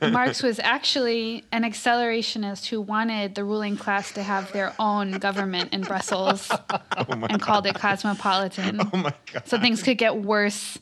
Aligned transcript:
Marx 0.00 0.42
was 0.42 0.60
actually 0.60 1.44
an 1.50 1.64
accelerationist 1.64 2.66
who 2.66 2.80
wanted 2.80 3.34
the 3.34 3.44
ruling 3.44 3.76
class 3.76 4.12
to 4.12 4.22
have 4.22 4.52
their 4.52 4.72
own 4.78 5.12
government 5.12 5.72
in 5.72 5.80
Brussels 5.80 6.48
Oh 6.96 7.04
and 7.28 7.40
called 7.40 7.66
it 7.66 7.74
cosmopolitan. 7.74 8.80
Oh 8.80 8.96
my 8.96 9.12
god. 9.32 9.48
So 9.48 9.58
things 9.58 9.82
could 9.82 9.98
get 9.98 10.16
worse. 10.16 10.78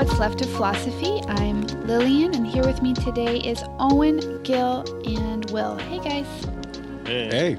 What's 0.00 0.18
Left 0.18 0.40
of 0.40 0.48
Philosophy. 0.52 1.20
I'm 1.26 1.60
Lillian, 1.86 2.34
and 2.34 2.46
here 2.46 2.64
with 2.64 2.80
me 2.80 2.94
today 2.94 3.36
is 3.36 3.62
Owen, 3.78 4.42
Gil, 4.44 4.82
and 5.06 5.50
Will. 5.50 5.76
Hey 5.76 5.98
guys. 5.98 6.46
Hey. 7.04 7.58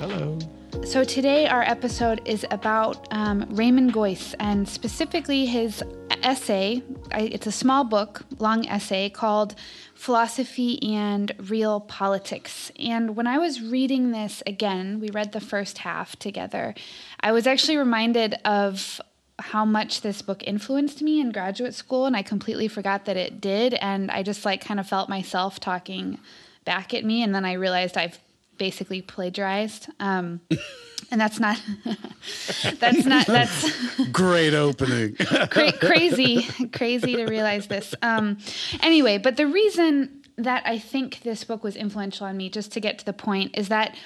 Hello. 0.00 0.36
So 0.84 1.04
today 1.04 1.46
our 1.46 1.62
episode 1.62 2.20
is 2.24 2.44
about 2.50 3.06
um, 3.12 3.46
Raymond 3.50 3.92
Geuss 3.92 4.34
and 4.40 4.68
specifically 4.68 5.46
his 5.46 5.84
essay. 6.24 6.82
I, 7.12 7.20
it's 7.20 7.46
a 7.46 7.52
small 7.52 7.84
book, 7.84 8.24
long 8.40 8.66
essay 8.66 9.08
called 9.08 9.54
Philosophy 9.94 10.82
and 10.82 11.30
Real 11.38 11.78
Politics. 11.78 12.72
And 12.76 13.14
when 13.14 13.28
I 13.28 13.38
was 13.38 13.62
reading 13.62 14.10
this 14.10 14.42
again, 14.46 14.98
we 14.98 15.10
read 15.10 15.30
the 15.30 15.40
first 15.40 15.78
half 15.78 16.16
together, 16.16 16.74
I 17.20 17.30
was 17.30 17.46
actually 17.46 17.76
reminded 17.76 18.34
of 18.44 19.00
how 19.38 19.64
much 19.64 20.00
this 20.00 20.20
book 20.22 20.42
influenced 20.46 21.00
me 21.00 21.20
in 21.20 21.30
graduate 21.30 21.74
school 21.74 22.06
and 22.06 22.16
I 22.16 22.22
completely 22.22 22.66
forgot 22.68 23.04
that 23.04 23.16
it 23.16 23.40
did 23.40 23.74
and 23.74 24.10
I 24.10 24.22
just 24.22 24.44
like 24.44 24.64
kind 24.64 24.80
of 24.80 24.88
felt 24.88 25.08
myself 25.08 25.60
talking 25.60 26.18
back 26.64 26.92
at 26.92 27.04
me 27.04 27.22
and 27.22 27.34
then 27.34 27.44
I 27.44 27.52
realized 27.52 27.96
I've 27.96 28.18
basically 28.58 29.00
plagiarized 29.00 29.88
um, 30.00 30.40
and 31.10 31.20
that's 31.20 31.38
not 31.38 31.62
that's 32.80 33.04
not 33.04 33.26
that's 33.38 34.10
Great 34.10 34.54
opening. 34.54 35.14
cra- 35.14 35.72
crazy 35.72 36.42
crazy 36.72 37.14
to 37.14 37.26
realize 37.26 37.68
this 37.68 37.94
um, 38.02 38.38
anyway 38.82 39.18
but 39.18 39.36
the 39.36 39.46
reason 39.46 40.22
that 40.36 40.62
i 40.66 40.78
think 40.78 41.20
this 41.22 41.44
book 41.44 41.62
was 41.64 41.74
influential 41.76 42.26
on 42.26 42.36
me 42.36 42.48
just 42.50 42.72
to 42.72 42.80
get 42.80 42.98
to 42.98 43.04
the 43.04 43.12
point 43.12 43.56
is 43.56 43.68
that 43.68 43.96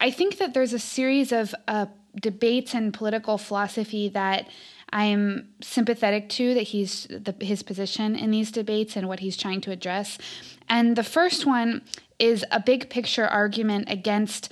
i 0.00 0.10
think 0.10 0.38
that 0.38 0.54
there's 0.54 0.72
a 0.72 0.78
series 0.78 1.32
of 1.32 1.54
uh, 1.68 1.86
debates 2.20 2.74
in 2.74 2.92
political 2.92 3.38
philosophy 3.38 4.08
that 4.10 4.46
i'm 4.92 5.48
sympathetic 5.60 6.28
to 6.28 6.54
that 6.54 6.62
he's 6.62 7.06
the, 7.10 7.34
his 7.40 7.62
position 7.62 8.14
in 8.16 8.30
these 8.30 8.50
debates 8.50 8.96
and 8.96 9.08
what 9.08 9.20
he's 9.20 9.36
trying 9.36 9.60
to 9.60 9.70
address 9.70 10.18
and 10.68 10.96
the 10.96 11.04
first 11.04 11.46
one 11.46 11.82
is 12.18 12.44
a 12.50 12.60
big 12.60 12.88
picture 12.88 13.26
argument 13.26 13.86
against 13.90 14.48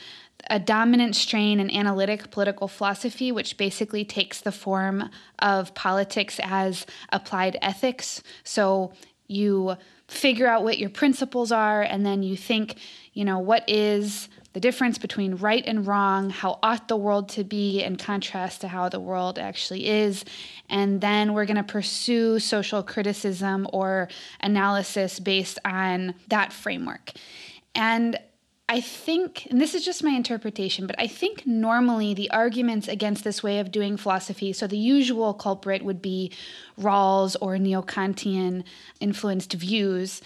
a 0.49 0.59
dominant 0.59 1.15
strain 1.15 1.61
in 1.61 1.71
analytic 1.71 2.31
political 2.31 2.69
philosophy, 2.69 3.31
which 3.31 3.57
basically 3.57 4.05
takes 4.05 4.41
the 4.41 4.53
form 4.53 5.11
of 5.39 5.75
politics 5.75 6.41
as 6.43 6.87
applied 7.11 7.59
ethics. 7.63 8.23
So 8.43 8.93
you 9.29 9.77
figure 10.09 10.49
out 10.49 10.65
what 10.65 10.79
your 10.79 10.91
principles 10.91 11.53
are, 11.53 11.83
and 11.83 12.05
then 12.05 12.23
you 12.23 12.37
think, 12.37 12.77
you 13.13 13.25
know, 13.25 13.39
what 13.39 13.69
is 13.69 14.29
the 14.53 14.61
difference 14.61 14.99
between 14.99 15.37
right 15.37 15.65
and 15.67 15.87
wrong? 15.87 16.31
How 16.31 16.59
ought 16.63 16.89
the 16.89 16.97
world 16.97 17.29
to 17.31 17.45
be 17.45 17.83
in 17.83 17.97
contrast 17.97 18.61
to 18.63 18.69
how 18.69 18.89
the 18.89 19.01
world 19.01 19.39
actually 19.39 19.89
is? 19.89 20.25
And 20.69 21.01
then 21.01 21.35
we're 21.35 21.47
going 21.47 21.57
to 21.57 21.63
pursue 21.63 22.39
social 22.39 22.83
criticism 22.83 23.69
or 23.73 24.09
analysis 24.41 25.21
based 25.21 25.59
on 25.65 26.15
that 26.29 26.53
framework. 26.53 27.13
And 27.75 28.19
I 28.69 28.81
think, 28.81 29.49
and 29.51 29.61
this 29.61 29.75
is 29.75 29.85
just 29.85 30.05
my 30.05 30.13
interpretation, 30.13 30.87
but 30.87 30.95
I 30.97 31.09
think 31.09 31.45
normally 31.45 32.15
the 32.15 32.31
arguments 32.31 32.87
against 32.87 33.25
this 33.25 33.43
way 33.43 33.59
of 33.59 33.73
doing 33.73 33.97
philosophy, 33.97 34.53
so 34.53 34.69
the 34.69 34.79
usual 34.79 35.35
culprit 35.35 35.85
would 35.85 36.01
be 36.01 36.31
Rawls 36.81 37.35
or 37.41 37.59
Neo 37.59 37.83
Kantian 37.83 38.63
influenced 39.01 39.55
views. 39.55 40.23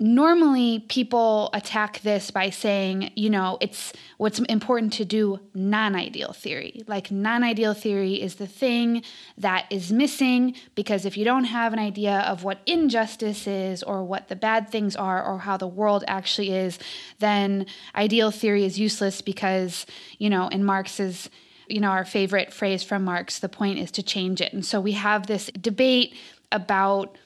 Normally, 0.00 0.80
people 0.88 1.50
attack 1.52 2.00
this 2.00 2.32
by 2.32 2.50
saying, 2.50 3.12
you 3.14 3.30
know, 3.30 3.58
it's 3.60 3.92
what's 4.16 4.40
important 4.40 4.92
to 4.94 5.04
do 5.04 5.38
non 5.54 5.94
ideal 5.94 6.32
theory. 6.32 6.82
Like, 6.88 7.12
non 7.12 7.44
ideal 7.44 7.74
theory 7.74 8.20
is 8.20 8.34
the 8.34 8.48
thing 8.48 9.04
that 9.38 9.66
is 9.70 9.92
missing 9.92 10.56
because 10.74 11.06
if 11.06 11.16
you 11.16 11.24
don't 11.24 11.44
have 11.44 11.72
an 11.72 11.78
idea 11.78 12.20
of 12.20 12.42
what 12.42 12.58
injustice 12.66 13.46
is 13.46 13.84
or 13.84 14.02
what 14.02 14.26
the 14.26 14.34
bad 14.34 14.68
things 14.68 14.96
are 14.96 15.24
or 15.24 15.38
how 15.38 15.56
the 15.56 15.68
world 15.68 16.02
actually 16.08 16.52
is, 16.52 16.78
then 17.20 17.64
ideal 17.94 18.32
theory 18.32 18.64
is 18.64 18.78
useless 18.80 19.22
because, 19.22 19.86
you 20.18 20.28
know, 20.28 20.48
in 20.48 20.64
Marx's 20.64 21.30
you 21.66 21.80
know, 21.80 21.88
our 21.88 22.04
favorite 22.04 22.52
phrase 22.52 22.82
from 22.82 23.04
Marx, 23.04 23.38
the 23.38 23.48
point 23.48 23.78
is 23.78 23.90
to 23.92 24.02
change 24.02 24.40
it. 24.42 24.52
And 24.52 24.66
so 24.66 24.80
we 24.80 24.92
have 24.92 25.26
this 25.26 25.46
debate 25.58 26.14
about 26.52 27.16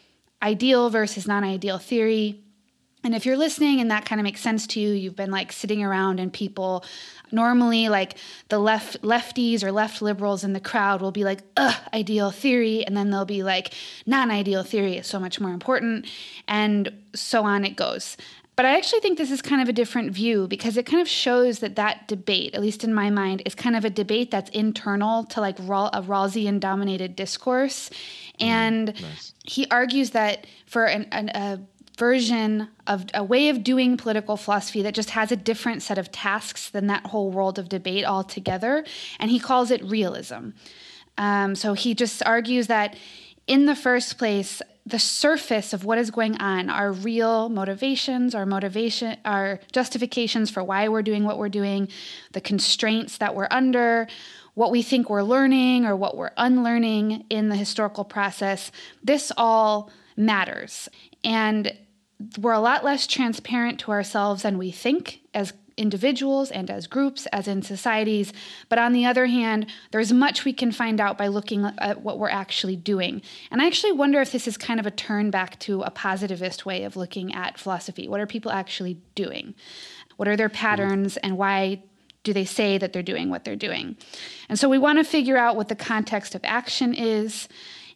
ideal 0.43 0.91
versus 0.91 1.27
non 1.27 1.45
ideal 1.45 1.79
theory. 1.79 2.41
And 3.05 3.15
if 3.15 3.25
you're 3.25 3.37
listening 3.37 3.81
and 3.81 3.91
that 3.91 4.05
kind 4.05 4.21
of 4.21 4.25
makes 4.25 4.41
sense 4.41 4.67
to 4.69 4.81
you, 4.81 4.91
you've 4.91 5.17
been 5.17 5.31
like 5.31 5.53
sitting 5.53 5.85
around 5.85 6.19
and 6.19 6.33
people 6.33 6.85
normally 7.31 7.89
like 7.89 8.17
the 8.49 8.59
left 8.59 9.03
lefties 9.03 9.63
or 9.63 9.71
left 9.71 10.03
liberals 10.03 10.43
in 10.45 10.53
the 10.53 10.61
crowd 10.61 11.01
will 11.01 11.13
be 11.13 11.25
like, 11.25 11.41
ugh, 11.57 11.77
ideal 11.95 12.31
theory. 12.31 12.85
And 12.85 12.97
then 12.97 13.11
they'll 13.11 13.25
be 13.25 13.43
like, 13.43 13.73
non 14.07 14.31
ideal 14.31 14.65
theory 14.65 14.97
is 14.97 15.07
so 15.07 15.21
much 15.21 15.41
more 15.41 15.53
important. 15.53 16.07
And 16.49 16.93
so 17.15 17.45
on 17.45 17.65
it 17.65 17.77
goes. 17.77 18.17
But 18.59 18.67
I 18.67 18.77
actually 18.77 18.99
think 18.99 19.19
this 19.19 19.31
is 19.31 19.41
kind 19.41 19.63
of 19.63 19.69
a 19.69 19.73
different 19.73 20.11
view 20.11 20.49
because 20.49 20.77
it 20.77 20.85
kind 20.85 21.01
of 21.01 21.07
shows 21.07 21.61
that 21.61 21.77
that 21.77 22.09
debate, 22.09 22.57
at 22.57 22.61
least 22.61 22.83
in 22.83 22.93
my 22.93 23.09
mind, 23.09 23.41
is 23.47 23.55
kind 23.55 23.77
of 23.77 23.85
a 23.85 23.91
debate 23.91 24.33
that's 24.33 24.51
internal 24.51 25.23
to 25.27 25.41
like 25.41 25.61
a 25.61 25.63
Rawlsian 25.63 26.59
dominated 26.59 27.15
discourse. 27.15 27.89
Mm-hmm. 27.89 28.45
And 28.45 28.87
nice. 29.01 29.33
he 29.45 29.69
argues 29.71 30.11
that 30.11 30.49
for 30.67 30.87
an, 30.87 31.07
an, 31.13 31.29
a 31.29 31.61
version 31.99 32.69
of 32.87 33.07
a 33.13 33.25
way 33.25 33.49
of 33.49 33.65
doing 33.65 33.97
political 33.97 34.37
philosophy 34.37 34.83
that 34.83 34.95
just 34.95 35.11
has 35.11 35.33
a 35.33 35.37
different 35.37 35.83
set 35.83 35.99
of 35.99 36.11
tasks 36.13 36.71
than 36.71 36.87
that 36.87 37.07
whole 37.07 37.31
world 37.31 37.59
of 37.59 37.69
debate 37.69 38.05
altogether, 38.05 38.85
and 39.19 39.31
he 39.31 39.39
calls 39.39 39.71
it 39.71 39.83
realism. 39.85 40.51
Um, 41.19 41.55
so 41.57 41.75
he 41.75 41.95
just 41.95 42.25
argues 42.25 42.69
that 42.69 42.97
in 43.49 43.67
the 43.67 43.75
first 43.75 44.17
place, 44.19 44.63
the 44.87 44.99
surface 44.99 45.73
of 45.73 45.85
what 45.85 45.99
is 45.99 46.11
going 46.11 46.37
on, 46.37 46.71
our 46.71 46.93
real 46.93 47.49
motivations, 47.49 48.35
our 48.35 48.47
motivation, 48.47 49.19
our 49.25 49.61
justifications 49.73 50.51
for 50.51 50.63
why 50.63 50.89
we're 50.89 51.03
doing 51.03 51.25
what 51.25 51.39
we're 51.39 51.49
doing, 51.49 51.89
the 52.33 52.41
constraints 52.41 53.19
that 53.19 53.35
we're 53.35 53.49
under, 53.51 54.07
what 54.55 54.71
we 54.71 54.83
think 54.83 55.11
we're 55.11 55.23
learning 55.23 55.85
or 55.85 55.95
what 55.95 56.17
we're 56.17 56.31
unlearning 56.37 57.25
in 57.29 57.49
the 57.49 57.57
historical 57.57 58.05
process, 58.05 58.73
this 59.03 59.31
all 59.37 59.91
matters. 60.17 60.89
And 61.23 61.73
we're 62.39 62.53
a 62.53 62.61
lot 62.61 62.85
less 62.85 63.07
transparent 63.07 63.79
to 63.81 63.93
ourselves 63.93 64.43
than 64.43 64.59
we 64.59 64.71
think 64.71 65.21
as 65.35 65.53
individuals 65.79 66.51
and 66.51 66.71
as 66.71 66.87
groups, 66.87 67.27
as 67.27 67.49
in 67.49 67.63
societies. 67.63 68.33
But 68.69 68.79
on 68.79 68.93
the 68.93 69.07
other 69.07 69.27
hand, 69.27 69.67
there's 69.93 70.13
much 70.13 70.45
we 70.45 70.53
can 70.53 70.73
find 70.73 71.01
out 71.01 71.17
by 71.17 71.29
looking 71.29 71.65
at 71.79 72.03
what 72.03 72.19
we're 72.19 72.29
actually 72.29 72.77
doing. 72.77 73.23
And 73.51 73.63
I 73.63 73.67
actually 73.67 73.93
wonder 73.93 74.21
if 74.21 74.33
this 74.33 74.49
is 74.49 74.57
kind 74.57 74.81
of 74.81 74.87
a 74.87 74.91
turn 74.91 75.31
back 75.31 75.59
to 75.61 75.83
a 75.83 75.91
positivist 75.91 76.67
way 76.67 76.83
of 76.83 76.97
looking 76.97 77.33
at 77.33 77.59
philosophy. 77.59 78.09
What 78.09 78.21
are 78.21 78.27
people 78.27 78.51
actually 78.51 78.99
doing? 79.15 79.55
What 80.17 80.29
are 80.29 80.37
their 80.37 80.49
patterns 80.49 81.17
and 81.19 81.39
why 81.39 81.85
do 82.25 82.33
they 82.33 82.45
say 82.45 82.77
that 82.77 82.93
they're 82.93 83.03
doing 83.03 83.31
what 83.31 83.45
they're 83.45 83.57
doing? 83.57 83.97
And 84.49 84.59
so 84.59 84.69
we 84.69 84.79
want 84.79 84.99
to 84.99 85.05
figure 85.05 85.39
out 85.39 85.57
what 85.57 85.69
the 85.69 85.77
context 85.77 86.35
of 86.35 86.41
action 86.45 86.93
is. 86.93 87.49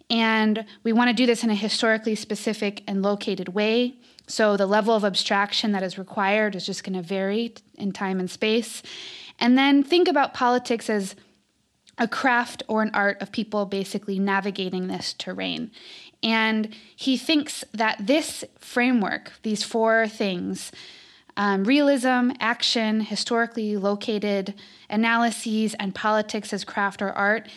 And 0.08 0.64
we 0.84 0.92
want 0.92 1.08
to 1.08 1.14
do 1.14 1.26
this 1.26 1.42
in 1.42 1.50
a 1.50 1.54
historically 1.54 2.14
specific 2.14 2.84
and 2.86 3.02
located 3.02 3.50
way. 3.50 3.96
So 4.32 4.56
the 4.56 4.64
level 4.64 4.94
of 4.94 5.04
abstraction 5.04 5.72
that 5.72 5.82
is 5.82 5.98
required 5.98 6.56
is 6.56 6.64
just 6.64 6.84
going 6.84 6.94
to 6.94 7.02
vary 7.02 7.52
in 7.74 7.92
time 7.92 8.18
and 8.18 8.30
space. 8.30 8.82
And 9.38 9.58
then 9.58 9.82
think 9.82 10.08
about 10.08 10.32
politics 10.32 10.88
as 10.88 11.14
a 11.98 12.08
craft 12.08 12.62
or 12.66 12.80
an 12.80 12.92
art 12.94 13.20
of 13.20 13.30
people 13.30 13.66
basically 13.66 14.18
navigating 14.18 14.86
this 14.86 15.12
terrain. 15.12 15.70
And 16.22 16.74
he 16.96 17.18
thinks 17.18 17.62
that 17.74 18.06
this 18.06 18.42
framework, 18.58 19.32
these 19.42 19.64
four 19.64 20.08
things, 20.08 20.72
um, 21.36 21.64
realism, 21.64 22.30
action, 22.40 23.02
historically 23.02 23.76
located 23.76 24.54
analyses, 24.88 25.74
and 25.74 25.94
politics 25.94 26.54
as 26.54 26.64
craft 26.64 27.02
or 27.02 27.12
art, 27.12 27.48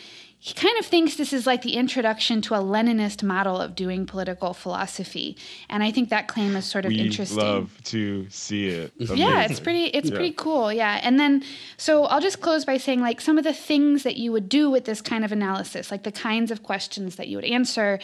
he 0.45 0.53
kind 0.53 0.77
of 0.77 0.85
thinks 0.85 1.15
this 1.15 1.33
is 1.33 1.47
like 1.47 1.63
the 1.63 1.73
introduction 1.73 2.39
to 2.39 2.53
a 2.53 2.59
Leninist 2.59 3.23
model 3.23 3.59
of 3.59 3.73
doing 3.73 4.05
political 4.05 4.53
philosophy, 4.53 5.35
and 5.71 5.81
I 5.81 5.89
think 5.89 6.09
that 6.09 6.27
claim 6.27 6.55
is 6.55 6.65
sort 6.65 6.85
of 6.85 6.89
we 6.89 6.99
interesting. 6.99 7.39
love 7.39 7.75
to 7.85 8.29
see 8.29 8.67
it. 8.67 8.93
Yeah, 8.99 9.47
it's 9.49 9.59
pretty. 9.59 9.85
It's 9.85 10.11
yeah. 10.11 10.15
pretty 10.15 10.33
cool. 10.33 10.71
Yeah, 10.71 10.99
and 11.01 11.19
then 11.19 11.43
so 11.77 12.03
I'll 12.03 12.21
just 12.21 12.41
close 12.41 12.63
by 12.63 12.77
saying 12.77 13.01
like 13.01 13.21
some 13.21 13.39
of 13.39 13.43
the 13.43 13.53
things 13.53 14.03
that 14.03 14.17
you 14.17 14.31
would 14.31 14.47
do 14.47 14.69
with 14.69 14.85
this 14.85 15.01
kind 15.01 15.25
of 15.25 15.31
analysis, 15.31 15.89
like 15.89 16.03
the 16.03 16.11
kinds 16.11 16.51
of 16.51 16.61
questions 16.61 17.15
that 17.15 17.27
you 17.27 17.37
would 17.37 17.45
answer, 17.45 17.97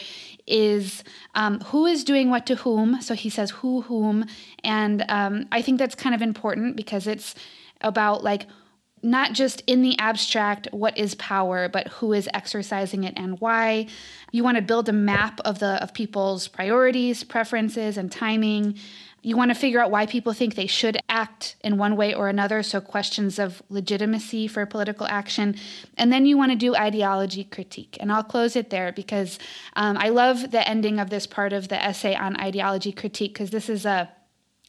is 0.44 1.04
um, 1.36 1.60
who 1.66 1.86
is 1.86 2.02
doing 2.02 2.28
what 2.28 2.44
to 2.46 2.56
whom. 2.56 3.00
So 3.02 3.14
he 3.14 3.30
says 3.30 3.52
who 3.52 3.82
whom, 3.82 4.26
and 4.64 5.04
um, 5.08 5.46
I 5.52 5.62
think 5.62 5.78
that's 5.78 5.94
kind 5.94 6.12
of 6.12 6.20
important 6.20 6.74
because 6.74 7.06
it's 7.06 7.36
about 7.82 8.24
like 8.24 8.46
not 9.02 9.32
just 9.32 9.62
in 9.66 9.82
the 9.82 9.98
abstract 9.98 10.68
what 10.72 10.96
is 10.96 11.14
power 11.16 11.68
but 11.68 11.88
who 11.88 12.12
is 12.12 12.28
exercising 12.32 13.04
it 13.04 13.14
and 13.16 13.40
why. 13.40 13.86
You 14.30 14.44
want 14.44 14.56
to 14.56 14.62
build 14.62 14.88
a 14.88 14.92
map 14.92 15.40
of 15.44 15.58
the 15.58 15.82
of 15.82 15.92
people's 15.92 16.48
priorities 16.48 17.24
preferences 17.24 17.96
and 17.96 18.10
timing. 18.10 18.78
You 19.24 19.36
want 19.36 19.50
to 19.50 19.54
figure 19.54 19.80
out 19.80 19.92
why 19.92 20.06
people 20.06 20.32
think 20.32 20.56
they 20.56 20.66
should 20.66 20.98
act 21.08 21.54
in 21.62 21.78
one 21.78 21.96
way 21.96 22.12
or 22.12 22.28
another 22.28 22.64
so 22.64 22.80
questions 22.80 23.38
of 23.38 23.62
legitimacy 23.68 24.48
for 24.48 24.66
political 24.66 25.06
action. 25.06 25.54
And 25.96 26.12
then 26.12 26.26
you 26.26 26.36
want 26.36 26.50
to 26.50 26.56
do 26.56 26.74
ideology 26.74 27.44
critique 27.44 27.96
and 28.00 28.12
i'll 28.12 28.22
close 28.22 28.56
it 28.56 28.70
there 28.70 28.92
because 28.92 29.38
um, 29.76 29.96
i 29.98 30.08
love 30.08 30.50
the 30.50 30.68
ending 30.68 30.98
of 30.98 31.10
this 31.10 31.26
part 31.26 31.52
of 31.52 31.68
the 31.68 31.82
essay 31.82 32.14
on 32.14 32.38
ideology 32.40 32.92
critique 32.92 33.32
because 33.32 33.50
this 33.50 33.68
is 33.68 33.84
a 33.86 34.10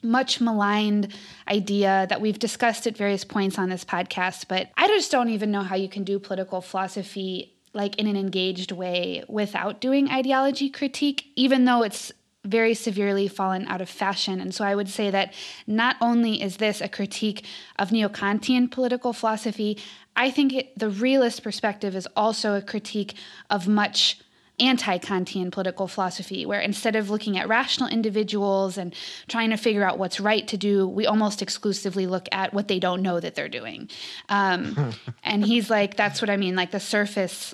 much 0.04 0.42
maligned 0.42 1.14
idea 1.48 2.06
that 2.10 2.22
we've 2.22 2.40
discussed 2.40 2.88
at 2.88 2.98
various 2.98 3.24
points 3.24 3.58
on 3.58 3.70
this 3.70 3.86
podcast, 3.86 4.48
but 4.48 4.70
I 4.78 4.88
just 4.88 5.12
don't 5.12 5.30
even 5.30 5.52
know 5.52 5.62
how 5.62 5.76
you 5.76 5.90
can 5.90 6.04
do 6.04 6.20
political 6.20 6.62
philosophy 6.62 7.54
like 7.74 7.98
in 7.98 8.08
an 8.08 8.16
engaged 8.16 8.72
way 8.72 9.24
without 9.28 9.82
doing 9.82 10.10
ideology 10.10 10.70
critique, 10.70 11.32
even 11.36 11.66
though 11.66 11.82
it's 11.82 12.12
very 12.46 12.74
severely 12.74 13.28
fallen 13.28 13.66
out 13.68 13.82
of 13.82 13.90
fashion. 13.90 14.42
And 14.42 14.54
so 14.54 14.66
I 14.66 14.76
would 14.76 14.90
say 14.90 15.10
that 15.10 15.34
not 15.66 15.96
only 16.02 16.42
is 16.42 16.58
this 16.58 16.82
a 16.82 16.90
critique 16.90 17.46
of 17.80 17.92
neo 17.92 18.10
Kantian 18.10 18.70
political 18.70 19.14
philosophy, 19.14 19.78
I 20.16 20.30
think 20.30 20.54
it, 20.54 20.78
the 20.78 20.90
realist 20.90 21.42
perspective 21.42 21.96
is 21.96 22.08
also 22.16 22.56
a 22.56 22.62
critique 22.62 23.16
of 23.50 23.68
much 23.68 24.20
anti 24.60 24.98
Kantian 25.00 25.52
political 25.52 25.88
philosophy, 25.88 26.46
where 26.46 26.60
instead 26.60 26.96
of 26.96 27.10
looking 27.10 27.38
at 27.38 27.48
rational 27.48 27.90
individuals 27.90 28.78
and 28.78 28.94
trying 29.28 29.50
to 29.50 29.58
figure 29.58 29.84
out 29.84 29.98
what's 29.98 30.20
right 30.20 30.48
to 30.48 30.58
do, 30.58 30.88
we 30.88 31.06
almost 31.06 31.42
exclusively 31.42 32.08
look 32.08 32.28
at 32.32 32.54
what 32.54 32.68
they 32.68 32.80
don't 32.80 33.02
know 33.02 33.20
that 33.20 33.36
they're 33.36 33.50
doing. 33.50 33.90
Um, 34.30 34.94
and 35.24 35.46
he's 35.46 35.70
like, 35.70 35.96
that's 35.96 36.22
what 36.22 36.30
I 36.30 36.38
mean, 36.38 36.56
like 36.56 36.72
the 36.72 36.80
surface 36.80 37.54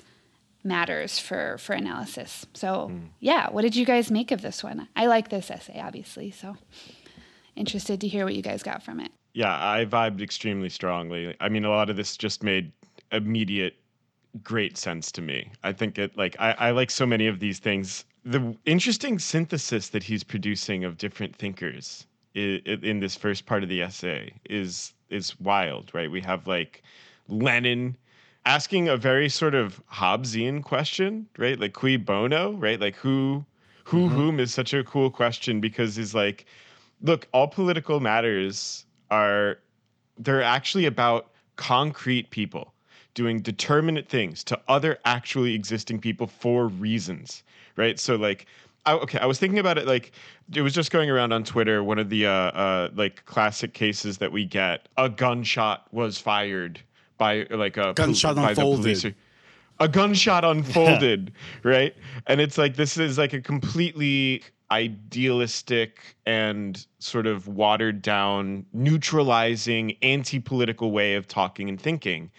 matters 0.62 1.18
for 1.18 1.56
for 1.58 1.72
analysis. 1.72 2.46
So 2.54 2.90
mm. 2.92 3.08
yeah, 3.18 3.50
what 3.50 3.62
did 3.62 3.76
you 3.76 3.86
guys 3.86 4.10
make 4.10 4.30
of 4.30 4.42
this 4.42 4.62
one? 4.62 4.88
I 4.94 5.06
like 5.06 5.30
this 5.30 5.50
essay, 5.50 5.80
obviously. 5.80 6.30
So 6.30 6.56
interested 7.56 8.00
to 8.02 8.08
hear 8.08 8.24
what 8.24 8.34
you 8.34 8.42
guys 8.42 8.62
got 8.62 8.82
from 8.82 9.00
it. 9.00 9.10
Yeah, 9.32 9.54
I 9.54 9.84
vibed 9.84 10.20
extremely 10.20 10.68
strongly. 10.68 11.36
I 11.40 11.48
mean, 11.48 11.64
a 11.64 11.70
lot 11.70 11.88
of 11.88 11.96
this 11.96 12.16
just 12.16 12.42
made 12.42 12.72
immediate 13.12 13.76
great 14.42 14.76
sense 14.76 15.10
to 15.12 15.22
me. 15.22 15.50
I 15.62 15.72
think 15.72 15.98
it 15.98 16.16
like 16.16 16.36
I, 16.38 16.52
I 16.52 16.70
like 16.70 16.90
so 16.90 17.06
many 17.06 17.26
of 17.26 17.40
these 17.40 17.58
things. 17.58 18.04
The 18.24 18.56
interesting 18.64 19.18
synthesis 19.18 19.88
that 19.88 20.02
he's 20.02 20.22
producing 20.22 20.84
of 20.84 20.98
different 20.98 21.34
thinkers 21.36 22.06
in, 22.34 22.60
in 22.64 23.00
this 23.00 23.16
first 23.16 23.46
part 23.46 23.62
of 23.62 23.68
the 23.68 23.82
essay 23.82 24.32
is 24.48 24.94
is 25.08 25.38
wild, 25.40 25.90
right? 25.94 26.10
We 26.10 26.20
have 26.20 26.46
like 26.46 26.82
Lenin 27.28 27.96
asking 28.46 28.88
a 28.88 28.96
very 28.96 29.28
sort 29.28 29.54
of 29.54 29.82
Hobbesian 29.92 30.62
question, 30.62 31.26
right? 31.36 31.58
Like 31.58 31.72
cui 31.72 31.96
bono, 31.96 32.52
right? 32.52 32.80
Like 32.80 32.96
who 32.96 33.44
who 33.84 34.06
mm-hmm. 34.06 34.14
whom 34.14 34.40
is 34.40 34.54
such 34.54 34.72
a 34.72 34.84
cool 34.84 35.10
question 35.10 35.60
because 35.60 35.96
he's 35.96 36.14
like, 36.14 36.46
look, 37.02 37.26
all 37.32 37.48
political 37.48 38.00
matters 38.00 38.86
are 39.10 39.58
they're 40.18 40.42
actually 40.42 40.86
about 40.86 41.30
concrete 41.56 42.30
people 42.30 42.72
doing 43.14 43.40
determinate 43.40 44.08
things 44.08 44.44
to 44.44 44.60
other 44.68 44.98
actually 45.04 45.54
existing 45.54 46.00
people 46.00 46.26
for 46.26 46.68
reasons, 46.68 47.42
right? 47.76 47.98
So 47.98 48.16
like 48.16 48.46
I, 48.86 48.94
okay, 48.94 49.18
I 49.18 49.26
was 49.26 49.38
thinking 49.38 49.58
about 49.58 49.78
it 49.78 49.86
like 49.86 50.12
it 50.54 50.62
was 50.62 50.72
just 50.72 50.90
going 50.90 51.10
around 51.10 51.32
on 51.32 51.44
Twitter. 51.44 51.84
One 51.84 51.98
of 51.98 52.08
the 52.08 52.26
uh, 52.26 52.30
uh, 52.30 52.90
like 52.94 53.24
classic 53.26 53.74
cases 53.74 54.18
that 54.18 54.32
we 54.32 54.44
get: 54.44 54.88
a 54.96 55.08
gunshot 55.08 55.86
was 55.92 56.18
fired 56.18 56.80
by 57.18 57.46
like 57.50 57.76
a 57.76 57.92
gunshot 57.94 58.36
pol- 58.36 58.46
unfolded. 58.46 59.14
A 59.80 59.88
gunshot 59.88 60.44
unfolded, 60.44 61.32
yeah. 61.64 61.70
right? 61.70 61.94
And 62.26 62.40
it's 62.40 62.58
like 62.58 62.76
this 62.76 62.96
is 62.96 63.18
like 63.18 63.32
a 63.32 63.40
completely 63.40 64.42
idealistic 64.70 66.16
and 66.26 66.86
sort 67.00 67.26
of 67.26 67.48
watered 67.48 68.00
down, 68.02 68.64
neutralizing, 68.72 69.96
anti 70.02 70.38
political 70.38 70.90
way 70.92 71.14
of 71.16 71.28
talking 71.28 71.68
and 71.68 71.80
thinking 71.80 72.30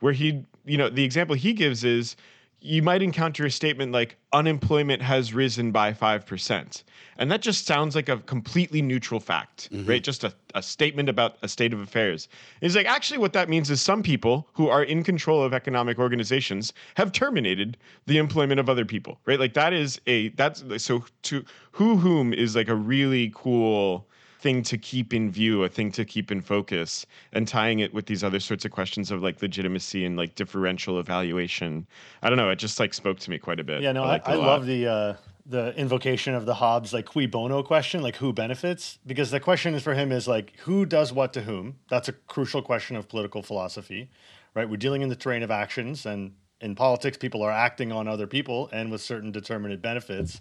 where 0.00 0.12
he, 0.12 0.44
you 0.64 0.76
know, 0.76 0.88
the 0.88 1.04
example 1.04 1.36
he 1.36 1.52
gives 1.52 1.84
is 1.84 2.16
you 2.62 2.82
might 2.82 3.02
encounter 3.02 3.46
a 3.46 3.50
statement 3.50 3.92
like 3.92 4.16
unemployment 4.32 5.00
has 5.00 5.32
risen 5.32 5.72
by 5.72 5.92
5%. 5.92 6.82
And 7.16 7.30
that 7.30 7.42
just 7.42 7.66
sounds 7.66 7.94
like 7.94 8.08
a 8.08 8.18
completely 8.18 8.82
neutral 8.82 9.20
fact, 9.20 9.70
mm-hmm. 9.72 9.88
right? 9.88 10.02
Just 10.02 10.24
a, 10.24 10.32
a 10.54 10.62
statement 10.62 11.08
about 11.08 11.36
a 11.42 11.48
state 11.48 11.72
of 11.72 11.80
affairs. 11.80 12.28
It's 12.60 12.74
like 12.74 12.86
actually 12.86 13.18
what 13.18 13.32
that 13.32 13.48
means 13.48 13.70
is 13.70 13.80
some 13.80 14.02
people 14.02 14.48
who 14.52 14.68
are 14.68 14.82
in 14.82 15.02
control 15.02 15.42
of 15.42 15.54
economic 15.54 15.98
organizations 15.98 16.72
have 16.94 17.12
terminated 17.12 17.76
the 18.06 18.18
employment 18.18 18.60
of 18.60 18.68
other 18.68 18.84
people, 18.84 19.18
right? 19.26 19.40
Like 19.40 19.54
that 19.54 19.72
is 19.72 20.00
a 20.06 20.28
that's 20.30 20.62
so 20.82 21.04
to 21.22 21.44
who 21.72 21.96
whom 21.96 22.32
is 22.32 22.56
like 22.56 22.68
a 22.68 22.74
really 22.74 23.32
cool 23.34 24.06
thing 24.40 24.62
to 24.62 24.78
keep 24.78 25.12
in 25.12 25.30
view, 25.30 25.64
a 25.64 25.68
thing 25.68 25.92
to 25.92 26.04
keep 26.04 26.32
in 26.32 26.40
focus, 26.40 27.06
and 27.32 27.46
tying 27.46 27.80
it 27.80 27.92
with 27.92 28.06
these 28.06 28.24
other 28.24 28.40
sorts 28.40 28.64
of 28.64 28.70
questions 28.70 29.10
of 29.10 29.22
like 29.22 29.40
legitimacy 29.42 30.04
and 30.04 30.16
like 30.16 30.34
differential 30.34 30.98
evaluation. 30.98 31.86
I 32.22 32.30
don't 32.30 32.38
know. 32.38 32.50
It 32.50 32.56
just 32.56 32.80
like 32.80 32.94
spoke 32.94 33.18
to 33.20 33.30
me 33.30 33.38
quite 33.38 33.60
a 33.60 33.64
bit. 33.64 33.82
Yeah, 33.82 33.92
no, 33.92 34.04
I, 34.04 34.16
I, 34.24 34.32
I 34.32 34.34
love 34.34 34.66
the 34.66 34.86
uh, 34.86 35.14
the 35.46 35.74
invocation 35.76 36.34
of 36.34 36.46
the 36.46 36.54
Hobbes 36.54 36.92
like 36.92 37.06
cui 37.06 37.26
bono 37.26 37.62
question, 37.62 38.02
like 38.02 38.16
who 38.16 38.32
benefits, 38.32 38.98
because 39.06 39.30
the 39.30 39.40
question 39.40 39.74
is 39.74 39.82
for 39.82 39.94
him 39.94 40.12
is 40.12 40.26
like 40.26 40.56
who 40.60 40.86
does 40.86 41.12
what 41.12 41.32
to 41.34 41.42
whom. 41.42 41.76
That's 41.88 42.08
a 42.08 42.12
crucial 42.12 42.62
question 42.62 42.96
of 42.96 43.08
political 43.08 43.42
philosophy, 43.42 44.10
right? 44.54 44.68
We're 44.68 44.76
dealing 44.76 45.02
in 45.02 45.08
the 45.08 45.16
terrain 45.16 45.42
of 45.42 45.50
actions, 45.50 46.06
and 46.06 46.32
in 46.60 46.74
politics, 46.74 47.16
people 47.16 47.42
are 47.42 47.50
acting 47.50 47.92
on 47.92 48.08
other 48.08 48.26
people 48.26 48.68
and 48.72 48.90
with 48.90 49.00
certain 49.00 49.32
determinate 49.32 49.82
benefits. 49.82 50.40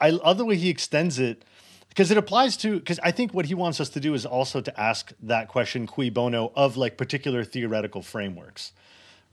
I 0.00 0.10
love 0.10 0.38
the 0.38 0.44
way 0.44 0.56
he 0.56 0.68
extends 0.68 1.18
it 1.18 1.44
because 1.92 2.10
it 2.10 2.16
applies 2.16 2.56
to 2.56 2.78
because 2.78 2.98
I 3.02 3.10
think 3.10 3.34
what 3.34 3.44
he 3.44 3.54
wants 3.54 3.78
us 3.78 3.90
to 3.90 4.00
do 4.00 4.14
is 4.14 4.24
also 4.24 4.62
to 4.62 4.80
ask 4.80 5.12
that 5.22 5.48
question 5.48 5.86
cui 5.86 6.08
bono 6.08 6.50
of 6.56 6.78
like 6.78 6.96
particular 6.96 7.44
theoretical 7.44 8.00
frameworks, 8.00 8.72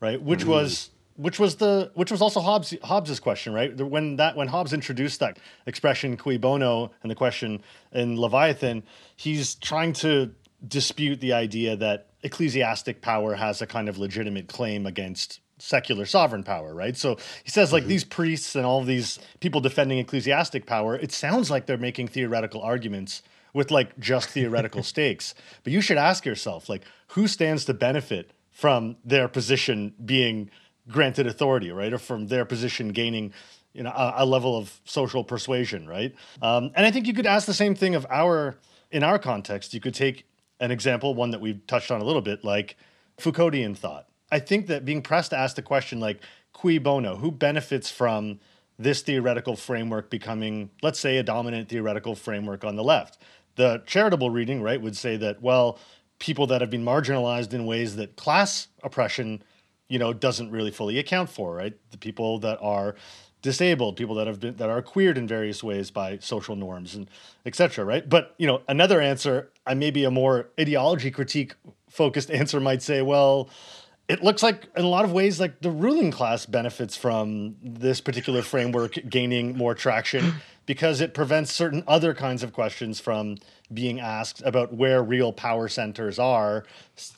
right? 0.01 0.21
Which 0.21 0.41
mm-hmm. 0.41 0.49
was 0.49 0.89
which 1.15 1.39
was 1.39 1.55
the 1.55 1.89
which 1.93 2.11
was 2.11 2.21
also 2.21 2.41
Hobbes 2.41 2.75
Hobbes's 2.83 3.21
question, 3.21 3.53
right? 3.53 3.73
When 3.77 4.17
that 4.17 4.35
when 4.35 4.49
Hobbes 4.49 4.73
introduced 4.73 5.21
that 5.21 5.39
expression 5.65 6.17
cui 6.17 6.37
bono 6.37 6.91
and 7.01 7.09
the 7.09 7.15
question 7.15 7.63
in 7.93 8.19
Leviathan, 8.19 8.83
he's 9.15 9.55
trying 9.55 9.93
to 9.93 10.31
dispute 10.67 11.21
the 11.21 11.31
idea 11.31 11.77
that 11.77 12.07
ecclesiastic 12.23 13.01
power 13.01 13.35
has 13.35 13.61
a 13.61 13.67
kind 13.67 13.87
of 13.87 13.97
legitimate 13.97 14.49
claim 14.49 14.85
against 14.85 15.39
secular 15.59 16.05
sovereign 16.05 16.43
power, 16.43 16.73
right? 16.73 16.97
So 16.97 17.17
he 17.43 17.49
says, 17.49 17.71
like, 17.71 17.83
mm-hmm. 17.83 17.89
these 17.89 18.03
priests 18.03 18.55
and 18.55 18.65
all 18.65 18.83
these 18.83 19.19
people 19.39 19.61
defending 19.61 19.99
ecclesiastic 19.99 20.65
power, 20.65 20.95
it 20.95 21.11
sounds 21.11 21.51
like 21.51 21.65
they're 21.65 21.77
making 21.77 22.07
theoretical 22.07 22.61
arguments 22.61 23.21
with 23.53 23.71
like 23.71 23.97
just 23.99 24.29
theoretical 24.29 24.83
stakes. 24.93 25.35
But 25.63 25.73
you 25.73 25.81
should 25.81 25.97
ask 25.97 26.25
yourself, 26.25 26.69
like, 26.69 26.83
who 27.09 27.27
stands 27.27 27.65
to 27.65 27.73
benefit 27.73 28.31
from 28.51 28.97
their 29.05 29.27
position 29.27 29.93
being 30.03 30.49
granted 30.87 31.27
authority, 31.27 31.71
right? 31.71 31.93
Or 31.93 31.97
from 31.97 32.27
their 32.27 32.45
position 32.45 32.89
gaining 32.89 33.33
you 33.73 33.83
know 33.83 33.91
a, 33.91 34.15
a 34.17 34.25
level 34.25 34.57
of 34.57 34.81
social 34.85 35.23
persuasion, 35.23 35.87
right? 35.87 36.13
Um, 36.41 36.71
and 36.75 36.85
I 36.85 36.91
think 36.91 37.07
you 37.07 37.13
could 37.13 37.25
ask 37.25 37.45
the 37.45 37.53
same 37.53 37.75
thing 37.75 37.95
of 37.95 38.05
our 38.09 38.57
in 38.91 39.03
our 39.03 39.19
context. 39.19 39.73
You 39.73 39.79
could 39.79 39.93
take 39.93 40.25
an 40.59 40.71
example, 40.71 41.15
one 41.15 41.31
that 41.31 41.39
we've 41.39 41.65
touched 41.67 41.91
on 41.91 42.01
a 42.01 42.03
little 42.03 42.21
bit, 42.21 42.43
like 42.43 42.75
Foucauldian 43.17 43.77
thought 43.77 44.08
I 44.31 44.39
think 44.39 44.67
that 44.67 44.85
being 44.85 45.01
pressed 45.01 45.31
to 45.31 45.37
ask 45.37 45.55
the 45.55 45.61
question 45.61 45.99
like 45.99 46.21
cui 46.53 46.77
bono, 46.77 47.15
who 47.17 47.31
benefits 47.31 47.89
from 47.89 48.39
this 48.77 49.01
theoretical 49.01 49.55
framework 49.55 50.09
becoming, 50.09 50.69
let's 50.81 50.99
say, 50.99 51.17
a 51.17 51.23
dominant 51.23 51.69
theoretical 51.69 52.15
framework 52.15 52.63
on 52.63 52.75
the 52.75 52.83
left? 52.83 53.17
The 53.55 53.83
charitable 53.85 54.29
reading, 54.29 54.61
right, 54.61 54.81
would 54.81 54.95
say 54.95 55.17
that, 55.17 55.41
well, 55.41 55.79
people 56.19 56.47
that 56.47 56.61
have 56.61 56.69
been 56.69 56.83
marginalized 56.83 57.53
in 57.53 57.65
ways 57.65 57.95
that 57.95 58.15
class 58.15 58.67
oppression, 58.83 59.41
you 59.87 59.99
know, 59.99 60.13
doesn't 60.13 60.51
really 60.51 60.71
fully 60.71 60.97
account 60.99 61.29
for, 61.29 61.55
right? 61.55 61.77
The 61.91 61.97
people 61.97 62.39
that 62.39 62.59
are 62.61 62.95
disabled, 63.41 63.95
people 63.95 64.15
that 64.15 64.27
have 64.27 64.39
been 64.39 64.55
that 64.57 64.69
are 64.69 64.81
queered 64.81 65.17
in 65.17 65.27
various 65.27 65.63
ways 65.63 65.91
by 65.91 66.17
social 66.19 66.55
norms 66.55 66.95
and 66.95 67.09
etc. 67.45 67.85
Right? 67.85 68.07
But 68.07 68.35
you 68.37 68.47
know, 68.47 68.61
another 68.67 69.01
answer, 69.01 69.51
I 69.65 69.73
maybe 69.73 70.03
a 70.03 70.11
more 70.11 70.49
ideology 70.59 71.11
critique 71.11 71.55
focused 71.89 72.29
answer 72.39 72.59
might 72.59 72.81
say, 72.81 73.01
well, 73.01 73.49
it 74.09 74.23
looks 74.23 74.41
like 74.41 74.67
in 74.75 74.83
a 74.83 74.87
lot 74.87 75.05
of 75.05 75.13
ways 75.13 75.39
like 75.39 75.61
the 75.61 75.69
ruling 75.69 76.09
class 76.09 76.47
benefits 76.47 76.97
from 76.97 77.55
this 77.61 78.01
particular 78.01 78.41
framework 78.41 78.97
gaining 79.07 79.55
more 79.55 79.75
traction 79.75 80.33
because 80.65 80.99
it 80.99 81.13
prevents 81.13 81.53
certain 81.53 81.83
other 81.87 82.13
kinds 82.13 82.43
of 82.43 82.51
questions 82.51 82.99
from 82.99 83.37
being 83.71 83.99
asked 83.99 84.41
about 84.43 84.73
where 84.73 85.01
real 85.03 85.31
power 85.31 85.67
centers 85.67 86.17
are 86.19 86.65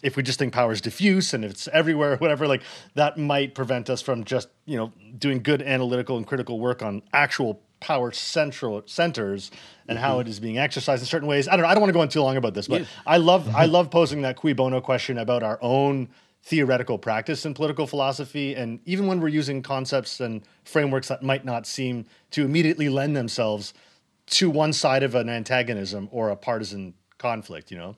if 0.04 0.18
we 0.18 0.22
just 0.22 0.38
think 0.38 0.54
power 0.54 0.74
is 0.74 0.82
diffuse 0.82 1.34
and 1.34 1.46
it's 1.46 1.68
everywhere 1.70 2.16
whatever 2.20 2.46
like 2.46 2.62
that 2.94 3.18
might 3.18 3.56
prevent 3.56 3.90
us 3.90 4.02
from 4.02 4.24
just 4.26 4.50
you 4.66 4.76
know 4.76 4.92
doing 5.18 5.42
good 5.42 5.62
analytical 5.62 6.18
and 6.18 6.28
critical 6.28 6.60
work 6.60 6.84
on 6.84 7.02
actual 7.14 7.62
power 7.80 8.12
central 8.12 8.84
centers 8.86 9.50
and 9.88 9.98
mm-hmm. 9.98 10.06
how 10.06 10.20
it 10.20 10.28
is 10.28 10.40
being 10.40 10.58
exercised 10.58 11.02
in 11.02 11.08
certain 11.08 11.28
ways 11.28 11.48
i 11.48 11.52
don't 11.52 11.62
know 11.62 11.70
i 11.70 11.74
don't 11.74 11.82
want 11.82 11.90
to 11.90 11.94
go 11.94 12.02
on 12.02 12.10
too 12.10 12.22
long 12.22 12.36
about 12.36 12.54
this 12.54 12.68
but 12.68 12.82
yeah. 12.82 12.88
i 13.08 13.16
love 13.16 13.48
i 13.56 13.66
love 13.78 13.90
posing 13.90 14.22
that 14.22 14.36
cui 14.36 14.54
bono 14.54 14.82
question 14.82 15.18
about 15.18 15.42
our 15.42 15.58
own 15.62 16.10
theoretical 16.44 16.98
practice 16.98 17.46
in 17.46 17.54
political 17.54 17.86
philosophy. 17.86 18.56
And 18.56 18.80
even 18.86 19.08
when 19.08 19.20
we're 19.20 19.28
using 19.30 19.62
concepts 19.62 20.20
and 20.20 20.42
frameworks 20.64 21.08
that 21.10 21.24
might 21.24 21.46
not 21.46 21.68
seem 21.68 22.06
to 22.32 22.44
immediately 22.44 22.90
lend 22.90 23.16
themselves 23.16 23.74
to 24.28 24.50
one 24.50 24.74
side 24.74 25.04
of 25.04 25.16
an 25.16 25.30
antagonism 25.30 26.10
or 26.12 26.30
a 26.30 26.36
partisan 26.36 26.94
conflict, 27.18 27.72
you 27.72 27.78
know? 27.78 27.96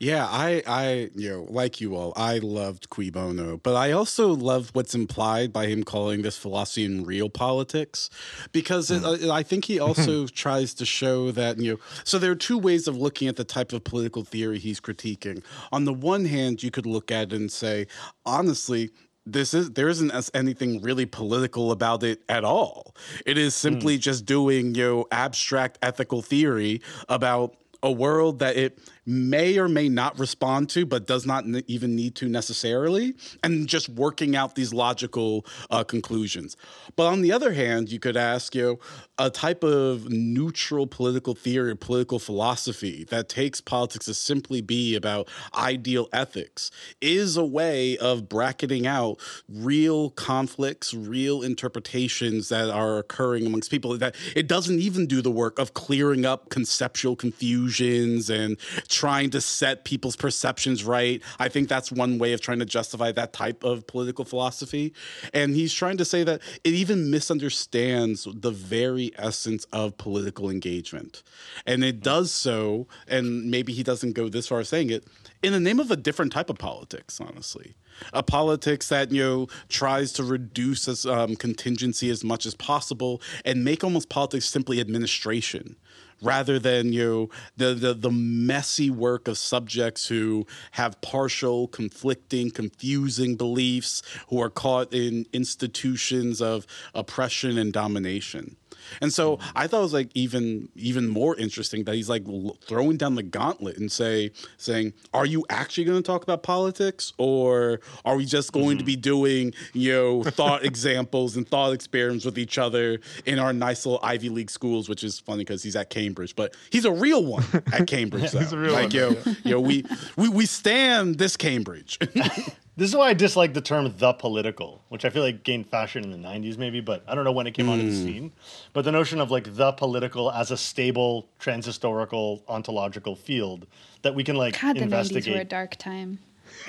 Yeah, 0.00 0.26
I, 0.26 0.62
I, 0.64 1.10
you 1.16 1.28
know, 1.28 1.46
like 1.48 1.80
you 1.80 1.96
all, 1.96 2.12
I 2.16 2.38
loved 2.38 2.88
Cui 2.88 3.10
Bono, 3.10 3.56
but 3.56 3.74
I 3.74 3.90
also 3.90 4.28
loved 4.28 4.74
what's 4.76 4.94
implied 4.94 5.52
by 5.52 5.66
him 5.66 5.82
calling 5.82 6.22
this 6.22 6.36
philosophy 6.36 6.84
in 6.84 7.04
real 7.04 7.28
politics, 7.28 8.08
because 8.52 8.92
it, 8.92 9.02
mm. 9.02 9.30
I 9.30 9.42
think 9.42 9.64
he 9.64 9.80
also 9.80 10.28
tries 10.28 10.72
to 10.74 10.86
show 10.86 11.32
that 11.32 11.58
you 11.58 11.72
know. 11.72 11.78
So 12.04 12.18
there 12.18 12.30
are 12.30 12.36
two 12.36 12.58
ways 12.58 12.86
of 12.86 12.96
looking 12.96 13.26
at 13.26 13.36
the 13.36 13.44
type 13.44 13.72
of 13.72 13.82
political 13.82 14.22
theory 14.24 14.58
he's 14.60 14.80
critiquing. 14.80 15.42
On 15.72 15.84
the 15.84 15.92
one 15.92 16.26
hand, 16.26 16.62
you 16.62 16.70
could 16.70 16.86
look 16.86 17.10
at 17.10 17.32
it 17.32 17.36
and 17.36 17.50
say, 17.50 17.88
honestly, 18.24 18.90
this 19.26 19.52
is 19.52 19.72
there 19.72 19.88
isn't 19.88 20.12
anything 20.32 20.80
really 20.80 21.06
political 21.06 21.72
about 21.72 22.04
it 22.04 22.22
at 22.28 22.44
all. 22.44 22.94
It 23.26 23.36
is 23.36 23.54
simply 23.54 23.98
mm. 23.98 24.00
just 24.00 24.26
doing 24.26 24.76
you 24.76 24.84
know 24.84 25.06
abstract 25.10 25.78
ethical 25.82 26.22
theory 26.22 26.82
about 27.08 27.56
a 27.82 27.92
world 27.92 28.40
that 28.40 28.56
it 28.56 28.78
may 29.08 29.56
or 29.56 29.68
may 29.68 29.88
not 29.88 30.18
respond 30.18 30.68
to, 30.68 30.84
but 30.84 31.06
does 31.06 31.24
not 31.24 31.44
even 31.66 31.96
need 31.96 32.14
to 32.14 32.28
necessarily, 32.28 33.14
and 33.42 33.66
just 33.66 33.88
working 33.88 34.36
out 34.36 34.54
these 34.54 34.74
logical 34.74 35.46
uh, 35.70 35.82
conclusions. 35.82 36.56
But 36.94 37.06
on 37.06 37.22
the 37.22 37.32
other 37.32 37.54
hand, 37.54 37.90
you 37.90 37.98
could 37.98 38.18
ask, 38.18 38.54
you 38.54 38.62
know, 38.62 38.78
a 39.16 39.30
type 39.30 39.64
of 39.64 40.10
neutral 40.10 40.86
political 40.86 41.34
theory 41.34 41.70
or 41.70 41.74
political 41.74 42.18
philosophy 42.18 43.04
that 43.04 43.30
takes 43.30 43.62
politics 43.62 44.04
to 44.06 44.14
simply 44.14 44.60
be 44.60 44.94
about 44.94 45.28
ideal 45.56 46.08
ethics 46.12 46.70
is 47.00 47.36
a 47.36 47.44
way 47.44 47.96
of 47.96 48.28
bracketing 48.28 48.86
out 48.86 49.18
real 49.48 50.10
conflicts, 50.10 50.92
real 50.92 51.42
interpretations 51.42 52.50
that 52.50 52.68
are 52.68 52.98
occurring 52.98 53.46
amongst 53.46 53.70
people. 53.70 53.96
That 53.96 54.14
it 54.36 54.46
doesn't 54.46 54.78
even 54.80 55.06
do 55.06 55.22
the 55.22 55.30
work 55.30 55.58
of 55.58 55.72
clearing 55.72 56.26
up 56.26 56.50
conceptual 56.50 57.16
confusions 57.16 58.28
and 58.28 58.58
trying 58.98 59.30
to 59.30 59.40
set 59.40 59.84
people's 59.84 60.16
perceptions 60.16 60.82
right. 60.82 61.22
I 61.38 61.48
think 61.48 61.68
that's 61.68 61.92
one 61.92 62.18
way 62.18 62.32
of 62.32 62.40
trying 62.40 62.58
to 62.58 62.64
justify 62.64 63.12
that 63.12 63.32
type 63.32 63.62
of 63.62 63.86
political 63.86 64.24
philosophy. 64.24 64.92
And 65.32 65.54
he's 65.54 65.72
trying 65.72 65.98
to 65.98 66.04
say 66.04 66.24
that 66.24 66.40
it 66.64 66.74
even 66.74 67.08
misunderstands 67.08 68.26
the 68.34 68.50
very 68.50 69.12
essence 69.16 69.66
of 69.72 69.96
political 69.98 70.50
engagement. 70.50 71.22
And 71.64 71.84
it 71.84 72.00
does 72.00 72.32
so, 72.32 72.88
and 73.06 73.48
maybe 73.48 73.72
he 73.72 73.84
doesn't 73.84 74.14
go 74.14 74.28
this 74.28 74.48
far 74.48 74.64
saying 74.64 74.90
it, 74.90 75.06
in 75.44 75.52
the 75.52 75.60
name 75.60 75.78
of 75.78 75.92
a 75.92 75.96
different 75.96 76.32
type 76.32 76.50
of 76.50 76.58
politics, 76.58 77.20
honestly. 77.20 77.76
A 78.12 78.22
politics 78.22 78.88
that 78.88 79.12
you 79.12 79.22
know 79.22 79.46
tries 79.68 80.12
to 80.14 80.24
reduce 80.24 80.88
as 80.88 81.06
um, 81.06 81.36
contingency 81.36 82.10
as 82.10 82.22
much 82.24 82.46
as 82.46 82.54
possible 82.54 83.20
and 83.44 83.64
make 83.64 83.82
almost 83.82 84.08
politics 84.08 84.46
simply 84.46 84.80
administration 84.80 85.76
rather 86.22 86.58
than 86.58 86.92
you 86.92 87.30
the, 87.56 87.74
the 87.74 87.94
the 87.94 88.10
messy 88.10 88.90
work 88.90 89.28
of 89.28 89.38
subjects 89.38 90.06
who 90.08 90.46
have 90.72 91.00
partial, 91.00 91.68
conflicting, 91.68 92.50
confusing 92.50 93.36
beliefs, 93.36 94.02
who 94.28 94.40
are 94.40 94.50
caught 94.50 94.92
in 94.92 95.26
institutions 95.32 96.42
of 96.42 96.66
oppression 96.94 97.58
and 97.58 97.72
domination. 97.72 98.56
And 99.00 99.12
so 99.12 99.38
I 99.54 99.66
thought 99.66 99.80
it 99.80 99.82
was 99.82 99.92
like 99.92 100.10
even 100.14 100.68
even 100.74 101.08
more 101.08 101.36
interesting 101.36 101.84
that 101.84 101.94
he's 101.94 102.08
like 102.08 102.24
throwing 102.62 102.96
down 102.96 103.14
the 103.14 103.22
gauntlet 103.22 103.76
and 103.78 103.90
say 103.90 104.30
saying, 104.56 104.92
"Are 105.12 105.26
you 105.26 105.44
actually 105.50 105.84
going 105.84 106.02
to 106.02 106.06
talk 106.06 106.22
about 106.22 106.42
politics, 106.42 107.12
or 107.18 107.80
are 108.04 108.16
we 108.16 108.24
just 108.24 108.52
going 108.52 108.70
mm-hmm. 108.70 108.78
to 108.78 108.84
be 108.84 108.96
doing 108.96 109.54
you 109.72 109.92
know 109.92 110.22
thought 110.24 110.64
examples 110.64 111.36
and 111.36 111.48
thought 111.48 111.72
experiments 111.72 112.24
with 112.24 112.38
each 112.38 112.58
other 112.58 113.00
in 113.26 113.38
our 113.38 113.52
nice 113.52 113.86
little 113.86 114.00
Ivy 114.02 114.28
League 114.28 114.50
schools?" 114.50 114.88
Which 114.88 115.04
is 115.04 115.18
funny 115.18 115.40
because 115.40 115.62
he's 115.62 115.76
at 115.76 115.90
Cambridge, 115.90 116.36
but 116.36 116.54
he's 116.70 116.84
a 116.84 116.92
real 116.92 117.24
one 117.24 117.44
at 117.72 117.86
Cambridge. 117.88 118.32
yeah, 118.34 118.40
he's 118.40 118.52
a 118.52 118.58
real 118.58 118.72
like, 118.72 118.92
one. 118.92 118.92
Yo, 118.92 119.16
yo, 119.44 119.60
we 119.60 119.84
we 120.16 120.28
we 120.28 120.46
stand 120.46 121.18
this 121.18 121.36
Cambridge. 121.36 121.98
This 122.78 122.90
is 122.90 122.96
why 122.96 123.08
I 123.08 123.12
dislike 123.12 123.54
the 123.54 123.60
term 123.60 123.92
"the 123.98 124.12
political," 124.12 124.84
which 124.88 125.04
I 125.04 125.10
feel 125.10 125.24
like 125.24 125.42
gained 125.42 125.68
fashion 125.68 126.04
in 126.04 126.12
the 126.12 126.28
'90s, 126.28 126.56
maybe, 126.58 126.80
but 126.80 127.02
I 127.08 127.16
don't 127.16 127.24
know 127.24 127.32
when 127.32 127.48
it 127.48 127.50
came 127.50 127.66
mm. 127.66 127.72
onto 127.72 127.90
the 127.90 127.92
scene. 127.92 128.30
But 128.72 128.84
the 128.84 128.92
notion 128.92 129.20
of 129.20 129.32
like 129.32 129.56
the 129.56 129.72
political 129.72 130.30
as 130.30 130.52
a 130.52 130.56
stable, 130.56 131.28
transhistorical, 131.40 132.42
ontological 132.46 133.16
field 133.16 133.66
that 134.02 134.14
we 134.14 134.22
can 134.22 134.36
like 134.36 134.60
God, 134.60 134.76
investigate. 134.76 135.24
the 135.24 135.30
'90s 135.30 135.34
were 135.34 135.40
a 135.40 135.44
dark 135.44 135.74
time. 135.74 136.20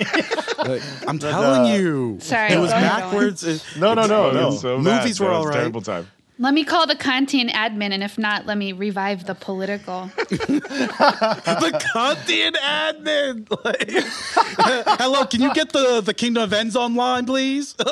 like, 0.58 0.82
I'm 1.06 1.20
telling 1.20 1.70
uh, 1.70 1.76
you, 1.76 2.18
sorry, 2.20 2.54
it 2.54 2.58
was 2.58 2.72
backwards. 2.72 3.44
no, 3.76 3.94
no, 3.94 4.08
no, 4.08 4.32
no. 4.32 4.50
So 4.50 4.78
Movies 4.78 5.20
were 5.20 5.30
all 5.30 5.46
right. 5.46 5.58
Terrible 5.58 5.80
time. 5.80 6.08
Let 6.40 6.54
me 6.54 6.64
call 6.64 6.86
the 6.86 6.96
Kantian 6.96 7.50
admin, 7.50 7.92
and 7.92 8.02
if 8.02 8.16
not, 8.16 8.46
let 8.46 8.56
me 8.56 8.72
revive 8.72 9.26
the 9.26 9.34
political. 9.34 10.06
the 10.16 11.80
Kantian 11.92 12.54
admin. 12.54 13.46
Like, 13.62 13.90
hello, 14.98 15.26
can 15.26 15.42
you 15.42 15.52
get 15.52 15.74
the 15.74 16.00
the 16.00 16.14
Kingdom 16.14 16.44
of 16.44 16.54
Ends 16.54 16.76
online, 16.76 17.26
please? 17.26 17.74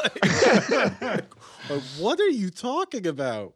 what 1.99 2.19
are 2.19 2.31
you 2.31 2.49
talking 2.49 3.07
about? 3.07 3.52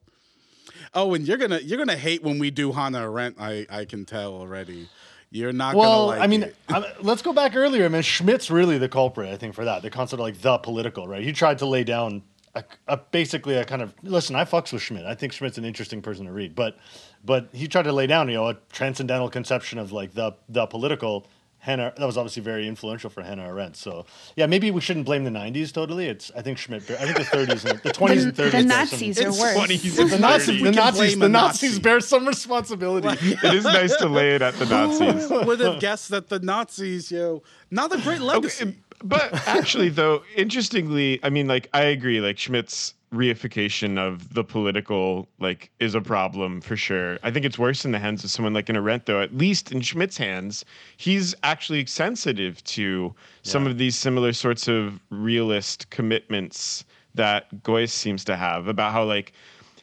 Oh, 0.93 1.15
and 1.15 1.27
you're 1.27 1.39
gonna 1.39 1.61
you're 1.61 1.79
gonna 1.79 1.97
hate 1.97 2.23
when 2.23 2.39
we 2.39 2.51
do 2.51 2.73
Hannah 2.73 3.01
Arendt. 3.01 3.37
I 3.41 3.67
I 3.71 3.87
can 3.87 4.05
tell 4.05 4.35
already. 4.35 4.91
You're 5.31 5.55
not 5.55 5.75
well. 5.75 6.09
Like 6.09 6.21
I 6.21 6.27
mean, 6.27 6.53
let's 7.01 7.23
go 7.23 7.33
back 7.33 7.57
earlier. 7.57 7.87
I 7.87 7.89
mean, 7.89 8.03
Schmitt's 8.03 8.51
really 8.51 8.77
the 8.77 8.91
culprit, 8.91 9.33
I 9.33 9.39
think, 9.39 9.55
for 9.55 9.65
that. 9.65 9.81
The 9.81 9.89
concept 9.89 10.21
of 10.21 10.27
like 10.27 10.43
the 10.43 10.59
political, 10.59 11.09
right? 11.09 11.25
He 11.25 11.33
tried 11.33 11.61
to 11.61 11.67
lay 11.67 11.83
down 11.83 12.25
a, 12.55 12.65
a, 12.89 12.97
basically 12.97 13.57
a 13.57 13.65
kind 13.65 13.83
of 13.83 13.95
listen. 14.03 14.37
I 14.37 14.45
fucks 14.45 14.73
with 14.73 14.83
Schmitt. 14.83 15.05
I 15.05 15.15
think 15.15 15.33
Schmitt's 15.33 15.59
an 15.59 15.65
interesting 15.65 16.03
person 16.03 16.27
to 16.27 16.33
read, 16.33 16.55
but 16.55 16.77
but 17.25 17.49
he 17.53 17.69
tried 17.69 17.83
to 17.85 17.93
lay 17.93 18.07
down 18.07 18.29
you 18.29 18.35
know 18.35 18.49
a 18.49 18.55
transcendental 18.73 19.31
conception 19.31 19.79
of 19.79 19.93
like 19.93 20.15
the 20.15 20.35
the 20.49 20.67
political. 20.67 21.27
Hannah 21.59 21.93
that 21.97 22.05
was 22.05 22.19
obviously 22.19 22.43
very 22.43 22.67
influential 22.67 23.09
for 23.09 23.23
Hannah 23.23 23.45
Arendt. 23.45 23.77
So 23.77 24.05
yeah, 24.35 24.47
maybe 24.47 24.73
we 24.73 24.81
shouldn't 24.81 25.07
blame 25.07 25.23
the 25.23 25.31
'90s 25.31 25.73
totally. 25.73 26.07
It's 26.07 26.33
I 26.37 26.43
think 26.43 26.59
Schmitt. 26.59 26.91
I 26.91 27.05
think 27.07 27.19
the 27.19 27.23
30s, 27.23 27.65
and, 27.71 27.79
the 27.79 27.91
20s 27.91 28.23
and 28.25 28.35
30s. 28.35 28.51
The 28.51 28.63
Nazis 28.65 29.17
some, 29.17 29.27
are 29.27 29.31
worse. 29.31 29.55
the 29.55 30.19
Nazis, 30.19 30.61
the 30.61 30.73
Nazis, 30.73 31.19
the 31.21 31.29
Nazis 31.29 31.79
bear 31.79 32.01
some 32.01 32.27
responsibility. 32.27 33.07
it 33.45 33.55
is 33.55 33.63
nice 33.63 33.95
to 33.99 34.09
lay 34.09 34.35
it 34.35 34.43
at 34.43 34.55
the 34.55 34.67
Nazis. 34.75 35.29
Who 35.29 35.45
would 35.45 35.61
have 35.61 35.79
guessed 35.79 36.09
that 36.09 36.29
the 36.29 36.41
Nazis, 36.41 37.13
you 37.13 37.19
know, 37.19 37.43
not 37.71 37.95
a 37.95 37.99
great 37.99 38.21
legacy. 38.21 38.65
Okay, 38.65 38.77
but 39.03 39.47
actually, 39.49 39.89
though, 39.89 40.23
interestingly, 40.37 41.21
I 41.23 41.31
mean, 41.31 41.47
like 41.47 41.69
I 41.73 41.83
agree. 41.83 42.21
Like 42.21 42.39
Schmitt's 42.39 42.95
reification 43.13 43.99
of 43.99 44.33
the 44.33 44.43
political 44.43 45.29
like 45.39 45.71
is 45.79 45.95
a 45.95 46.01
problem 46.01 46.61
for 46.61 46.77
sure. 46.77 47.19
I 47.23 47.31
think 47.31 47.45
it's 47.45 47.59
worse 47.59 47.85
in 47.85 47.93
the 47.93 47.99
hands 47.99 48.25
of 48.25 48.31
someone 48.31 48.55
like 48.55 48.69
an 48.69 48.77
Arendt, 48.77 49.07
though. 49.07 49.21
At 49.21 49.35
least 49.35 49.71
in 49.73 49.81
Schmitt's 49.81 50.17
hands, 50.17 50.65
he's 50.97 51.35
actually 51.43 51.87
sensitive 51.87 52.63
to 52.65 53.15
some 53.43 53.67
of 53.67 53.79
these 53.79 53.97
similar 53.97 54.33
sorts 54.33 54.69
of 54.69 54.99
realist 55.11 55.91
commitments 55.91 56.85
that 57.15 57.63
Geuss 57.63 57.91
seems 57.91 58.25
to 58.25 58.37
have 58.37 58.69
about 58.69 58.93
how 58.93 59.05
like 59.05 59.33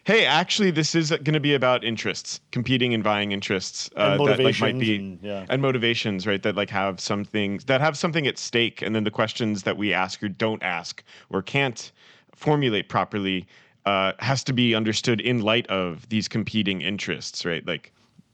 hey, 0.04 0.26
actually, 0.26 0.72
this 0.72 0.96
is 0.96 1.10
going 1.10 1.34
to 1.34 1.40
be 1.40 1.54
about 1.54 1.84
interests, 1.84 2.40
competing 2.52 2.94
and 2.94 3.04
vying 3.04 3.32
interests 3.32 3.90
uh, 3.96 4.18
that 4.26 4.40
like 4.40 4.60
might 4.60 4.80
be 4.80 4.96
and, 4.96 5.20
yeah. 5.22 5.46
and 5.50 5.62
motivations, 5.62 6.26
right? 6.26 6.42
That 6.42 6.56
like 6.56 6.70
have 6.70 7.00
some 7.00 7.24
things 7.24 7.66
that 7.66 7.82
have 7.82 7.98
something 7.98 8.28
at 8.28 8.38
stake, 8.38 8.82
and 8.82 8.96
then 8.96 9.04
the 9.04 9.12
questions 9.12 9.64
that 9.64 9.78
we 9.78 9.94
ask 9.94 10.22
or 10.24 10.30
don't 10.30 10.64
ask 10.64 11.04
or 11.30 11.42
can't 11.42 11.92
formulate 12.36 12.90
properly 12.90 13.48
uh, 13.86 14.14
has 14.20 14.44
to 14.46 14.54
be 14.54 14.76
understood 14.76 15.22
in 15.22 15.42
light 15.42 15.68
of 15.68 16.08
these 16.10 16.28
competing 16.28 16.82
interests, 16.82 17.46
right? 17.46 17.66
Like. 17.66 17.92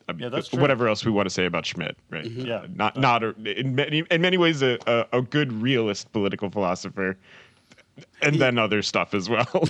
Uh, 0.07 0.13
yeah, 0.19 0.29
that's 0.29 0.49
true. 0.49 0.61
whatever 0.61 0.87
else 0.87 1.03
we 1.03 1.09
want 1.09 1.25
to 1.25 1.31
say 1.31 1.47
about 1.47 1.65
Schmitt, 1.65 1.97
right? 2.11 2.25
Mm-hmm. 2.25 2.45
Yeah, 2.45 2.67
not 2.75 2.95
not 2.95 3.23
a, 3.23 3.33
in 3.59 3.73
many 3.73 4.03
in 4.11 4.21
many 4.21 4.37
ways 4.37 4.61
a, 4.61 4.77
a, 4.85 5.17
a 5.17 5.21
good 5.23 5.51
realist 5.51 6.11
political 6.11 6.51
philosopher, 6.51 7.17
and 8.21 8.39
then 8.39 8.57
other 8.57 8.81
stuff 8.81 9.13
as 9.13 9.29
well. 9.29 9.47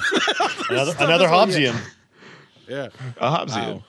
another, 0.69 0.95
another 0.99 1.27
Hobbesian. 1.27 1.75
Yeah, 2.67 2.89
a 3.17 3.29
Hobbesian. 3.29 3.75
Wow. 3.75 3.83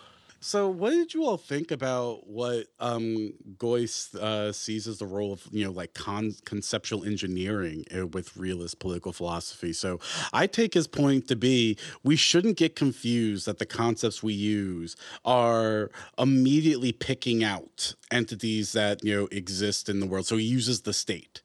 So, 0.46 0.68
what 0.68 0.90
did 0.90 1.12
you 1.12 1.24
all 1.24 1.38
think 1.38 1.72
about 1.72 2.28
what 2.28 2.68
um, 2.78 3.34
Geuss 3.58 4.14
uh, 4.14 4.52
sees 4.52 4.86
as 4.86 4.98
the 4.98 5.06
role 5.06 5.32
of, 5.32 5.42
you 5.50 5.64
know, 5.64 5.72
like 5.72 5.92
con- 5.92 6.36
conceptual 6.44 7.04
engineering 7.04 7.84
uh, 7.92 8.06
with 8.06 8.36
realist 8.36 8.78
political 8.78 9.12
philosophy? 9.12 9.72
So, 9.72 9.98
I 10.32 10.46
take 10.46 10.74
his 10.74 10.86
point 10.86 11.26
to 11.26 11.34
be 11.34 11.76
we 12.04 12.14
shouldn't 12.14 12.58
get 12.58 12.76
confused 12.76 13.46
that 13.46 13.58
the 13.58 13.66
concepts 13.66 14.22
we 14.22 14.34
use 14.34 14.94
are 15.24 15.90
immediately 16.16 16.92
picking 16.92 17.42
out 17.42 17.96
entities 18.10 18.72
that 18.72 19.02
you 19.02 19.14
know 19.14 19.28
exist 19.30 19.88
in 19.88 20.00
the 20.00 20.06
world. 20.06 20.26
So 20.26 20.36
he 20.36 20.44
uses 20.44 20.82
the 20.82 20.92
state, 20.92 21.42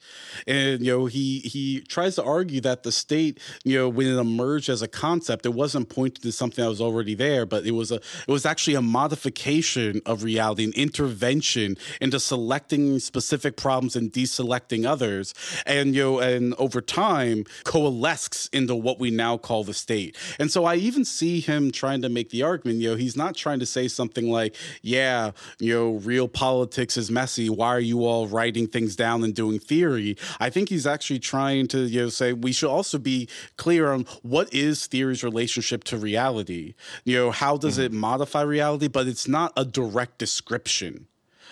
and 0.48 0.86
you 0.86 0.92
know 0.92 1.06
he 1.06 1.40
he 1.40 1.82
tries 1.82 2.16
to 2.16 2.24
argue 2.24 2.62
that 2.62 2.84
the 2.84 2.92
state, 2.92 3.40
you 3.64 3.78
know, 3.78 3.90
when 3.90 4.08
it 4.08 4.20
emerged 4.20 4.70
as 4.70 4.82
a 4.82 4.88
concept, 4.88 5.46
it 5.46 5.54
wasn't 5.54 5.90
pointing 5.90 6.22
to 6.22 6.32
something 6.32 6.64
that 6.64 6.70
was 6.70 6.82
already 6.82 7.16
there, 7.16 7.46
but 7.46 7.66
it 7.66 7.72
was 7.72 7.92
a 7.92 7.96
it 7.96 8.28
was 8.28 8.46
actually 8.46 8.76
a 8.76 8.82
modification 8.92 10.02
of 10.06 10.24
reality, 10.24 10.64
an 10.64 10.74
intervention 10.76 11.78
into 12.00 12.20
selecting 12.20 13.00
specific 13.00 13.56
problems 13.56 13.96
and 13.96 14.12
deselecting 14.12 14.86
others, 14.86 15.34
and 15.66 15.96
you 15.96 16.04
know, 16.04 16.20
and 16.20 16.54
over 16.56 16.82
time 16.82 17.46
coalesces 17.64 18.50
into 18.54 18.76
what 18.76 19.00
we 19.00 19.10
now 19.12 19.38
call 19.38 19.64
the 19.64 19.74
state. 19.74 20.16
And 20.40 20.52
so 20.52 20.66
I 20.66 20.76
even 20.76 21.06
see 21.06 21.40
him 21.40 21.72
trying 21.72 22.02
to 22.02 22.10
make 22.10 22.30
the 22.30 22.44
argument, 22.44 22.80
you 22.80 22.92
know, 22.92 22.96
he's 22.96 23.18
not 23.18 23.36
trying 23.36 23.60
to 23.60 23.66
say 23.66 23.88
something 23.88 24.30
like, 24.30 24.56
yeah, 24.82 25.32
you 25.60 25.74
know, 25.74 25.92
real 25.94 26.28
politics 26.28 26.98
is 26.98 27.10
messy. 27.10 27.50
Why 27.50 27.70
are 27.70 27.80
you 27.80 28.06
all 28.06 28.28
writing 28.28 28.68
things 28.68 28.96
down 28.96 29.24
and 29.24 29.34
doing 29.34 29.60
theory? 29.60 30.18
I 30.40 30.50
think 30.50 30.70
he's 30.70 30.88
actually 30.88 31.20
trying 31.20 31.68
to, 31.70 31.80
you 31.80 32.02
know, 32.02 32.10
say 32.10 32.34
we 32.34 32.52
should 32.52 32.70
also 32.70 32.98
be 32.98 33.28
clear 33.58 33.92
on 33.92 34.06
what 34.22 34.54
is 34.54 34.88
theory's 34.88 35.24
relationship 35.24 35.84
to 35.86 35.98
reality. 35.98 36.76
You 37.06 37.16
know, 37.18 37.32
how 37.32 37.58
does 37.58 37.76
mm-hmm. 37.76 37.86
it 37.86 37.92
modify 37.94 38.42
reality? 38.42 38.81
But 38.88 39.08
it's 39.08 39.28
not 39.28 39.54
a 39.56 39.66
direct 39.66 40.18
description 40.18 41.08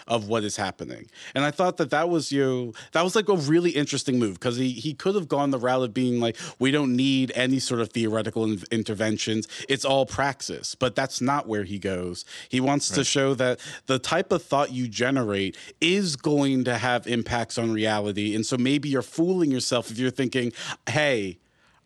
of 0.08 0.28
what 0.28 0.44
is 0.44 0.58
happening. 0.58 1.10
And 1.36 1.46
I 1.46 1.52
thought 1.52 1.78
that 1.78 1.92
that 1.92 2.10
was 2.10 2.32
you 2.32 2.44
know, 2.44 2.74
that 2.94 3.04
was 3.04 3.16
like 3.16 3.30
a 3.30 3.36
really 3.36 3.72
interesting 3.72 4.20
move 4.20 4.34
because 4.34 4.58
he 4.58 4.72
he 4.72 4.94
could 4.94 5.16
have 5.16 5.28
gone 5.28 5.52
the 5.52 5.60
route 5.60 5.84
of 5.84 5.94
being 5.94 6.20
like 6.20 6.36
we 6.58 6.72
don't 6.72 6.96
need 6.96 7.32
any 7.36 7.60
sort 7.60 7.80
of 7.80 7.90
theoretical 7.92 8.44
in- 8.44 8.64
interventions. 8.72 9.48
It's 9.70 9.86
all 9.86 10.06
praxis. 10.06 10.76
But 10.76 10.96
that's 10.96 11.22
not 11.22 11.48
where 11.48 11.64
he 11.64 11.80
goes. 11.80 12.26
He 12.50 12.60
wants 12.60 12.90
right. 12.92 12.98
to 12.98 13.04
show 13.04 13.34
that 13.36 13.60
the 13.86 14.00
type 14.00 14.32
of 14.32 14.44
thought 14.44 14.72
you 14.72 14.88
generate 14.88 15.58
is 15.80 16.16
going 16.16 16.64
to 16.66 16.78
have 16.78 17.08
impacts 17.08 17.58
on 17.58 17.72
reality. 17.72 18.36
And 18.36 18.46
so 18.46 18.58
maybe 18.58 18.90
you're 18.90 19.02
fooling 19.02 19.52
yourself 19.52 19.92
if 19.92 20.00
you're 20.00 20.10
thinking, 20.10 20.52
"Hey, 20.88 21.38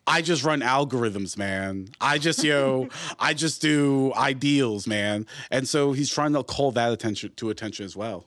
I 0.06 0.20
just 0.22 0.44
run 0.44 0.60
algorithms, 0.60 1.36
man. 1.38 1.88
I 2.00 2.18
just, 2.18 2.44
yo, 2.44 2.88
I 3.18 3.32
just 3.34 3.62
do 3.62 4.12
ideals, 4.14 4.86
man. 4.86 5.26
And 5.50 5.66
so 5.68 5.92
he's 5.92 6.10
trying 6.10 6.34
to 6.34 6.42
call 6.42 6.72
that 6.72 6.92
attention 6.92 7.32
to 7.36 7.50
attention 7.50 7.84
as 7.84 7.96
well. 7.96 8.26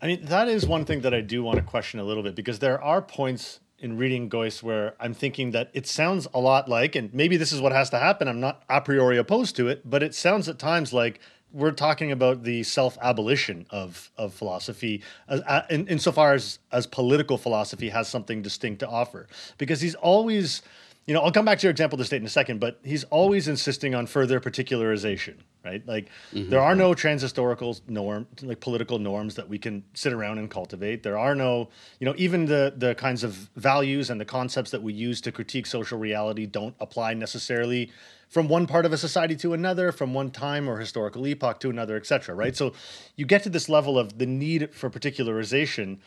I 0.00 0.06
mean, 0.06 0.24
that 0.26 0.48
is 0.48 0.66
one 0.66 0.84
thing 0.84 1.00
that 1.02 1.12
I 1.14 1.20
do 1.20 1.42
want 1.42 1.56
to 1.56 1.62
question 1.62 2.00
a 2.00 2.04
little 2.04 2.22
bit 2.22 2.34
because 2.34 2.58
there 2.58 2.82
are 2.82 3.02
points 3.02 3.60
in 3.78 3.98
reading 3.98 4.30
Geuss 4.30 4.62
where 4.62 4.94
I'm 4.98 5.14
thinking 5.14 5.50
that 5.50 5.70
it 5.74 5.86
sounds 5.86 6.26
a 6.32 6.40
lot 6.40 6.68
like, 6.68 6.94
and 6.94 7.12
maybe 7.12 7.36
this 7.36 7.52
is 7.52 7.60
what 7.60 7.72
has 7.72 7.90
to 7.90 7.98
happen. 7.98 8.28
I'm 8.28 8.40
not 8.40 8.62
a 8.68 8.80
priori 8.80 9.18
opposed 9.18 9.56
to 9.56 9.68
it, 9.68 9.88
but 9.88 10.02
it 10.02 10.14
sounds 10.14 10.48
at 10.48 10.58
times 10.58 10.92
like 10.92 11.20
we're 11.52 11.72
talking 11.72 12.12
about 12.12 12.42
the 12.42 12.62
self-abolition 12.62 13.66
of 13.70 14.10
of 14.18 14.34
philosophy 14.34 15.02
uh, 15.28 15.62
in, 15.70 15.86
insofar 15.88 16.34
as 16.34 16.58
as 16.72 16.86
political 16.86 17.38
philosophy 17.38 17.88
has 17.88 18.08
something 18.08 18.42
distinct 18.42 18.80
to 18.80 18.88
offer 18.88 19.26
because 19.56 19.80
he's 19.80 19.94
always 19.94 20.62
you 21.06 21.14
know, 21.14 21.20
I'll 21.20 21.30
come 21.30 21.44
back 21.44 21.60
to 21.60 21.62
your 21.62 21.70
example 21.70 21.94
of 21.94 21.98
the 22.00 22.04
state 22.04 22.20
in 22.20 22.26
a 22.26 22.28
second, 22.28 22.58
but 22.58 22.80
he's 22.82 23.04
always 23.04 23.46
insisting 23.46 23.94
on 23.94 24.06
further 24.06 24.40
particularization, 24.40 25.36
right? 25.64 25.86
Like 25.86 26.08
mm-hmm. 26.34 26.50
there 26.50 26.60
are 26.60 26.74
no 26.74 26.94
transhistorical 26.94 27.80
norm, 27.88 28.26
like 28.42 28.58
political 28.58 28.98
norms 28.98 29.36
that 29.36 29.48
we 29.48 29.56
can 29.56 29.84
sit 29.94 30.12
around 30.12 30.38
and 30.38 30.50
cultivate. 30.50 31.04
There 31.04 31.16
are 31.16 31.36
no, 31.36 31.68
you 32.00 32.06
know, 32.06 32.14
even 32.16 32.46
the 32.46 32.74
the 32.76 32.96
kinds 32.96 33.22
of 33.22 33.34
values 33.54 34.10
and 34.10 34.20
the 34.20 34.24
concepts 34.24 34.72
that 34.72 34.82
we 34.82 34.94
use 34.94 35.20
to 35.20 35.32
critique 35.32 35.66
social 35.66 35.96
reality 35.96 36.44
don't 36.44 36.74
apply 36.80 37.14
necessarily 37.14 37.92
from 38.28 38.48
one 38.48 38.66
part 38.66 38.84
of 38.84 38.92
a 38.92 38.98
society 38.98 39.36
to 39.36 39.52
another, 39.52 39.92
from 39.92 40.12
one 40.12 40.32
time 40.32 40.68
or 40.68 40.80
historical 40.80 41.24
epoch 41.24 41.60
to 41.60 41.70
another, 41.70 41.96
etc. 41.96 42.34
Right? 42.34 42.56
So 42.56 42.72
you 43.14 43.26
get 43.26 43.44
to 43.44 43.48
this 43.48 43.68
level 43.68 43.96
of 43.96 44.18
the 44.18 44.26
need 44.26 44.74
for 44.74 44.90
particularization, 44.90 45.98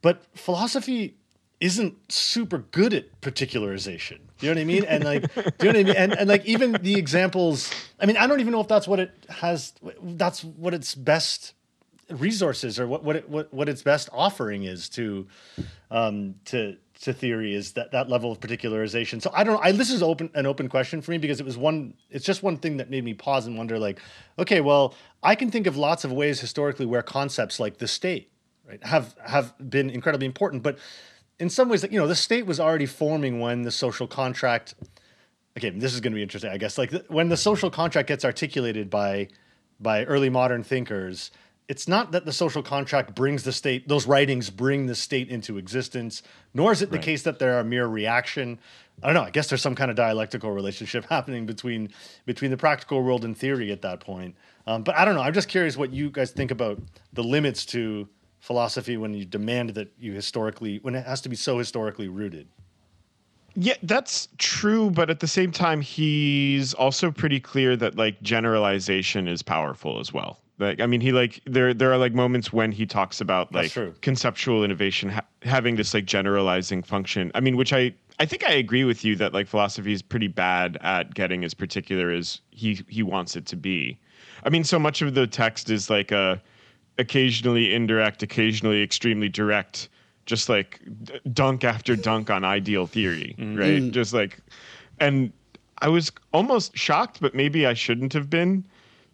but 0.00 0.22
philosophy 0.36 1.16
isn't 1.60 2.12
super 2.12 2.58
good 2.58 2.94
at 2.94 3.20
particularization. 3.20 4.20
You 4.44 4.50
know 4.50 4.56
what 4.56 4.62
I 4.62 4.64
mean? 4.64 4.84
And 4.84 5.04
like, 5.04 5.34
do 5.58 5.66
you 5.66 5.72
know 5.72 5.78
what 5.78 5.86
I 5.86 5.90
mean? 5.90 5.96
And, 5.96 6.12
and 6.12 6.28
like, 6.28 6.44
even 6.44 6.72
the 6.72 6.96
examples, 6.96 7.72
I 7.98 8.06
mean, 8.06 8.16
I 8.16 8.26
don't 8.26 8.40
even 8.40 8.52
know 8.52 8.60
if 8.60 8.68
that's 8.68 8.86
what 8.86 9.00
it 9.00 9.10
has, 9.28 9.72
that's 10.02 10.44
what 10.44 10.74
its 10.74 10.94
best 10.94 11.54
resources 12.10 12.78
or 12.78 12.86
what, 12.86 13.02
what, 13.02 13.16
it, 13.16 13.28
what, 13.28 13.52
what 13.52 13.68
its 13.68 13.82
best 13.82 14.08
offering 14.12 14.64
is 14.64 14.88
to, 14.90 15.26
um, 15.90 16.34
to, 16.46 16.76
to 17.00 17.12
theory 17.12 17.54
is 17.54 17.72
that 17.72 17.92
that 17.92 18.08
level 18.08 18.32
of 18.32 18.40
particularization. 18.40 19.20
So 19.20 19.30
I 19.34 19.44
don't. 19.44 19.62
I 19.64 19.72
this 19.72 19.90
is 19.90 20.02
open 20.02 20.30
an 20.34 20.46
open 20.46 20.68
question 20.68 21.02
for 21.02 21.10
me 21.10 21.18
because 21.18 21.40
it 21.40 21.44
was 21.44 21.56
one. 21.56 21.94
It's 22.10 22.24
just 22.24 22.42
one 22.42 22.56
thing 22.56 22.78
that 22.78 22.88
made 22.88 23.04
me 23.04 23.14
pause 23.14 23.46
and 23.46 23.58
wonder. 23.58 23.78
Like, 23.78 24.00
okay, 24.38 24.60
well, 24.60 24.94
I 25.22 25.34
can 25.34 25.50
think 25.50 25.66
of 25.66 25.76
lots 25.76 26.04
of 26.04 26.12
ways 26.12 26.40
historically 26.40 26.86
where 26.86 27.02
concepts 27.02 27.58
like 27.60 27.78
the 27.78 27.88
state, 27.88 28.30
right, 28.66 28.82
have 28.84 29.14
have 29.24 29.54
been 29.68 29.90
incredibly 29.90 30.26
important. 30.26 30.62
But 30.62 30.78
in 31.38 31.50
some 31.50 31.68
ways, 31.68 31.84
you 31.90 31.98
know, 31.98 32.06
the 32.06 32.14
state 32.14 32.46
was 32.46 32.60
already 32.60 32.86
forming 32.86 33.40
when 33.40 33.62
the 33.62 33.70
social 33.70 34.06
contract. 34.06 34.74
Okay, 35.56 35.70
this 35.70 35.94
is 35.94 36.00
going 36.00 36.12
to 36.12 36.16
be 36.16 36.22
interesting, 36.22 36.50
I 36.50 36.58
guess. 36.58 36.78
Like 36.78 36.92
when 37.08 37.28
the 37.28 37.36
social 37.36 37.70
contract 37.70 38.08
gets 38.08 38.24
articulated 38.24 38.90
by 38.90 39.28
by 39.80 40.04
early 40.04 40.30
modern 40.30 40.62
thinkers, 40.62 41.30
it's 41.68 41.88
not 41.88 42.12
that 42.12 42.24
the 42.24 42.32
social 42.32 42.62
contract 42.62 43.14
brings 43.14 43.42
the 43.42 43.52
state; 43.52 43.88
those 43.88 44.06
writings 44.06 44.50
bring 44.50 44.86
the 44.86 44.94
state 44.94 45.28
into 45.28 45.58
existence. 45.58 46.22
Nor 46.54 46.72
is 46.72 46.82
it 46.82 46.90
the 46.90 46.98
case 46.98 47.22
that 47.22 47.38
they're 47.38 47.60
a 47.60 47.64
mere 47.64 47.86
reaction. 47.86 48.58
I 49.02 49.08
don't 49.08 49.14
know. 49.14 49.22
I 49.22 49.30
guess 49.30 49.48
there's 49.48 49.62
some 49.62 49.74
kind 49.74 49.90
of 49.90 49.96
dialectical 49.96 50.52
relationship 50.52 51.04
happening 51.08 51.46
between 51.46 51.90
between 52.26 52.50
the 52.50 52.56
practical 52.56 53.02
world 53.02 53.24
and 53.24 53.36
theory 53.36 53.72
at 53.72 53.82
that 53.82 54.00
point. 54.00 54.36
Um, 54.66 54.82
but 54.82 54.96
I 54.96 55.04
don't 55.04 55.14
know. 55.14 55.22
I'm 55.22 55.34
just 55.34 55.48
curious 55.48 55.76
what 55.76 55.92
you 55.92 56.10
guys 56.10 56.30
think 56.30 56.50
about 56.50 56.80
the 57.12 57.22
limits 57.22 57.66
to 57.66 58.08
philosophy 58.44 58.98
when 58.98 59.14
you 59.14 59.24
demand 59.24 59.70
that 59.70 59.90
you 59.98 60.12
historically 60.12 60.78
when 60.82 60.94
it 60.94 61.06
has 61.06 61.22
to 61.22 61.30
be 61.30 61.36
so 61.36 61.56
historically 61.56 62.08
rooted. 62.08 62.46
Yeah, 63.54 63.76
that's 63.82 64.28
true, 64.36 64.90
but 64.90 65.08
at 65.08 65.20
the 65.20 65.26
same 65.26 65.50
time 65.50 65.80
he's 65.80 66.74
also 66.74 67.10
pretty 67.10 67.40
clear 67.40 67.74
that 67.76 67.96
like 67.96 68.20
generalization 68.20 69.28
is 69.28 69.40
powerful 69.40 69.98
as 69.98 70.12
well. 70.12 70.40
Like 70.58 70.80
I 70.82 70.86
mean 70.86 71.00
he 71.00 71.10
like 71.10 71.40
there 71.46 71.72
there 71.72 71.90
are 71.90 71.96
like 71.96 72.12
moments 72.12 72.52
when 72.52 72.70
he 72.70 72.84
talks 72.84 73.22
about 73.22 73.50
like 73.54 73.72
conceptual 74.02 74.62
innovation 74.62 75.08
ha- 75.08 75.24
having 75.40 75.76
this 75.76 75.94
like 75.94 76.04
generalizing 76.04 76.82
function. 76.82 77.32
I 77.34 77.40
mean 77.40 77.56
which 77.56 77.72
I 77.72 77.94
I 78.20 78.26
think 78.26 78.44
I 78.44 78.52
agree 78.52 78.84
with 78.84 79.06
you 79.06 79.16
that 79.16 79.32
like 79.32 79.48
philosophy 79.48 79.94
is 79.94 80.02
pretty 80.02 80.28
bad 80.28 80.76
at 80.82 81.14
getting 81.14 81.44
as 81.44 81.54
particular 81.54 82.10
as 82.10 82.42
he 82.50 82.84
he 82.88 83.02
wants 83.02 83.36
it 83.36 83.46
to 83.46 83.56
be. 83.56 83.98
I 84.44 84.50
mean 84.50 84.64
so 84.64 84.78
much 84.78 85.00
of 85.00 85.14
the 85.14 85.26
text 85.26 85.70
is 85.70 85.88
like 85.88 86.12
a 86.12 86.42
occasionally 86.98 87.74
indirect, 87.74 88.22
occasionally 88.22 88.82
extremely 88.82 89.28
direct, 89.28 89.88
just 90.26 90.48
like 90.48 90.80
d- 91.04 91.20
dunk 91.32 91.64
after 91.64 91.96
dunk 91.96 92.30
on 92.30 92.44
ideal 92.44 92.86
theory, 92.86 93.34
mm-hmm. 93.38 93.56
right? 93.56 93.82
Mm. 93.82 93.90
Just 93.90 94.14
like, 94.14 94.38
and 95.00 95.32
I 95.78 95.88
was 95.88 96.12
almost 96.32 96.76
shocked, 96.76 97.20
but 97.20 97.34
maybe 97.34 97.66
I 97.66 97.74
shouldn't 97.74 98.12
have 98.12 98.30
been 98.30 98.64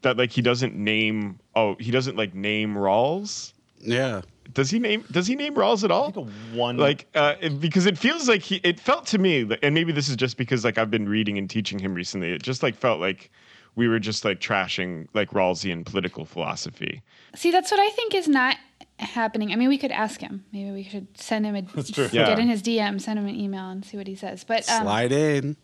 that 0.02 0.16
like 0.16 0.30
he 0.30 0.42
doesn't 0.42 0.74
name 0.74 1.38
oh 1.54 1.76
he 1.78 1.90
doesn't 1.90 2.16
like 2.16 2.34
name 2.34 2.74
Rawls. 2.74 3.52
Yeah. 3.80 4.22
Does 4.52 4.70
he 4.70 4.78
name 4.78 5.04
Does 5.10 5.26
he 5.26 5.36
name 5.36 5.54
Rawls 5.54 5.84
at 5.84 5.90
all? 5.90 6.12
Like 6.14 6.28
one 6.52 6.76
like 6.76 7.06
uh, 7.14 7.34
it, 7.40 7.60
because 7.60 7.86
it 7.86 7.96
feels 7.96 8.28
like 8.28 8.42
he. 8.42 8.56
It 8.64 8.80
felt 8.80 9.06
to 9.06 9.18
me, 9.18 9.48
and 9.62 9.74
maybe 9.74 9.92
this 9.92 10.08
is 10.08 10.16
just 10.16 10.36
because 10.36 10.64
like 10.64 10.76
I've 10.76 10.90
been 10.90 11.08
reading 11.08 11.38
and 11.38 11.48
teaching 11.48 11.78
him 11.78 11.94
recently. 11.94 12.32
It 12.32 12.42
just 12.42 12.62
like 12.62 12.74
felt 12.74 13.00
like 13.00 13.30
we 13.76 13.88
were 13.88 13.98
just 13.98 14.24
like 14.24 14.40
trashing 14.40 15.08
like 15.14 15.30
Rawlsian 15.30 15.84
political 15.84 16.24
philosophy. 16.24 17.02
See, 17.34 17.50
that's 17.50 17.70
what 17.70 17.80
I 17.80 17.88
think 17.90 18.14
is 18.14 18.28
not 18.28 18.56
happening. 18.98 19.52
I 19.52 19.56
mean, 19.56 19.68
we 19.68 19.78
could 19.78 19.92
ask 19.92 20.20
him. 20.20 20.44
Maybe 20.52 20.70
we 20.70 20.82
should 20.82 21.06
send 21.18 21.46
him 21.46 21.54
a 21.54 21.62
that's 21.74 21.90
true. 21.90 22.08
get 22.08 22.38
in 22.38 22.48
his 22.48 22.62
DM, 22.62 23.00
send 23.00 23.18
him 23.18 23.26
an 23.26 23.34
email, 23.34 23.68
and 23.68 23.84
see 23.84 23.96
what 23.96 24.06
he 24.06 24.14
says. 24.14 24.44
But 24.44 24.68
um, 24.70 24.82
slide 24.82 25.12
in. 25.12 25.56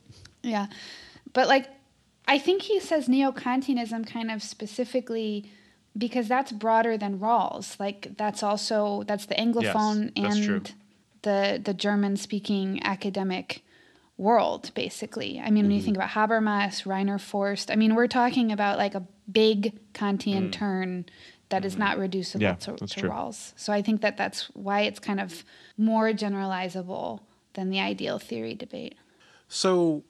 Yeah, 0.43 0.67
but 1.33 1.49
like, 1.49 1.69
I 2.29 2.39
think 2.39 2.63
he 2.63 2.81
says 2.81 3.09
neo-Kantianism 3.09 4.07
kind 4.07 4.31
of 4.31 4.43
specifically 4.43 5.51
because 5.97 6.29
that's 6.29 6.53
broader 6.53 6.97
than 6.97 7.19
Rawls. 7.19 7.79
Like 7.81 8.17
that's 8.17 8.43
also 8.43 9.03
that's 9.07 9.27
the 9.27 9.35
Anglophone 9.35 10.13
yes, 10.15 10.37
and 10.37 10.75
the 11.23 11.61
the 11.63 11.75
German 11.75 12.17
speaking 12.17 12.81
academic 12.85 13.63
world, 14.19 14.71
basically. 14.75 15.39
I 15.39 15.45
mean, 15.45 15.45
mm-hmm. 15.45 15.57
when 15.57 15.71
you 15.71 15.77
mm-hmm. 15.79 15.85
think 15.85 15.97
about 15.97 16.11
Habermas, 16.11 16.87
Rainer 16.87 17.19
Forst, 17.19 17.71
I 17.71 17.77
mean, 17.77 17.95
we're 17.95 18.07
talking 18.07 18.53
about 18.53 18.79
like 18.79 18.95
a 18.95 19.07
big 19.31 19.79
Kantian 19.93 20.49
mm. 20.49 20.53
turn 20.53 21.07
that 21.49 21.65
is 21.65 21.75
mm-hmm. 21.75 21.83
not 21.83 21.99
reducible 21.99 22.43
yeah, 22.43 22.55
to, 22.55 22.77
to 22.77 23.03
Rawls. 23.03 23.53
So 23.57 23.73
I 23.73 23.83
think 23.83 24.01
that 24.01 24.17
that's 24.17 24.45
why 24.55 24.83
it's 24.83 24.99
kind 24.99 25.21
of 25.21 25.45
more 25.77 26.11
generalizable 26.11 27.21
than 27.55 27.71
the 27.71 27.81
ideal 27.81 28.19
theory 28.19 28.55
debate. 28.55 28.97
So 29.49 30.03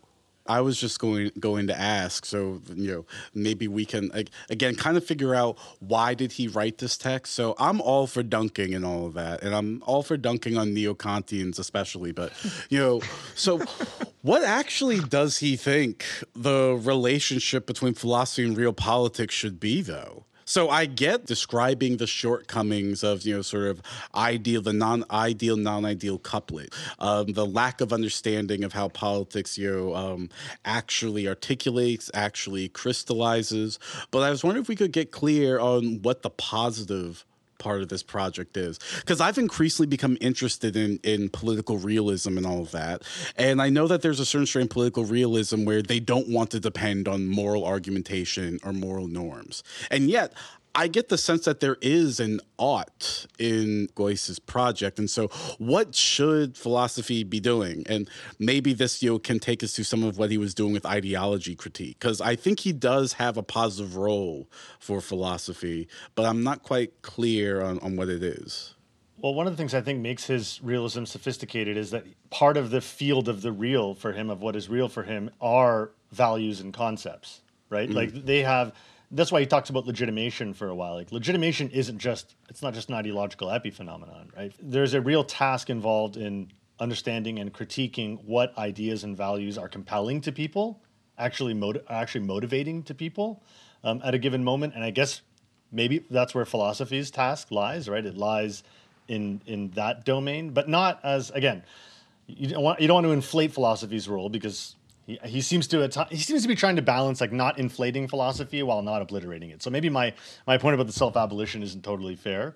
I 0.48 0.60
was 0.60 0.78
just 0.80 0.98
going 0.98 1.30
going 1.38 1.66
to 1.68 1.78
ask, 1.78 2.24
so 2.24 2.60
you 2.74 2.92
know, 2.92 3.04
maybe 3.34 3.68
we 3.68 3.84
can 3.84 4.10
again 4.50 4.74
kind 4.74 4.96
of 4.96 5.04
figure 5.04 5.34
out 5.34 5.58
why 5.80 6.14
did 6.14 6.32
he 6.32 6.48
write 6.48 6.78
this 6.78 6.96
text. 6.96 7.34
So 7.34 7.54
I'm 7.58 7.80
all 7.80 8.06
for 8.06 8.22
dunking 8.22 8.74
and 8.74 8.84
all 8.84 9.06
of 9.06 9.14
that, 9.14 9.42
and 9.42 9.54
I'm 9.54 9.82
all 9.86 10.02
for 10.02 10.16
dunking 10.16 10.56
on 10.56 10.74
neo 10.74 10.94
Kantians 10.94 11.58
especially. 11.58 12.12
But 12.12 12.32
you 12.68 12.78
know, 12.78 13.00
so 13.34 13.58
what 14.22 14.44
actually 14.44 15.00
does 15.00 15.38
he 15.38 15.56
think 15.56 16.04
the 16.34 16.78
relationship 16.80 17.66
between 17.66 17.94
philosophy 17.94 18.44
and 18.44 18.56
real 18.56 18.72
politics 18.72 19.34
should 19.34 19.58
be, 19.58 19.82
though? 19.82 20.25
So 20.48 20.70
I 20.70 20.86
get 20.86 21.26
describing 21.26 21.96
the 21.96 22.06
shortcomings 22.06 23.02
of 23.02 23.22
you 23.22 23.34
know 23.34 23.42
sort 23.42 23.66
of 23.66 23.82
ideal, 24.14 24.62
the 24.62 24.72
non-ideal, 24.72 25.56
non-ideal 25.56 26.18
couplet, 26.18 26.72
um, 27.00 27.32
the 27.32 27.44
lack 27.44 27.80
of 27.80 27.92
understanding 27.92 28.62
of 28.62 28.72
how 28.72 28.88
politics 28.88 29.58
you 29.58 29.70
know 29.70 29.94
um, 29.96 30.30
actually 30.64 31.26
articulates, 31.26 32.12
actually 32.14 32.68
crystallizes. 32.68 33.80
But 34.12 34.20
I 34.20 34.30
was 34.30 34.44
wondering 34.44 34.62
if 34.62 34.68
we 34.68 34.76
could 34.76 34.92
get 34.92 35.10
clear 35.10 35.58
on 35.58 36.00
what 36.02 36.22
the 36.22 36.30
positive 36.30 37.24
part 37.58 37.82
of 37.82 37.88
this 37.88 38.02
project 38.02 38.56
is 38.56 38.78
because 39.00 39.20
I've 39.20 39.38
increasingly 39.38 39.86
become 39.86 40.16
interested 40.20 40.76
in 40.76 40.98
in 41.02 41.28
political 41.28 41.78
realism 41.78 42.36
and 42.36 42.46
all 42.46 42.60
of 42.60 42.70
that. 42.72 43.02
And 43.36 43.60
I 43.60 43.68
know 43.68 43.86
that 43.88 44.02
there's 44.02 44.20
a 44.20 44.26
certain 44.26 44.46
strain 44.46 44.64
of 44.64 44.70
political 44.70 45.04
realism 45.04 45.64
where 45.64 45.82
they 45.82 46.00
don't 46.00 46.28
want 46.28 46.50
to 46.50 46.60
depend 46.60 47.08
on 47.08 47.28
moral 47.28 47.64
argumentation 47.64 48.58
or 48.64 48.72
moral 48.72 49.08
norms. 49.08 49.62
And 49.90 50.10
yet 50.10 50.32
I 50.78 50.88
get 50.88 51.08
the 51.08 51.16
sense 51.16 51.46
that 51.46 51.60
there 51.60 51.78
is 51.80 52.20
an 52.20 52.40
ought 52.58 53.26
in 53.38 53.88
Geuss's 53.94 54.38
project. 54.38 54.98
And 54.98 55.08
so, 55.08 55.28
what 55.56 55.94
should 55.94 56.54
philosophy 56.56 57.24
be 57.24 57.40
doing? 57.40 57.84
And 57.88 58.10
maybe 58.38 58.74
this 58.74 59.02
you 59.02 59.12
know, 59.12 59.18
can 59.18 59.38
take 59.38 59.64
us 59.64 59.72
to 59.72 59.84
some 59.84 60.04
of 60.04 60.18
what 60.18 60.30
he 60.30 60.36
was 60.36 60.52
doing 60.54 60.74
with 60.74 60.84
ideology 60.84 61.54
critique, 61.54 61.98
because 61.98 62.20
I 62.20 62.36
think 62.36 62.60
he 62.60 62.72
does 62.72 63.14
have 63.14 63.38
a 63.38 63.42
positive 63.42 63.96
role 63.96 64.50
for 64.78 65.00
philosophy, 65.00 65.88
but 66.14 66.26
I'm 66.26 66.44
not 66.44 66.62
quite 66.62 67.00
clear 67.00 67.62
on, 67.62 67.78
on 67.78 67.96
what 67.96 68.10
it 68.10 68.22
is. 68.22 68.74
Well, 69.18 69.32
one 69.32 69.46
of 69.46 69.54
the 69.54 69.56
things 69.56 69.72
I 69.72 69.80
think 69.80 70.00
makes 70.00 70.26
his 70.26 70.60
realism 70.62 71.04
sophisticated 71.04 71.78
is 71.78 71.90
that 71.92 72.04
part 72.28 72.58
of 72.58 72.68
the 72.68 72.82
field 72.82 73.30
of 73.30 73.40
the 73.40 73.50
real 73.50 73.94
for 73.94 74.12
him, 74.12 74.28
of 74.28 74.42
what 74.42 74.54
is 74.54 74.68
real 74.68 74.90
for 74.90 75.04
him, 75.04 75.30
are 75.40 75.92
values 76.12 76.60
and 76.60 76.74
concepts, 76.74 77.40
right? 77.70 77.88
Mm-hmm. 77.88 77.96
Like 77.96 78.12
they 78.26 78.42
have 78.42 78.74
that's 79.10 79.30
why 79.30 79.40
he 79.40 79.46
talks 79.46 79.70
about 79.70 79.86
legitimation 79.86 80.52
for 80.52 80.68
a 80.68 80.74
while. 80.74 80.94
Like 80.94 81.12
legitimation 81.12 81.70
isn't 81.70 81.98
just 81.98 82.34
it's 82.48 82.62
not 82.62 82.74
just 82.74 82.88
an 82.88 82.94
ideological 82.94 83.48
epiphenomenon, 83.48 84.34
right? 84.36 84.52
There's 84.60 84.94
a 84.94 85.00
real 85.00 85.24
task 85.24 85.70
involved 85.70 86.16
in 86.16 86.50
understanding 86.78 87.38
and 87.38 87.52
critiquing 87.52 88.22
what 88.24 88.56
ideas 88.58 89.04
and 89.04 89.16
values 89.16 89.56
are 89.56 89.68
compelling 89.68 90.20
to 90.22 90.32
people, 90.32 90.82
actually 91.18 91.54
motiv- 91.54 91.82
actually 91.88 92.24
motivating 92.24 92.82
to 92.84 92.94
people 92.94 93.42
um, 93.84 94.00
at 94.04 94.14
a 94.14 94.18
given 94.18 94.44
moment. 94.44 94.74
And 94.74 94.84
I 94.84 94.90
guess 94.90 95.22
maybe 95.70 96.04
that's 96.10 96.34
where 96.34 96.44
philosophy's 96.44 97.10
task 97.10 97.50
lies, 97.50 97.88
right? 97.88 98.04
It 98.04 98.16
lies 98.16 98.62
in 99.08 99.40
in 99.46 99.70
that 99.70 100.04
domain, 100.04 100.50
but 100.50 100.68
not 100.68 101.00
as 101.04 101.30
again. 101.30 101.62
You 102.26 102.48
don't 102.48 102.62
want 102.62 102.80
you 102.80 102.88
don't 102.88 102.96
want 102.96 103.06
to 103.06 103.12
inflate 103.12 103.52
philosophy's 103.52 104.08
role 104.08 104.28
because 104.28 104.74
he, 105.06 105.18
he 105.24 105.40
seems 105.40 105.66
to 105.68 105.88
he 106.10 106.16
seems 106.16 106.42
to 106.42 106.48
be 106.48 106.54
trying 106.54 106.76
to 106.76 106.82
balance 106.82 107.20
like 107.20 107.32
not 107.32 107.58
inflating 107.58 108.08
philosophy 108.08 108.62
while 108.62 108.82
not 108.82 109.02
obliterating 109.02 109.50
it. 109.50 109.62
So 109.62 109.70
maybe 109.70 109.88
my 109.88 110.12
my 110.46 110.58
point 110.58 110.74
about 110.74 110.86
the 110.86 110.92
self 110.92 111.16
abolition 111.16 111.62
isn't 111.62 111.84
totally 111.84 112.16
fair. 112.16 112.54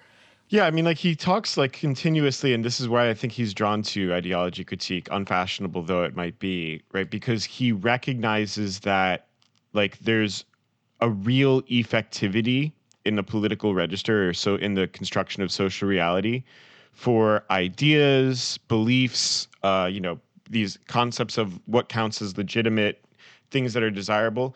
Yeah, 0.49 0.67
I 0.67 0.73
mean, 0.73 0.85
like 0.85 0.99
he 0.99 1.15
talks 1.15 1.57
like 1.57 1.73
continuously, 1.73 2.53
and 2.53 2.65
this 2.65 2.81
is 2.81 2.89
why 2.89 3.09
I 3.09 3.15
think 3.15 3.33
he's 3.33 3.55
drawn 3.55 3.83
to 3.85 4.13
ideology 4.13 4.65
critique, 4.65 5.07
unfashionable 5.13 5.85
though 5.85 6.03
it 6.03 6.17
might 6.17 6.41
be, 6.41 6.83
right? 6.93 7.09
Because 7.09 7.45
he 7.45 7.71
recognizes 7.71 8.81
that 8.81 9.29
like 9.73 9.99
there's 10.01 10.45
a 11.01 11.09
real 11.09 11.63
effectivity 11.63 12.73
in 13.05 13.15
the 13.15 13.23
political 13.23 13.75
register, 13.75 14.29
or 14.29 14.35
so 14.35 14.57
in 14.57 14.75
the 14.75 14.89
construction 14.89 15.43
of 15.43 15.53
social 15.53 15.89
reality, 15.89 16.43
for 16.93 17.45
ideas, 17.51 18.59
beliefs, 18.67 19.47
uh, 19.63 19.89
you 19.91 20.01
know, 20.01 20.19
these 20.51 20.79
concepts 20.89 21.39
of 21.39 21.59
what 21.67 21.89
counts 21.89 22.21
as 22.21 22.37
legitimate 22.37 23.03
things 23.51 23.73
that 23.73 23.83
are 23.83 23.91
desirable 23.91 24.55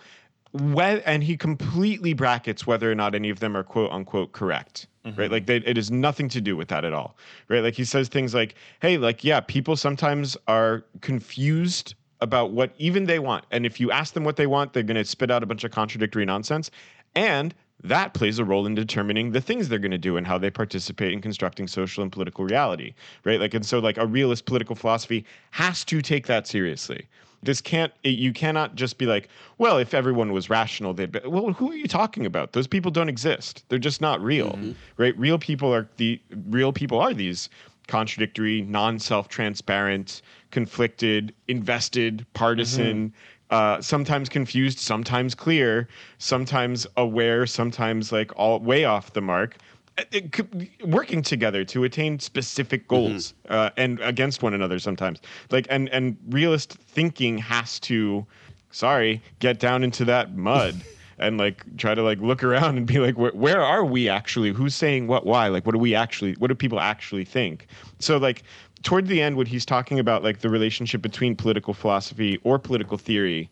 when, 0.52 1.00
and 1.00 1.24
he 1.24 1.36
completely 1.36 2.12
brackets 2.12 2.66
whether 2.66 2.90
or 2.90 2.94
not 2.94 3.14
any 3.14 3.30
of 3.30 3.40
them 3.40 3.56
are 3.56 3.64
quote 3.64 3.90
unquote 3.90 4.32
correct 4.32 4.86
mm-hmm. 5.04 5.18
right 5.18 5.30
like 5.30 5.46
they, 5.46 5.56
it 5.56 5.76
has 5.76 5.90
nothing 5.90 6.28
to 6.28 6.40
do 6.40 6.56
with 6.56 6.68
that 6.68 6.84
at 6.84 6.92
all 6.92 7.16
right 7.48 7.62
like 7.62 7.74
he 7.74 7.84
says 7.84 8.08
things 8.08 8.34
like 8.34 8.54
hey 8.80 8.96
like 8.96 9.24
yeah 9.24 9.40
people 9.40 9.76
sometimes 9.76 10.36
are 10.46 10.84
confused 11.00 11.94
about 12.20 12.52
what 12.52 12.72
even 12.78 13.04
they 13.04 13.18
want 13.18 13.44
and 13.50 13.66
if 13.66 13.80
you 13.80 13.90
ask 13.90 14.14
them 14.14 14.24
what 14.24 14.36
they 14.36 14.46
want 14.46 14.72
they're 14.72 14.82
going 14.82 14.96
to 14.96 15.04
spit 15.04 15.30
out 15.30 15.42
a 15.42 15.46
bunch 15.46 15.64
of 15.64 15.70
contradictory 15.70 16.24
nonsense 16.24 16.70
and 17.16 17.54
that 17.84 18.14
plays 18.14 18.38
a 18.38 18.44
role 18.44 18.66
in 18.66 18.74
determining 18.74 19.30
the 19.30 19.40
things 19.40 19.68
they're 19.68 19.78
going 19.78 19.90
to 19.90 19.98
do 19.98 20.16
and 20.16 20.26
how 20.26 20.38
they 20.38 20.50
participate 20.50 21.12
in 21.12 21.20
constructing 21.20 21.68
social 21.68 22.02
and 22.02 22.10
political 22.10 22.44
reality 22.44 22.94
right? 23.24 23.38
Like 23.38 23.54
and 23.54 23.64
so 23.64 23.78
like 23.78 23.98
a 23.98 24.06
realist 24.06 24.46
political 24.46 24.74
philosophy 24.74 25.24
has 25.50 25.84
to 25.86 26.00
take 26.00 26.26
that 26.26 26.46
seriously. 26.46 27.06
This 27.42 27.60
can't 27.60 27.92
you 28.02 28.32
cannot 28.32 28.74
just 28.74 28.96
be 28.96 29.06
like 29.06 29.28
well 29.58 29.76
if 29.78 29.92
everyone 29.92 30.32
was 30.32 30.48
rational 30.48 30.94
they'd 30.94 31.12
be 31.12 31.20
well 31.26 31.52
who 31.52 31.70
are 31.70 31.76
you 31.76 31.86
talking 31.86 32.26
about? 32.26 32.52
Those 32.52 32.66
people 32.66 32.90
don't 32.90 33.08
exist. 33.10 33.64
They're 33.68 33.78
just 33.78 34.00
not 34.00 34.20
real 34.22 34.52
mm-hmm. 34.52 34.72
right? 34.96 35.16
Real 35.18 35.38
people 35.38 35.72
are 35.72 35.88
the 35.98 36.20
real 36.48 36.72
people 36.72 36.98
are 36.98 37.12
these 37.12 37.50
contradictory 37.86 38.62
non-self 38.62 39.28
transparent 39.28 40.22
conflicted 40.50 41.34
invested 41.48 42.24
partisan 42.32 43.08
mm-hmm 43.08 43.16
uh, 43.54 43.80
sometimes 43.80 44.28
confused, 44.28 44.80
sometimes 44.80 45.32
clear, 45.32 45.86
sometimes 46.18 46.88
aware, 46.96 47.46
sometimes 47.46 48.10
like 48.10 48.32
all 48.34 48.58
way 48.58 48.84
off 48.84 49.12
the 49.12 49.20
mark. 49.20 49.56
It, 49.96 50.40
it, 50.40 50.84
working 50.88 51.22
together 51.22 51.64
to 51.66 51.84
attain 51.84 52.18
specific 52.18 52.82
mm-hmm. 52.82 52.96
goals 52.96 53.34
mm-hmm. 53.44 53.54
uh, 53.54 53.70
and 53.76 54.00
against 54.00 54.42
one 54.42 54.52
another 54.52 54.80
sometimes 54.80 55.20
like 55.52 55.68
and 55.70 55.88
and 55.90 56.16
realist 56.30 56.72
thinking 56.72 57.38
has 57.38 57.78
to 57.80 58.26
sorry 58.72 59.22
get 59.38 59.60
down 59.60 59.84
into 59.84 60.04
that 60.06 60.34
mud 60.34 60.74
and 61.20 61.38
like 61.38 61.64
try 61.76 61.94
to 61.94 62.02
like 62.02 62.18
look 62.18 62.42
around 62.42 62.76
and 62.76 62.88
be 62.88 62.98
like 62.98 63.16
where, 63.16 63.30
where 63.34 63.60
are 63.60 63.84
we 63.84 64.08
actually 64.08 64.50
who's 64.50 64.74
saying 64.74 65.06
what 65.06 65.26
why 65.26 65.46
like 65.46 65.64
what 65.64 65.72
do 65.72 65.78
we 65.78 65.94
actually 65.94 66.32
what 66.40 66.48
do 66.48 66.56
people 66.56 66.80
actually 66.80 67.24
think 67.24 67.68
so 68.00 68.16
like 68.16 68.42
toward 68.84 69.08
the 69.08 69.20
end 69.20 69.36
when 69.36 69.46
he's 69.46 69.64
talking 69.64 69.98
about 69.98 70.22
like 70.22 70.40
the 70.40 70.48
relationship 70.48 71.02
between 71.02 71.34
political 71.34 71.74
philosophy 71.74 72.38
or 72.44 72.58
political 72.58 72.96
theory 72.96 73.50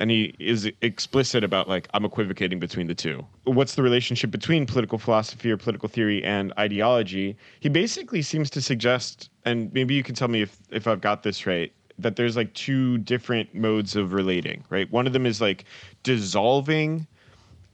and 0.00 0.10
he 0.10 0.34
is 0.38 0.70
explicit 0.82 1.44
about 1.44 1.68
like 1.68 1.88
i'm 1.94 2.04
equivocating 2.04 2.58
between 2.60 2.86
the 2.86 2.94
two. 2.94 3.24
What's 3.44 3.74
the 3.74 3.82
relationship 3.82 4.30
between 4.30 4.66
political 4.66 4.98
philosophy 4.98 5.50
or 5.50 5.56
political 5.56 5.88
theory 5.88 6.22
and 6.24 6.52
ideology? 6.58 7.36
He 7.60 7.68
basically 7.68 8.22
seems 8.22 8.50
to 8.50 8.60
suggest 8.60 9.30
and 9.44 9.72
maybe 9.72 9.94
you 9.94 10.02
can 10.02 10.14
tell 10.14 10.28
me 10.28 10.42
if 10.42 10.58
if 10.70 10.86
i've 10.86 11.00
got 11.00 11.22
this 11.22 11.46
right 11.46 11.72
that 11.98 12.16
there's 12.16 12.36
like 12.36 12.52
two 12.54 12.98
different 12.98 13.54
modes 13.54 13.96
of 13.96 14.12
relating 14.12 14.64
right? 14.68 14.90
One 14.92 15.06
of 15.06 15.12
them 15.12 15.26
is 15.26 15.40
like 15.40 15.64
dissolving 16.02 17.06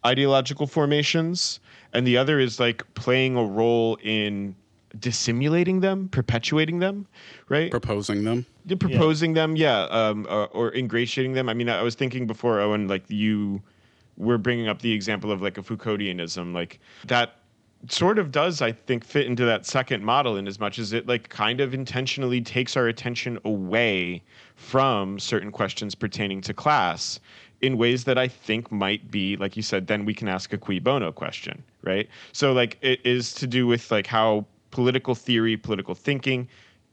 ideological 0.06 0.66
formations 0.66 1.60
and 1.92 2.06
the 2.06 2.16
other 2.16 2.38
is 2.38 2.60
like 2.60 2.82
playing 2.94 3.36
a 3.36 3.44
role 3.44 3.98
in 4.02 4.54
dissimulating 4.98 5.80
them, 5.80 6.08
perpetuating 6.08 6.78
them, 6.78 7.06
right? 7.48 7.70
Proposing 7.70 8.24
them. 8.24 8.46
Yeah, 8.66 8.76
proposing 8.78 9.30
yeah. 9.34 9.42
them, 9.42 9.56
yeah, 9.56 9.82
um, 9.84 10.26
or, 10.28 10.48
or, 10.48 10.74
ingratiating 10.74 11.32
them. 11.32 11.48
I 11.48 11.54
mean, 11.54 11.68
I 11.68 11.82
was 11.82 11.94
thinking 11.94 12.26
before, 12.26 12.60
Owen, 12.60 12.88
like 12.88 13.04
you 13.08 13.62
were 14.16 14.38
bringing 14.38 14.68
up 14.68 14.82
the 14.82 14.92
example 14.92 15.30
of 15.32 15.40
like 15.42 15.58
a 15.58 15.62
Foucauldianism, 15.62 16.52
like 16.52 16.80
that 17.06 17.36
sort 17.88 18.18
of 18.18 18.30
does, 18.30 18.60
I 18.60 18.72
think, 18.72 19.04
fit 19.04 19.26
into 19.26 19.44
that 19.46 19.64
second 19.64 20.04
model 20.04 20.36
in 20.36 20.46
as 20.46 20.60
much 20.60 20.78
as 20.78 20.92
it 20.92 21.06
like 21.06 21.28
kind 21.28 21.60
of 21.60 21.72
intentionally 21.72 22.40
takes 22.40 22.76
our 22.76 22.88
attention 22.88 23.38
away 23.44 24.22
from 24.56 25.18
certain 25.18 25.50
questions 25.50 25.94
pertaining 25.94 26.40
to 26.42 26.54
class 26.54 27.20
in 27.60 27.76
ways 27.76 28.04
that 28.04 28.18
I 28.18 28.28
think 28.28 28.70
might 28.72 29.10
be, 29.10 29.36
like 29.36 29.56
you 29.56 29.62
said, 29.62 29.86
then 29.86 30.04
we 30.04 30.14
can 30.14 30.28
ask 30.28 30.52
a 30.52 30.58
cui 30.58 30.78
bono 30.78 31.12
question, 31.12 31.62
right? 31.82 32.08
So 32.32 32.52
like 32.52 32.78
it 32.82 33.00
is 33.04 33.32
to 33.34 33.46
do 33.46 33.66
with 33.66 33.90
like 33.90 34.06
how 34.06 34.46
political 34.70 35.14
theory, 35.14 35.56
political 35.56 35.94
thinking. 35.94 36.48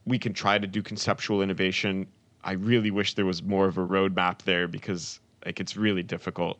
We 0.05 0.17
can 0.17 0.33
try 0.33 0.57
to 0.57 0.67
do 0.67 0.81
conceptual 0.81 1.41
innovation. 1.41 2.07
I 2.43 2.53
really 2.53 2.91
wish 2.91 3.15
there 3.15 3.25
was 3.25 3.43
more 3.43 3.67
of 3.67 3.77
a 3.77 3.85
roadmap 3.85 4.43
there 4.43 4.67
because 4.67 5.19
like 5.45 5.59
it's 5.59 5.77
really 5.77 6.03
difficult. 6.03 6.59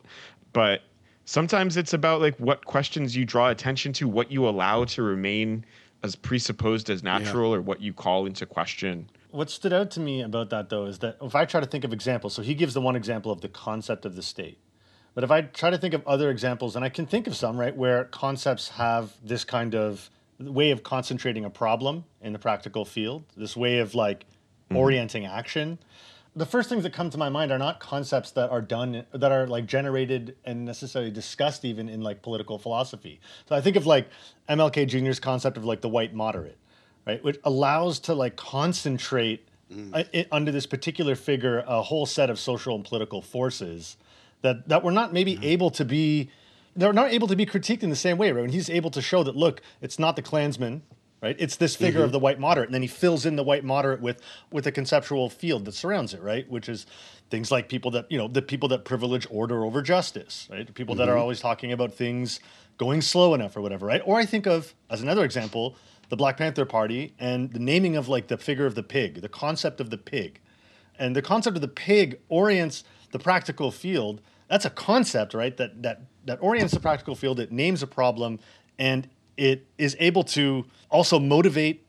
But 0.52 0.82
sometimes 1.24 1.76
it's 1.76 1.92
about 1.92 2.20
like 2.20 2.36
what 2.38 2.64
questions 2.64 3.16
you 3.16 3.24
draw 3.24 3.48
attention 3.50 3.92
to, 3.94 4.08
what 4.08 4.30
you 4.30 4.48
allow 4.48 4.84
to 4.86 5.02
remain 5.02 5.64
as 6.02 6.14
presupposed 6.14 6.90
as 6.90 7.02
natural, 7.02 7.50
yeah. 7.50 7.56
or 7.56 7.60
what 7.60 7.80
you 7.80 7.92
call 7.92 8.26
into 8.26 8.46
question. 8.46 9.08
What 9.30 9.50
stood 9.50 9.72
out 9.72 9.90
to 9.92 10.00
me 10.00 10.22
about 10.22 10.50
that 10.50 10.68
though 10.68 10.86
is 10.86 11.00
that 11.00 11.16
if 11.20 11.34
I 11.34 11.44
try 11.44 11.60
to 11.60 11.66
think 11.66 11.84
of 11.84 11.92
examples, 11.92 12.34
so 12.34 12.42
he 12.42 12.54
gives 12.54 12.74
the 12.74 12.80
one 12.80 12.96
example 12.96 13.30
of 13.30 13.40
the 13.40 13.48
concept 13.48 14.06
of 14.06 14.16
the 14.16 14.22
state. 14.22 14.58
But 15.14 15.24
if 15.24 15.30
I 15.30 15.42
try 15.42 15.70
to 15.70 15.78
think 15.78 15.94
of 15.94 16.06
other 16.06 16.30
examples, 16.30 16.76
and 16.76 16.84
I 16.84 16.88
can 16.88 17.04
think 17.04 17.26
of 17.26 17.34
some, 17.34 17.58
right, 17.58 17.76
where 17.76 18.04
concepts 18.04 18.68
have 18.70 19.12
this 19.22 19.42
kind 19.44 19.74
of 19.74 20.10
way 20.40 20.70
of 20.70 20.82
concentrating 20.82 21.44
a 21.44 21.50
problem 21.50 22.04
in 22.20 22.32
the 22.32 22.38
practical 22.38 22.84
field, 22.84 23.24
this 23.36 23.56
way 23.56 23.78
of 23.78 23.94
like 23.94 24.20
mm-hmm. 24.20 24.76
orienting 24.76 25.26
action. 25.26 25.78
the 26.36 26.46
first 26.46 26.68
things 26.68 26.84
that 26.84 26.92
come 26.92 27.10
to 27.10 27.18
my 27.18 27.28
mind 27.28 27.50
are 27.50 27.58
not 27.58 27.80
concepts 27.80 28.30
that 28.32 28.50
are 28.50 28.60
done 28.60 29.04
that 29.12 29.32
are 29.32 29.46
like 29.46 29.66
generated 29.66 30.36
and 30.44 30.64
necessarily 30.64 31.10
discussed 31.10 31.64
even 31.64 31.88
in 31.88 32.00
like 32.00 32.22
political 32.22 32.58
philosophy. 32.58 33.20
So 33.48 33.56
I 33.56 33.60
think 33.60 33.76
of 33.76 33.86
like 33.86 34.08
MLK 34.48 34.86
Jr.'s 34.86 35.18
concept 35.18 35.56
of 35.56 35.64
like 35.64 35.80
the 35.80 35.88
white 35.88 36.14
moderate, 36.14 36.58
right, 37.06 37.22
which 37.24 37.38
allows 37.44 37.98
to 38.00 38.14
like 38.14 38.36
concentrate 38.36 39.48
mm. 39.72 40.06
it, 40.12 40.28
under 40.30 40.52
this 40.52 40.66
particular 40.66 41.16
figure 41.16 41.64
a 41.66 41.82
whole 41.82 42.06
set 42.06 42.30
of 42.30 42.38
social 42.38 42.76
and 42.76 42.84
political 42.84 43.20
forces 43.20 43.96
that 44.42 44.68
that 44.68 44.84
were 44.84 44.92
not 44.92 45.12
maybe 45.12 45.36
mm. 45.36 45.44
able 45.44 45.70
to 45.70 45.84
be 45.84 46.30
they're 46.76 46.92
not 46.92 47.12
able 47.12 47.28
to 47.28 47.36
be 47.36 47.46
critiqued 47.46 47.82
in 47.82 47.90
the 47.90 47.96
same 47.96 48.18
way, 48.18 48.32
right? 48.32 48.42
When 48.42 48.52
he's 48.52 48.70
able 48.70 48.90
to 48.90 49.02
show 49.02 49.22
that 49.22 49.36
look, 49.36 49.60
it's 49.80 49.98
not 49.98 50.16
the 50.16 50.22
Klansman 50.22 50.82
right? 51.20 51.36
It's 51.38 51.56
this 51.56 51.74
figure 51.76 52.00
mm-hmm. 52.00 52.06
of 52.06 52.12
the 52.12 52.18
white 52.18 52.38
moderate, 52.38 52.68
and 52.68 52.74
then 52.74 52.82
he 52.82 52.88
fills 52.88 53.26
in 53.26 53.36
the 53.36 53.42
white 53.42 53.64
moderate 53.64 54.00
with 54.00 54.20
with 54.50 54.66
a 54.66 54.72
conceptual 54.72 55.28
field 55.28 55.64
that 55.64 55.72
surrounds 55.72 56.14
it, 56.14 56.22
right? 56.22 56.48
Which 56.48 56.68
is 56.68 56.86
things 57.30 57.50
like 57.50 57.68
people 57.68 57.90
that 57.92 58.10
you 58.10 58.18
know 58.18 58.28
the 58.28 58.42
people 58.42 58.68
that 58.70 58.84
privilege 58.84 59.26
order 59.30 59.64
over 59.64 59.82
justice, 59.82 60.48
right? 60.50 60.72
People 60.74 60.94
mm-hmm. 60.94 61.00
that 61.00 61.08
are 61.08 61.12
mm-hmm. 61.12 61.22
always 61.22 61.40
talking 61.40 61.72
about 61.72 61.92
things 61.92 62.40
going 62.76 63.02
slow 63.02 63.34
enough 63.34 63.56
or 63.56 63.60
whatever, 63.60 63.86
right? 63.86 64.02
Or 64.04 64.18
I 64.18 64.24
think 64.24 64.46
of 64.46 64.74
as 64.90 65.02
another 65.02 65.24
example 65.24 65.76
the 66.08 66.16
Black 66.16 66.38
Panther 66.38 66.64
Party 66.64 67.14
and 67.18 67.52
the 67.52 67.58
naming 67.58 67.96
of 67.96 68.08
like 68.08 68.28
the 68.28 68.38
figure 68.38 68.64
of 68.64 68.74
the 68.74 68.82
pig, 68.82 69.20
the 69.20 69.28
concept 69.28 69.80
of 69.80 69.90
the 69.90 69.98
pig, 69.98 70.40
and 70.98 71.14
the 71.14 71.22
concept 71.22 71.56
of 71.56 71.60
the 71.60 71.68
pig 71.68 72.18
orients 72.28 72.84
the 73.10 73.18
practical 73.18 73.70
field. 73.70 74.20
That's 74.48 74.64
a 74.64 74.70
concept, 74.70 75.34
right? 75.34 75.56
That 75.56 75.82
that 75.82 76.02
that 76.28 76.38
orients 76.42 76.72
the 76.74 76.80
practical 76.80 77.14
field. 77.14 77.40
It 77.40 77.50
names 77.50 77.82
a 77.82 77.86
problem 77.86 78.38
and 78.78 79.08
it 79.36 79.66
is 79.78 79.96
able 79.98 80.24
to 80.24 80.64
also 80.90 81.18
motivate 81.18 81.84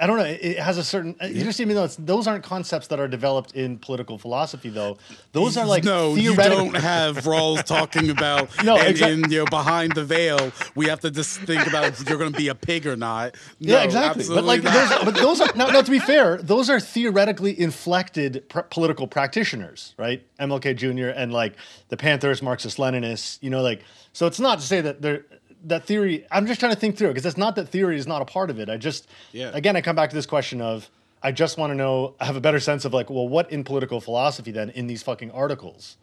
I 0.00 0.06
don't 0.06 0.16
know. 0.16 0.24
It 0.24 0.58
has 0.58 0.78
a 0.78 0.84
certain. 0.84 1.14
You 1.22 1.44
just 1.44 1.60
even 1.60 1.76
though 1.76 1.86
those 1.86 2.26
aren't 2.26 2.42
concepts 2.42 2.86
that 2.86 2.98
are 2.98 3.06
developed 3.06 3.52
in 3.52 3.78
political 3.78 4.16
philosophy, 4.16 4.70
though. 4.70 4.96
Those 5.32 5.58
are 5.58 5.66
like 5.66 5.84
no. 5.84 6.14
You 6.14 6.34
don't 6.34 6.74
have 6.74 7.18
Rawls 7.18 7.62
talking 7.66 8.08
about 8.08 8.48
no. 8.64 8.76
And, 8.76 8.88
exactly. 8.88 9.22
And, 9.22 9.32
you 9.32 9.38
know, 9.40 9.44
behind 9.44 9.94
the 9.94 10.04
veil, 10.04 10.52
we 10.74 10.86
have 10.86 11.00
to 11.00 11.10
just 11.10 11.40
think 11.40 11.66
about 11.66 11.84
if 11.84 12.08
you're 12.08 12.18
going 12.18 12.32
to 12.32 12.38
be 12.38 12.48
a 12.48 12.54
pig 12.54 12.86
or 12.86 12.96
not. 12.96 13.36
No, 13.60 13.74
yeah, 13.74 13.82
exactly. 13.82 14.24
But 14.26 14.44
like, 14.44 14.62
those, 14.62 14.88
but 15.04 15.14
those 15.14 15.40
are 15.42 15.54
now, 15.54 15.66
now. 15.66 15.82
To 15.82 15.90
be 15.90 15.98
fair, 15.98 16.38
those 16.38 16.70
are 16.70 16.80
theoretically 16.80 17.58
inflected 17.60 18.48
pr- 18.48 18.60
political 18.60 19.06
practitioners, 19.06 19.94
right? 19.98 20.26
MLK 20.38 20.76
Jr. 20.76 21.08
and 21.08 21.30
like 21.30 21.56
the 21.88 21.98
Panthers, 21.98 22.40
Marxist 22.42 22.78
Leninists. 22.78 23.38
You 23.42 23.50
know, 23.50 23.60
like 23.60 23.82
so. 24.14 24.26
It's 24.26 24.40
not 24.40 24.60
to 24.60 24.66
say 24.66 24.80
that 24.80 25.02
they're 25.02 25.24
that 25.64 25.84
theory 25.84 26.26
i'm 26.30 26.46
just 26.46 26.60
trying 26.60 26.72
to 26.72 26.78
think 26.78 26.96
through 26.96 27.08
it 27.08 27.10
because 27.12 27.26
it's 27.26 27.36
not 27.36 27.56
that 27.56 27.68
theory 27.68 27.96
is 27.96 28.06
not 28.06 28.22
a 28.22 28.24
part 28.24 28.50
of 28.50 28.58
it 28.58 28.68
i 28.68 28.76
just 28.76 29.08
yeah. 29.32 29.50
again 29.54 29.76
i 29.76 29.80
come 29.80 29.96
back 29.96 30.10
to 30.10 30.16
this 30.16 30.26
question 30.26 30.60
of 30.60 30.88
i 31.22 31.30
just 31.30 31.58
want 31.58 31.70
to 31.70 31.74
know 31.74 32.14
i 32.20 32.24
have 32.24 32.36
a 32.36 32.40
better 32.40 32.60
sense 32.60 32.84
of 32.84 32.94
like 32.94 33.10
well 33.10 33.28
what 33.28 33.50
in 33.50 33.64
political 33.64 34.00
philosophy 34.00 34.50
then 34.50 34.70
in 34.70 34.86
these 34.86 35.02
fucking 35.02 35.30
articles 35.30 35.96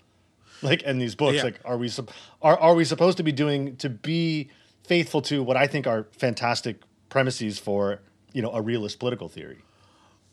like 0.62 0.82
in 0.84 1.00
these 1.00 1.16
books 1.16 1.38
yeah. 1.38 1.44
like 1.44 1.60
are 1.66 1.78
we 1.78 1.92
are, 2.42 2.58
are 2.58 2.76
we 2.76 2.84
supposed 2.84 3.18
to 3.18 3.24
be 3.24 3.32
doing 3.32 3.76
to 3.78 3.90
be 3.90 4.50
faithful 4.84 5.22
to 5.22 5.44
what 5.44 5.58
i 5.58 5.68
think 5.68 5.88
are 5.88 6.08
fantastic 6.12 6.82
premises 7.10 7.60
for 7.60 8.00
you 8.34 8.42
know 8.42 8.52
a 8.52 8.62
realist 8.62 9.00
political 9.00 9.28
theory 9.28 9.62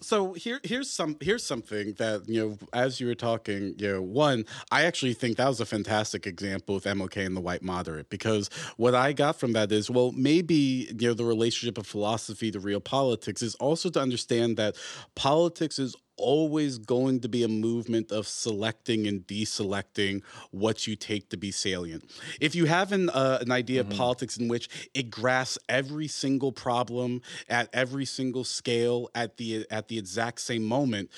so 0.04 0.34
here 0.34 0.60
here's 0.62 0.90
some 0.90 1.16
here's 1.20 1.44
something 1.44 1.94
that 1.94 2.28
you 2.28 2.40
know 2.40 2.58
as 2.72 3.00
you 3.00 3.06
were 3.06 3.14
talking 3.14 3.74
you 3.78 3.92
know 3.92 4.02
one 4.02 4.44
i 4.70 4.84
actually 4.84 5.14
think 5.14 5.36
that 5.36 5.48
was 5.48 5.60
a 5.60 5.66
fantastic 5.66 6.26
example 6.26 6.76
of 6.76 6.84
mlk 6.84 7.16
and 7.16 7.36
the 7.36 7.40
white 7.40 7.62
moderate 7.62 8.08
because 8.10 8.50
what 8.76 8.94
i 8.94 9.12
got 9.12 9.36
from 9.36 9.52
that 9.52 9.72
is 9.72 9.90
well 9.90 10.12
maybe 10.12 10.88
you 10.98 11.08
know 11.08 11.14
the 11.14 11.24
relationship 11.24 11.78
of 11.78 11.86
philosophy 11.86 12.50
to 12.50 12.60
real 12.60 12.80
politics 12.80 13.42
is 13.42 13.54
also 13.56 13.88
to 13.88 14.00
understand 14.00 14.56
that 14.56 14.76
politics 15.14 15.78
is 15.78 15.96
always 16.16 16.78
going 16.78 17.20
to 17.20 17.28
be 17.28 17.42
a 17.42 17.48
movement 17.48 18.12
of 18.12 18.26
selecting 18.26 19.06
and 19.06 19.26
deselecting 19.26 20.22
what 20.50 20.86
you 20.86 20.96
take 20.96 21.28
to 21.30 21.36
be 21.36 21.50
salient. 21.50 22.04
If 22.40 22.54
you 22.54 22.66
have 22.66 22.92
an, 22.92 23.10
uh, 23.10 23.38
an 23.40 23.50
idea 23.50 23.82
mm-hmm. 23.82 23.92
of 23.92 23.98
politics 23.98 24.36
in 24.36 24.48
which 24.48 24.68
it 24.94 25.10
grasps 25.10 25.58
every 25.68 26.08
single 26.08 26.52
problem 26.52 27.22
at 27.48 27.68
every 27.72 28.04
single 28.04 28.44
scale 28.44 29.10
at 29.14 29.36
the 29.36 29.66
at 29.70 29.88
the 29.88 29.98
exact 29.98 30.40
same 30.40 30.64
moment, 30.64 31.10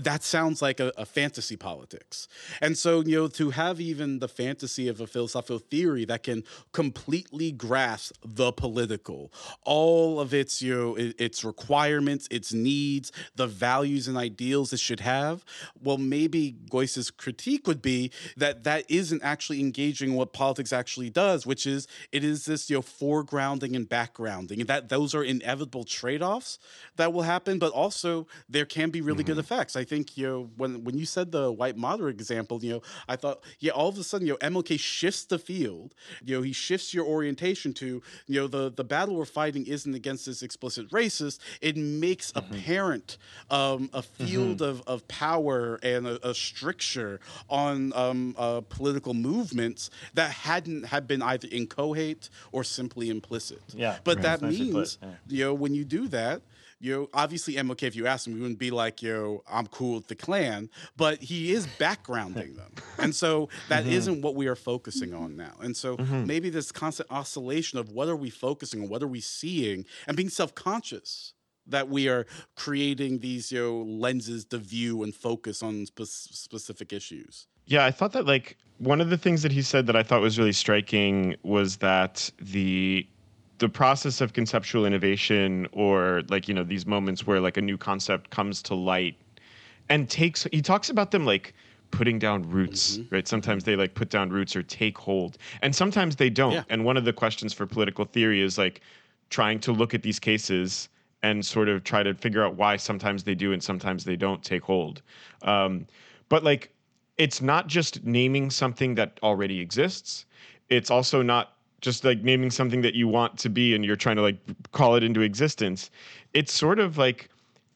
that 0.00 0.22
sounds 0.22 0.62
like 0.62 0.80
a, 0.80 0.92
a 0.96 1.04
fantasy 1.04 1.56
politics. 1.56 2.28
And 2.60 2.76
so, 2.76 3.00
you 3.00 3.16
know, 3.16 3.28
to 3.28 3.50
have 3.50 3.80
even 3.80 4.18
the 4.18 4.28
fantasy 4.28 4.88
of 4.88 5.00
a 5.00 5.06
philosophical 5.06 5.58
theory 5.58 6.04
that 6.06 6.22
can 6.22 6.44
completely 6.72 7.52
grasp 7.52 8.16
the 8.24 8.52
political, 8.52 9.32
all 9.64 10.20
of 10.20 10.32
its 10.32 10.62
you 10.62 10.74
know 10.74 10.96
its 10.96 11.44
requirements, 11.44 12.28
its 12.30 12.52
needs, 12.52 13.12
the 13.36 13.46
values 13.46 14.08
and 14.08 14.16
ideas 14.16 14.37
ideals 14.38 14.72
it 14.72 14.78
should 14.78 15.00
have, 15.00 15.44
well, 15.82 15.98
maybe 15.98 16.54
Geuss's 16.70 17.10
critique 17.10 17.66
would 17.66 17.82
be 17.82 18.12
that 18.36 18.62
that 18.64 18.84
isn't 18.88 19.20
actually 19.22 19.58
engaging 19.60 20.14
what 20.14 20.32
politics 20.32 20.72
actually 20.72 21.10
does, 21.10 21.44
which 21.44 21.66
is 21.66 21.88
it 22.12 22.22
is 22.22 22.44
this 22.44 22.70
you 22.70 22.76
know 22.76 22.82
foregrounding 22.82 23.74
and 23.74 23.88
backgrounding, 23.88 24.60
and 24.60 24.68
that 24.68 24.88
those 24.88 25.14
are 25.14 25.24
inevitable 25.24 25.82
trade 25.82 26.22
offs 26.22 26.58
that 26.96 27.12
will 27.12 27.22
happen, 27.22 27.58
but 27.58 27.72
also 27.72 28.28
there 28.48 28.64
can 28.64 28.90
be 28.90 29.00
really 29.00 29.24
mm-hmm. 29.24 29.34
good 29.34 29.38
effects. 29.38 29.74
I 29.74 29.84
think 29.84 30.16
you 30.16 30.26
know 30.26 30.50
when 30.56 30.84
when 30.84 30.96
you 30.96 31.06
said 31.06 31.32
the 31.32 31.50
white 31.50 31.76
moderate 31.76 32.14
example, 32.14 32.62
you 32.62 32.74
know, 32.74 32.82
I 33.08 33.16
thought 33.16 33.42
yeah, 33.58 33.72
all 33.72 33.88
of 33.88 33.98
a 33.98 34.04
sudden 34.04 34.26
you 34.26 34.34
know 34.40 34.50
MLK 34.50 34.78
shifts 34.78 35.24
the 35.24 35.38
field, 35.38 35.94
you 36.24 36.36
know, 36.36 36.42
he 36.42 36.52
shifts 36.52 36.94
your 36.94 37.06
orientation 37.06 37.72
to 37.74 38.02
you 38.26 38.40
know 38.40 38.46
the 38.46 38.70
the 38.70 38.84
battle 38.84 39.16
we're 39.16 39.24
fighting 39.24 39.66
isn't 39.66 39.94
against 39.94 40.26
this 40.26 40.42
explicit 40.42 40.88
racist. 40.90 41.40
It 41.60 41.76
makes 41.76 42.30
mm-hmm. 42.30 42.54
apparent 42.54 43.18
um, 43.50 43.90
a 43.92 44.02
field 44.30 44.58
mm-hmm. 44.58 44.64
of, 44.64 44.82
of 44.86 45.08
power 45.08 45.78
and 45.82 46.06
a, 46.06 46.28
a 46.28 46.34
stricture 46.34 47.20
on 47.48 47.92
um, 47.94 48.34
uh, 48.38 48.60
political 48.68 49.14
movements 49.14 49.90
that 50.14 50.30
hadn't 50.30 50.84
had 50.84 51.06
been 51.06 51.22
either 51.22 51.48
inchoate 51.50 52.28
or 52.52 52.64
simply 52.64 53.10
implicit. 53.10 53.62
Yeah, 53.74 53.98
but 54.04 54.16
right. 54.16 54.22
that 54.22 54.42
means 54.42 54.98
yeah. 55.02 55.08
you 55.28 55.44
know 55.44 55.54
when 55.54 55.74
you 55.74 55.84
do 55.84 56.08
that 56.08 56.42
you 56.80 56.94
know, 56.94 57.08
obviously 57.12 57.54
MLK, 57.54 57.82
if 57.84 57.96
you 57.96 58.06
ask 58.06 58.26
him, 58.26 58.34
he 58.34 58.40
wouldn't 58.40 58.58
be 58.58 58.70
like, 58.70 59.02
yo, 59.02 59.42
I'm 59.50 59.66
cool 59.66 59.96
with 59.96 60.08
the 60.08 60.14
Klan, 60.14 60.70
but 60.96 61.20
he 61.20 61.52
is 61.52 61.66
backgrounding 61.66 62.56
them. 62.56 62.72
And 63.00 63.14
so 63.14 63.48
that 63.68 63.84
mm-hmm. 63.84 64.10
not 64.10 64.22
what 64.22 64.34
we 64.34 64.48
are 64.48 64.56
focusing 64.56 65.14
on 65.14 65.36
now. 65.36 65.52
And 65.60 65.76
so 65.76 65.96
mm-hmm. 65.96 66.26
maybe 66.26 66.50
this 66.50 66.72
constant 66.72 67.10
oscillation 67.12 67.78
of 67.78 67.90
what 67.90 68.08
are 68.08 68.16
we 68.16 68.28
focusing 68.28 68.82
on, 68.82 68.88
what 68.88 69.04
are 69.04 69.08
we 69.08 69.20
seeing, 69.20 69.84
and 70.06 70.16
being 70.16 70.28
self 70.28 70.54
conscious 70.54 71.32
that 71.68 71.88
we 71.88 72.08
are 72.08 72.26
creating 72.56 73.18
these 73.18 73.52
you 73.52 73.60
know 73.60 73.82
lenses 73.82 74.44
to 74.44 74.58
view 74.58 75.02
and 75.02 75.14
focus 75.14 75.62
on 75.62 75.86
spe- 75.86 76.02
specific 76.04 76.92
issues 76.92 77.46
yeah 77.66 77.84
i 77.84 77.90
thought 77.90 78.12
that 78.12 78.26
like 78.26 78.56
one 78.78 79.00
of 79.00 79.10
the 79.10 79.18
things 79.18 79.42
that 79.42 79.52
he 79.52 79.62
said 79.62 79.86
that 79.86 79.96
i 79.96 80.02
thought 80.02 80.20
was 80.20 80.38
really 80.38 80.52
striking 80.52 81.36
was 81.42 81.76
that 81.78 82.30
the 82.40 83.06
the 83.58 83.68
process 83.68 84.20
of 84.20 84.32
conceptual 84.32 84.86
innovation 84.86 85.66
or 85.72 86.22
like 86.28 86.48
you 86.48 86.54
know 86.54 86.64
these 86.64 86.86
moments 86.86 87.26
where 87.26 87.40
like 87.40 87.56
a 87.56 87.62
new 87.62 87.76
concept 87.76 88.30
comes 88.30 88.62
to 88.62 88.74
light 88.74 89.16
and 89.88 90.08
takes 90.08 90.44
he 90.52 90.62
talks 90.62 90.90
about 90.90 91.10
them 91.10 91.24
like 91.24 91.54
putting 91.90 92.18
down 92.18 92.42
roots 92.42 92.98
mm-hmm. 92.98 93.14
right 93.14 93.26
sometimes 93.26 93.64
they 93.64 93.74
like 93.74 93.94
put 93.94 94.10
down 94.10 94.28
roots 94.30 94.54
or 94.54 94.62
take 94.62 94.96
hold 94.96 95.38
and 95.62 95.74
sometimes 95.74 96.16
they 96.16 96.30
don't 96.30 96.52
yeah. 96.52 96.64
and 96.68 96.84
one 96.84 96.96
of 96.96 97.04
the 97.04 97.12
questions 97.12 97.52
for 97.52 97.66
political 97.66 98.04
theory 98.04 98.40
is 98.40 98.58
like 98.58 98.80
trying 99.30 99.58
to 99.58 99.72
look 99.72 99.94
at 99.94 100.02
these 100.02 100.18
cases 100.18 100.88
and 101.22 101.44
sort 101.44 101.68
of 101.68 101.84
try 101.84 102.02
to 102.02 102.14
figure 102.14 102.44
out 102.44 102.56
why 102.56 102.76
sometimes 102.76 103.24
they 103.24 103.34
do 103.34 103.52
and 103.52 103.62
sometimes 103.62 104.04
they 104.04 104.16
don't 104.16 104.42
take 104.42 104.62
hold. 104.62 105.02
Um, 105.42 105.86
but 106.28 106.44
like, 106.44 106.70
it's 107.16 107.42
not 107.42 107.66
just 107.66 108.04
naming 108.04 108.50
something 108.50 108.94
that 108.94 109.18
already 109.22 109.60
exists. 109.60 110.26
It's 110.68 110.90
also 110.90 111.22
not 111.22 111.54
just 111.80 112.04
like 112.04 112.22
naming 112.22 112.50
something 112.50 112.80
that 112.82 112.94
you 112.94 113.08
want 113.08 113.38
to 113.38 113.48
be 113.48 113.74
and 113.74 113.84
you're 113.84 113.96
trying 113.96 114.16
to 114.16 114.22
like 114.22 114.38
call 114.72 114.94
it 114.94 115.02
into 115.02 115.20
existence. 115.20 115.90
It's 116.34 116.52
sort 116.52 116.78
of 116.78 116.98
like 116.98 117.28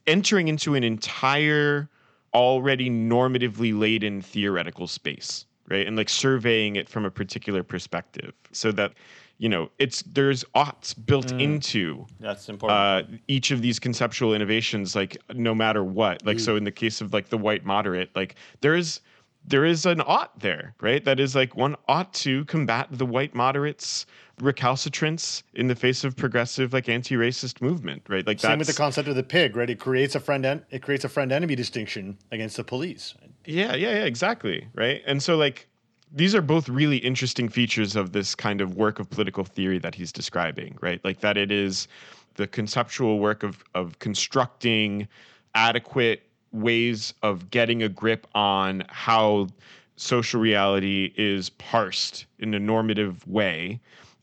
entering 0.06 0.48
into 0.48 0.74
an 0.74 0.84
entire 0.84 1.88
already 2.34 2.90
normatively 2.90 3.78
laden 3.78 4.22
theoretical 4.22 4.86
space, 4.86 5.46
right? 5.68 5.86
And 5.86 5.96
like 5.96 6.08
surveying 6.08 6.76
it 6.76 6.88
from 6.88 7.04
a 7.04 7.10
particular 7.10 7.62
perspective 7.62 8.32
so 8.52 8.72
that 8.72 8.92
you 9.38 9.48
know 9.48 9.70
it's 9.78 10.02
there's 10.02 10.44
oughts 10.54 10.94
built 10.94 11.28
mm. 11.28 11.42
into 11.42 12.06
that's 12.20 12.48
important. 12.48 13.12
uh, 13.12 13.18
each 13.28 13.50
of 13.50 13.60
these 13.62 13.78
conceptual 13.78 14.34
innovations 14.34 14.94
like 14.94 15.16
no 15.34 15.54
matter 15.54 15.82
what. 15.82 16.24
Like 16.24 16.36
mm. 16.36 16.40
so 16.40 16.56
in 16.56 16.64
the 16.64 16.70
case 16.72 17.00
of 17.00 17.12
like 17.12 17.28
the 17.28 17.38
white 17.38 17.64
moderate 17.64 18.14
like 18.14 18.36
there 18.60 18.74
is 18.74 19.00
there 19.44 19.64
is 19.64 19.86
an 19.86 20.00
ought 20.06 20.38
there 20.38 20.74
right? 20.80 21.04
That 21.04 21.18
is 21.18 21.34
like 21.34 21.56
one 21.56 21.76
ought 21.88 22.12
to 22.14 22.44
combat 22.44 22.88
the 22.92 23.06
white 23.06 23.34
moderates 23.34 24.06
recalcitrance 24.40 25.42
in 25.54 25.66
the 25.66 25.74
face 25.74 26.04
of 26.04 26.16
progressive 26.16 26.72
like 26.72 26.88
anti-racist 26.88 27.60
movement 27.60 28.02
right? 28.08 28.26
Like 28.26 28.38
that's 28.38 28.42
same 28.42 28.58
with 28.58 28.68
the 28.68 28.74
concept 28.74 29.08
of 29.08 29.16
the 29.16 29.22
pig 29.24 29.56
right? 29.56 29.68
It 29.68 29.80
creates 29.80 30.14
a 30.14 30.20
friend 30.20 30.46
en- 30.46 30.64
it 30.70 30.82
creates 30.82 31.04
a 31.04 31.08
friend 31.08 31.32
enemy 31.32 31.56
distinction 31.56 32.18
against 32.30 32.56
the 32.56 32.64
police. 32.64 33.14
Yeah 33.44 33.74
yeah 33.74 33.90
yeah 33.90 34.04
exactly 34.04 34.68
right? 34.74 35.02
And 35.06 35.20
so 35.22 35.36
like 35.36 35.68
these 36.14 36.34
are 36.34 36.42
both 36.42 36.68
really 36.68 36.98
interesting 36.98 37.48
features 37.48 37.96
of 37.96 38.12
this 38.12 38.34
kind 38.34 38.60
of 38.60 38.76
work 38.76 38.98
of 38.98 39.08
political 39.08 39.44
theory 39.44 39.78
that 39.78 39.94
he's 39.94 40.12
describing, 40.12 40.76
right? 40.80 41.00
Like 41.04 41.20
that 41.20 41.36
it 41.36 41.50
is 41.50 41.88
the 42.34 42.46
conceptual 42.46 43.18
work 43.18 43.42
of 43.42 43.62
of 43.74 43.98
constructing 43.98 45.08
adequate 45.54 46.22
ways 46.52 47.14
of 47.22 47.50
getting 47.50 47.82
a 47.82 47.88
grip 47.88 48.26
on 48.34 48.84
how 48.88 49.48
social 49.96 50.40
reality 50.40 51.12
is 51.16 51.50
parsed 51.50 52.26
in 52.38 52.54
a 52.54 52.58
normative 52.58 53.26
way 53.26 53.80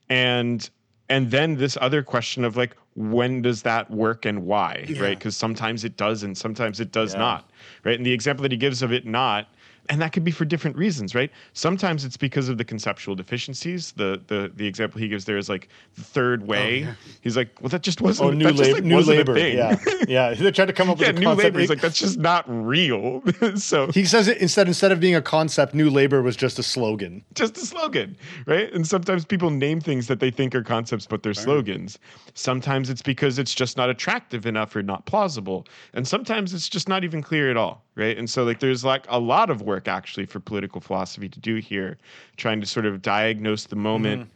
and 0.09 0.69
and 1.09 1.31
then 1.31 1.55
this 1.55 1.77
other 1.81 2.03
question 2.03 2.43
of 2.43 2.57
like 2.57 2.75
when 2.95 3.41
does 3.41 3.61
that 3.61 3.89
work 3.89 4.25
and 4.25 4.45
why 4.45 4.85
Yeah. 4.87 5.01
right 5.01 5.17
because 5.17 5.37
sometimes 5.37 5.83
it 5.83 5.97
does 5.97 6.23
and 6.23 6.37
sometimes 6.37 6.79
it 6.79 6.91
does 6.91 7.13
Yeah. 7.13 7.19
not 7.19 7.49
right 7.83 7.95
and 7.95 8.05
the 8.05 8.11
example 8.11 8.43
that 8.43 8.51
he 8.51 8.57
gives 8.57 8.81
of 8.81 8.91
it 8.91 9.05
not 9.05 9.47
and 9.89 10.01
that 10.01 10.13
could 10.13 10.23
be 10.23 10.31
for 10.31 10.45
different 10.45 10.77
reasons 10.77 11.13
right 11.15 11.31
sometimes 11.53 12.05
it's 12.05 12.17
because 12.17 12.47
of 12.47 12.57
the 12.57 12.63
conceptual 12.63 13.15
deficiencies 13.15 13.91
the 13.93 14.21
the 14.27 14.51
the 14.55 14.65
example 14.65 14.99
he 14.99 15.07
gives 15.07 15.25
there 15.25 15.37
is 15.37 15.49
like 15.49 15.67
the 15.95 16.03
third 16.03 16.43
oh, 16.43 16.45
way 16.45 16.79
yeah. 16.79 16.93
he's 17.21 17.35
like 17.35 17.59
well 17.61 17.69
that 17.69 17.81
just 17.81 18.01
wasn't 18.01 18.19
Oh, 18.29 18.31
new 18.31 18.43
that 18.45 18.51
just, 18.55 18.63
labor, 18.63 18.75
like, 18.75 18.83
new 18.83 18.95
wasn't 18.95 19.15
a 19.15 19.19
labor. 19.19 19.33
thing. 19.33 19.57
Yeah, 19.57 19.75
yeah. 20.07 20.33
They 20.33 20.51
tried 20.51 20.65
to 20.65 20.73
come 20.73 20.89
up 20.89 20.99
with 20.99 21.07
yeah 21.07 21.15
a 21.15 21.19
new 21.19 21.25
concept. 21.25 21.43
labor 21.43 21.59
is 21.61 21.69
like 21.69 21.81
that's 21.81 21.97
just 21.97 22.17
not 22.19 22.43
real 22.47 23.23
so 23.55 23.87
he 23.91 24.05
says 24.05 24.27
it 24.27 24.37
instead 24.39 24.67
instead 24.67 24.91
of 24.91 24.99
being 24.99 25.15
a 25.15 25.21
concept, 25.21 25.73
new 25.73 25.89
labor 25.89 26.21
was 26.21 26.35
just 26.35 26.59
a 26.59 26.63
slogan. 26.63 27.23
just 27.33 27.57
a 27.57 27.61
slogan, 27.61 28.15
right? 28.45 28.71
And 28.73 28.85
sometimes 28.85 29.25
people 29.25 29.49
name 29.49 29.79
things 29.79 30.07
that 30.07 30.19
they 30.19 30.31
think 30.31 30.53
are 30.53 30.63
concepts, 30.63 31.05
but 31.07 31.23
they're 31.23 31.33
slogans. 31.33 31.97
Sometimes 32.33 32.89
it's 32.89 33.01
because 33.01 33.39
it's 33.39 33.55
just 33.55 33.77
not 33.77 33.89
attractive 33.89 34.45
enough 34.45 34.75
or 34.75 34.83
not 34.83 35.05
plausible. 35.05 35.65
And 35.93 36.07
sometimes 36.07 36.53
it's 36.53 36.69
just 36.69 36.87
not 36.87 37.03
even 37.03 37.21
clear 37.21 37.49
at 37.49 37.57
all, 37.57 37.83
right? 37.99 38.17
And 38.17 38.29
so, 38.29 38.43
like, 38.43 38.59
there's 38.59 38.83
like 38.83 39.05
a 39.09 39.19
lot 39.19 39.49
of 39.49 39.61
work 39.61 39.87
actually 39.87 40.25
for 40.25 40.39
political 40.39 40.81
philosophy 40.81 41.29
to 41.29 41.39
do 41.39 41.55
here, 41.57 41.97
trying 42.37 42.59
to 42.61 42.65
sort 42.65 42.85
of 42.85 43.01
diagnose 43.01 43.65
the 43.65 43.75
moment. 43.75 44.29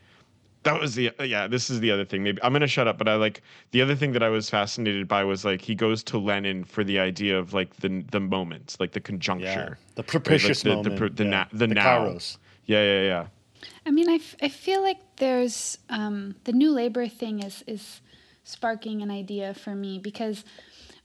That 0.63 0.80
was 0.80 0.95
the 0.95 1.12
yeah. 1.19 1.47
This 1.47 1.69
is 1.69 1.80
the 1.82 1.91
other 1.91 2.06
thing. 2.06 2.23
Maybe 2.23 2.41
I'm 2.41 2.54
gonna 2.54 2.67
shut 2.67 2.88
up. 2.88 2.97
But 2.97 3.10
I 3.10 3.15
like 3.15 3.41
the 3.71 3.82
other 3.82 3.95
thing 3.95 4.13
that 4.13 4.23
I 4.23 4.30
was 4.30 4.49
fascinated 4.49 5.08
by 5.10 5.23
was 5.23 5.43
like 5.43 5.62
he 5.62 5.76
goes 5.76 6.04
to 6.04 6.17
Lenin 6.17 6.63
for 6.63 6.84
the 6.86 6.99
idea 6.99 7.38
of 7.38 7.54
like 7.54 7.76
the 7.78 8.04
the 8.12 8.21
moment, 8.21 8.78
like 8.80 8.93
the 8.93 9.02
conjuncture, 9.02 9.45
Yeah, 9.45 9.56
the 9.56 9.69
right? 9.69 9.97
Like, 9.97 10.08
propitious 10.08 10.62
the, 10.62 10.69
moment. 10.69 10.95
the, 10.95 10.97
pr- 11.10 11.13
the, 11.13 11.23
yeah. 11.26 11.30
na- 11.30 11.45
the, 11.52 11.67
the 11.67 11.73
now. 11.73 12.06
kairos. 12.06 12.38
Yeah, 12.65 12.82
yeah, 12.84 13.02
yeah. 13.02 13.28
I 13.86 13.91
mean, 13.91 14.10
I, 14.10 14.15
f- 14.15 14.36
I 14.41 14.47
feel 14.49 14.82
like 14.82 14.99
there's 15.17 15.78
um, 15.89 16.36
the 16.45 16.54
new 16.54 16.71
labor 16.71 17.08
thing 17.10 17.43
is 17.43 17.63
is 17.67 17.99
sparking 18.45 19.02
an 19.02 19.10
idea 19.12 19.54
for 19.54 19.76
me 19.76 19.99
because 19.99 20.43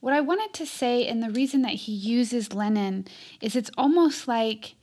what 0.00 0.14
I 0.14 0.20
wanted 0.20 0.52
to 0.54 0.66
say 0.66 1.06
and 1.06 1.22
the 1.22 1.30
reason 1.30 1.62
that 1.62 1.72
he 1.72 1.92
uses 1.92 2.52
Lenin 2.52 3.06
is 3.40 3.56
it's 3.56 3.70
almost 3.76 4.28
like 4.28 4.74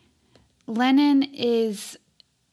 Lenin 0.68 1.24
is 1.24 1.98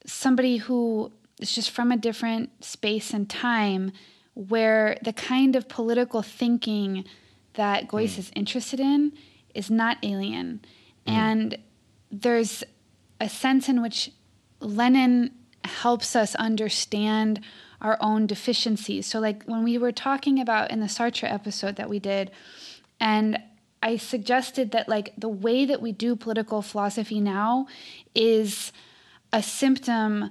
somebody 0.06 0.58
who 0.58 1.12
is 1.40 1.54
just 1.54 1.70
from 1.70 1.90
a 1.90 1.96
different 1.96 2.64
space 2.64 3.12
and 3.12 3.28
time 3.28 3.92
where 4.34 4.96
the 5.02 5.12
kind 5.12 5.56
of 5.56 5.68
political 5.68 6.22
thinking 6.22 7.04
that 7.54 7.88
Geuss 7.88 8.14
hmm. 8.14 8.20
is 8.20 8.30
interested 8.34 8.80
in 8.80 9.12
is 9.54 9.70
not 9.70 9.98
alien. 10.02 10.60
Hmm. 11.06 11.12
And 11.12 11.58
there's 12.10 12.64
a 13.20 13.28
sense 13.28 13.68
in 13.68 13.82
which 13.82 14.10
Lenin 14.60 15.32
helps 15.64 16.16
us 16.16 16.34
understand 16.36 17.40
our 17.82 17.98
own 18.00 18.26
deficiencies. 18.26 19.06
So, 19.06 19.20
like 19.20 19.42
when 19.44 19.62
we 19.62 19.76
were 19.76 19.92
talking 19.92 20.40
about 20.40 20.70
in 20.70 20.80
the 20.80 20.86
Sartre 20.86 21.30
episode 21.30 21.76
that 21.76 21.90
we 21.90 21.98
did, 21.98 22.30
and 22.98 23.38
I 23.82 23.96
suggested 23.96 24.70
that, 24.70 24.88
like, 24.88 25.12
the 25.18 25.28
way 25.28 25.64
that 25.64 25.82
we 25.82 25.90
do 25.90 26.14
political 26.14 26.62
philosophy 26.62 27.20
now 27.20 27.66
is 28.14 28.72
a 29.32 29.42
symptom 29.42 30.30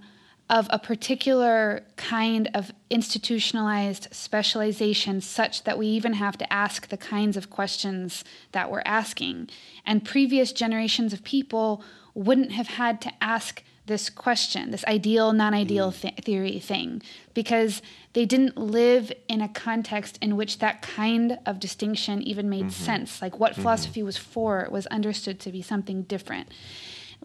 of 0.49 0.67
a 0.69 0.79
particular 0.79 1.83
kind 1.95 2.49
of 2.53 2.71
institutionalized 2.89 4.07
specialization, 4.11 5.21
such 5.21 5.63
that 5.63 5.77
we 5.77 5.87
even 5.87 6.13
have 6.13 6.37
to 6.37 6.53
ask 6.53 6.87
the 6.87 6.97
kinds 6.97 7.37
of 7.37 7.49
questions 7.49 8.23
that 8.51 8.71
we're 8.71 8.83
asking. 8.85 9.49
And 9.85 10.03
previous 10.03 10.51
generations 10.51 11.13
of 11.13 11.23
people 11.23 11.83
wouldn't 12.13 12.51
have 12.51 12.67
had 12.67 13.01
to 13.01 13.11
ask 13.21 13.63
this 13.86 14.10
question, 14.10 14.72
this 14.72 14.86
ideal, 14.86 15.34
non 15.34 15.54
ideal 15.54 15.91
mm. 15.91 16.02
th- 16.02 16.15
theory 16.24 16.60
thing, 16.60 17.02
because 17.34 17.82
they 18.13 18.26
didn't 18.26 18.58
live 18.58 19.12
in 19.28 19.41
a 19.41 19.50
context 19.50 20.17
in 20.22 20.36
which 20.36 20.60
that 20.60 20.82
kind 20.82 21.39
of 21.46 21.60
distinction 21.60 22.22
even 22.22 22.50
made 22.50 22.65
mm-hmm. 22.65 22.86
sense. 22.86 23.22
Like 23.22 23.39
what 23.39 23.54
mm-hmm. 23.54 23.62
philosophy 23.62 24.04
was 24.04 24.17
for 24.17 24.67
was 24.72 24.86
understood 24.88 25.39
to 25.41 25.52
be 25.52 25.62
something 25.62 26.04
different. 26.04 26.50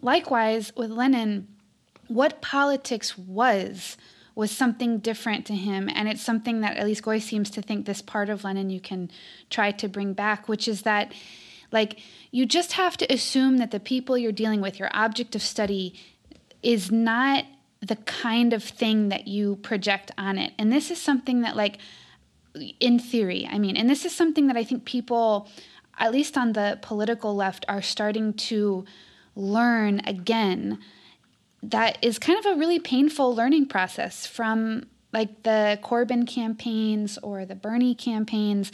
Likewise, 0.01 0.73
with 0.75 0.91
Lenin, 0.91 1.47
what 2.07 2.41
politics 2.41 3.17
was 3.17 3.97
was 4.35 4.51
something 4.51 4.99
different 4.99 5.47
to 5.47 5.55
him 5.55 5.89
and 5.95 6.07
it's 6.07 6.21
something 6.21 6.61
that 6.61 6.77
at 6.77 6.85
least 6.85 7.01
Geuss 7.01 7.23
seems 7.23 7.49
to 7.49 7.61
think 7.61 7.85
this 7.87 8.03
part 8.03 8.29
of 8.29 8.43
lenin 8.43 8.69
you 8.69 8.79
can 8.79 9.09
try 9.49 9.71
to 9.71 9.89
bring 9.89 10.13
back 10.13 10.47
which 10.47 10.67
is 10.67 10.83
that 10.83 11.11
like 11.71 11.99
you 12.29 12.45
just 12.45 12.73
have 12.73 12.95
to 12.97 13.11
assume 13.11 13.57
that 13.57 13.71
the 13.71 13.79
people 13.79 14.15
you're 14.15 14.31
dealing 14.31 14.61
with 14.61 14.77
your 14.77 14.89
object 14.93 15.35
of 15.35 15.41
study 15.41 15.95
is 16.67 16.91
not 16.91 17.45
the 17.81 17.95
kind 17.95 18.53
of 18.53 18.63
thing 18.63 19.09
that 19.09 19.27
you 19.27 19.55
project 19.57 20.11
on 20.17 20.37
it. 20.37 20.53
And 20.59 20.71
this 20.71 20.91
is 20.91 21.01
something 21.01 21.41
that 21.41 21.55
like 21.55 21.79
in 22.79 22.97
theory 22.97 23.47
i 23.51 23.59
mean 23.59 23.77
and 23.77 23.87
this 23.87 24.03
is 24.03 24.15
something 24.15 24.47
that 24.47 24.57
i 24.57 24.63
think 24.63 24.83
people 24.83 25.47
at 25.97 26.11
least 26.11 26.37
on 26.37 26.53
the 26.53 26.79
political 26.81 27.35
left 27.35 27.65
are 27.67 27.81
starting 27.81 28.33
to 28.33 28.85
learn 29.35 30.01
again. 30.05 30.79
That 31.63 31.97
is 32.01 32.19
kind 32.19 32.37
of 32.39 32.45
a 32.45 32.55
really 32.55 32.79
painful 32.79 33.35
learning 33.35 33.67
process 33.67 34.25
from 34.25 34.87
like 35.13 35.43
the 35.43 35.79
Corbyn 35.81 36.27
campaigns 36.27 37.17
or 37.19 37.45
the 37.45 37.55
Bernie 37.55 37.95
campaigns 37.95 38.71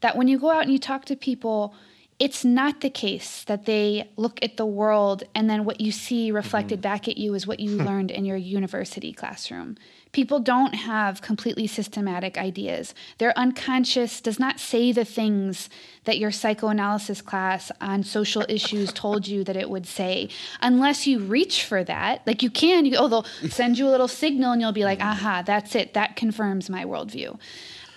that 0.00 0.16
when 0.16 0.28
you 0.28 0.38
go 0.38 0.50
out 0.50 0.62
and 0.62 0.72
you 0.72 0.78
talk 0.78 1.04
to 1.06 1.16
people 1.16 1.74
it's 2.18 2.44
not 2.44 2.80
the 2.80 2.88
case 2.88 3.44
that 3.44 3.66
they 3.66 4.08
look 4.16 4.38
at 4.42 4.56
the 4.56 4.64
world 4.64 5.24
and 5.34 5.50
then 5.50 5.66
what 5.66 5.82
you 5.82 5.92
see 5.92 6.30
reflected 6.30 6.76
mm-hmm. 6.76 6.92
back 6.92 7.08
at 7.08 7.18
you 7.18 7.34
is 7.34 7.46
what 7.46 7.60
you 7.60 7.76
learned 7.76 8.10
in 8.10 8.24
your 8.24 8.38
university 8.38 9.12
classroom. 9.12 9.76
People 10.12 10.40
don't 10.40 10.74
have 10.74 11.20
completely 11.20 11.66
systematic 11.66 12.38
ideas. 12.38 12.94
Their 13.18 13.38
unconscious 13.38 14.22
does 14.22 14.38
not 14.38 14.58
say 14.58 14.90
the 14.92 15.04
things 15.04 15.68
that 16.04 16.16
your 16.16 16.30
psychoanalysis 16.30 17.20
class 17.20 17.70
on 17.82 18.02
social 18.02 18.46
issues 18.48 18.94
told 18.94 19.28
you 19.28 19.44
that 19.44 19.56
it 19.56 19.68
would 19.68 19.86
say, 19.86 20.30
unless 20.62 21.06
you 21.06 21.18
reach 21.18 21.64
for 21.64 21.84
that. 21.84 22.26
Like 22.26 22.42
you 22.42 22.48
can, 22.48 22.86
you, 22.86 22.96
oh, 22.96 23.08
they'll 23.08 23.50
send 23.50 23.76
you 23.76 23.88
a 23.88 23.90
little 23.90 24.08
signal 24.08 24.52
and 24.52 24.60
you'll 24.62 24.72
be 24.72 24.84
like, 24.84 25.00
mm-hmm. 25.00 25.08
aha, 25.08 25.42
that's 25.44 25.74
it. 25.74 25.92
That 25.92 26.16
confirms 26.16 26.70
my 26.70 26.86
worldview. 26.86 27.38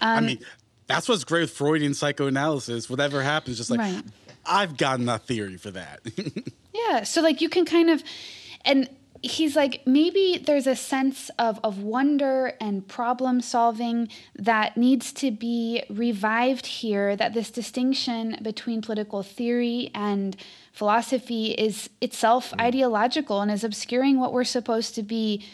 I 0.02 0.18
um, 0.18 0.26
mean, 0.26 0.40
that's 0.90 1.08
what's 1.08 1.24
great 1.24 1.42
with 1.42 1.52
Freudian 1.52 1.94
psychoanalysis. 1.94 2.90
Whatever 2.90 3.22
happens, 3.22 3.58
just 3.58 3.70
like 3.70 3.80
Right. 3.80 4.04
I've 4.46 4.76
got 4.76 5.00
enough 5.00 5.26
theory 5.26 5.56
for 5.58 5.72
that. 5.72 6.02
Yeah. 6.74 7.04
So 7.04 7.22
like 7.22 7.42
you 7.42 7.50
can 7.50 7.66
kind 7.66 7.90
of 7.90 8.04
and 8.64 8.90
he's 9.22 9.56
like 9.56 9.82
maybe 9.86 10.42
there's 10.46 10.68
a 10.68 10.76
sense 10.76 11.30
of 11.38 11.60
of 11.64 11.80
wonder 11.80 12.54
and 12.62 12.88
problem 12.88 13.42
solving 13.42 14.08
that 14.36 14.78
needs 14.78 15.12
to 15.14 15.30
be 15.30 15.84
revived 15.90 16.66
here 16.66 17.16
that 17.16 17.34
this 17.34 17.52
distinction 17.52 18.38
between 18.42 18.82
political 18.82 19.24
theory 19.24 19.92
and 19.94 20.38
philosophy 20.72 21.52
is 21.52 21.90
itself 22.00 22.52
mm. 22.52 22.62
ideological 22.62 23.42
and 23.42 23.52
is 23.52 23.64
obscuring 23.64 24.20
what 24.20 24.32
we're 24.32 24.46
supposed 24.46 24.96
to 24.96 25.04
be 25.04 25.46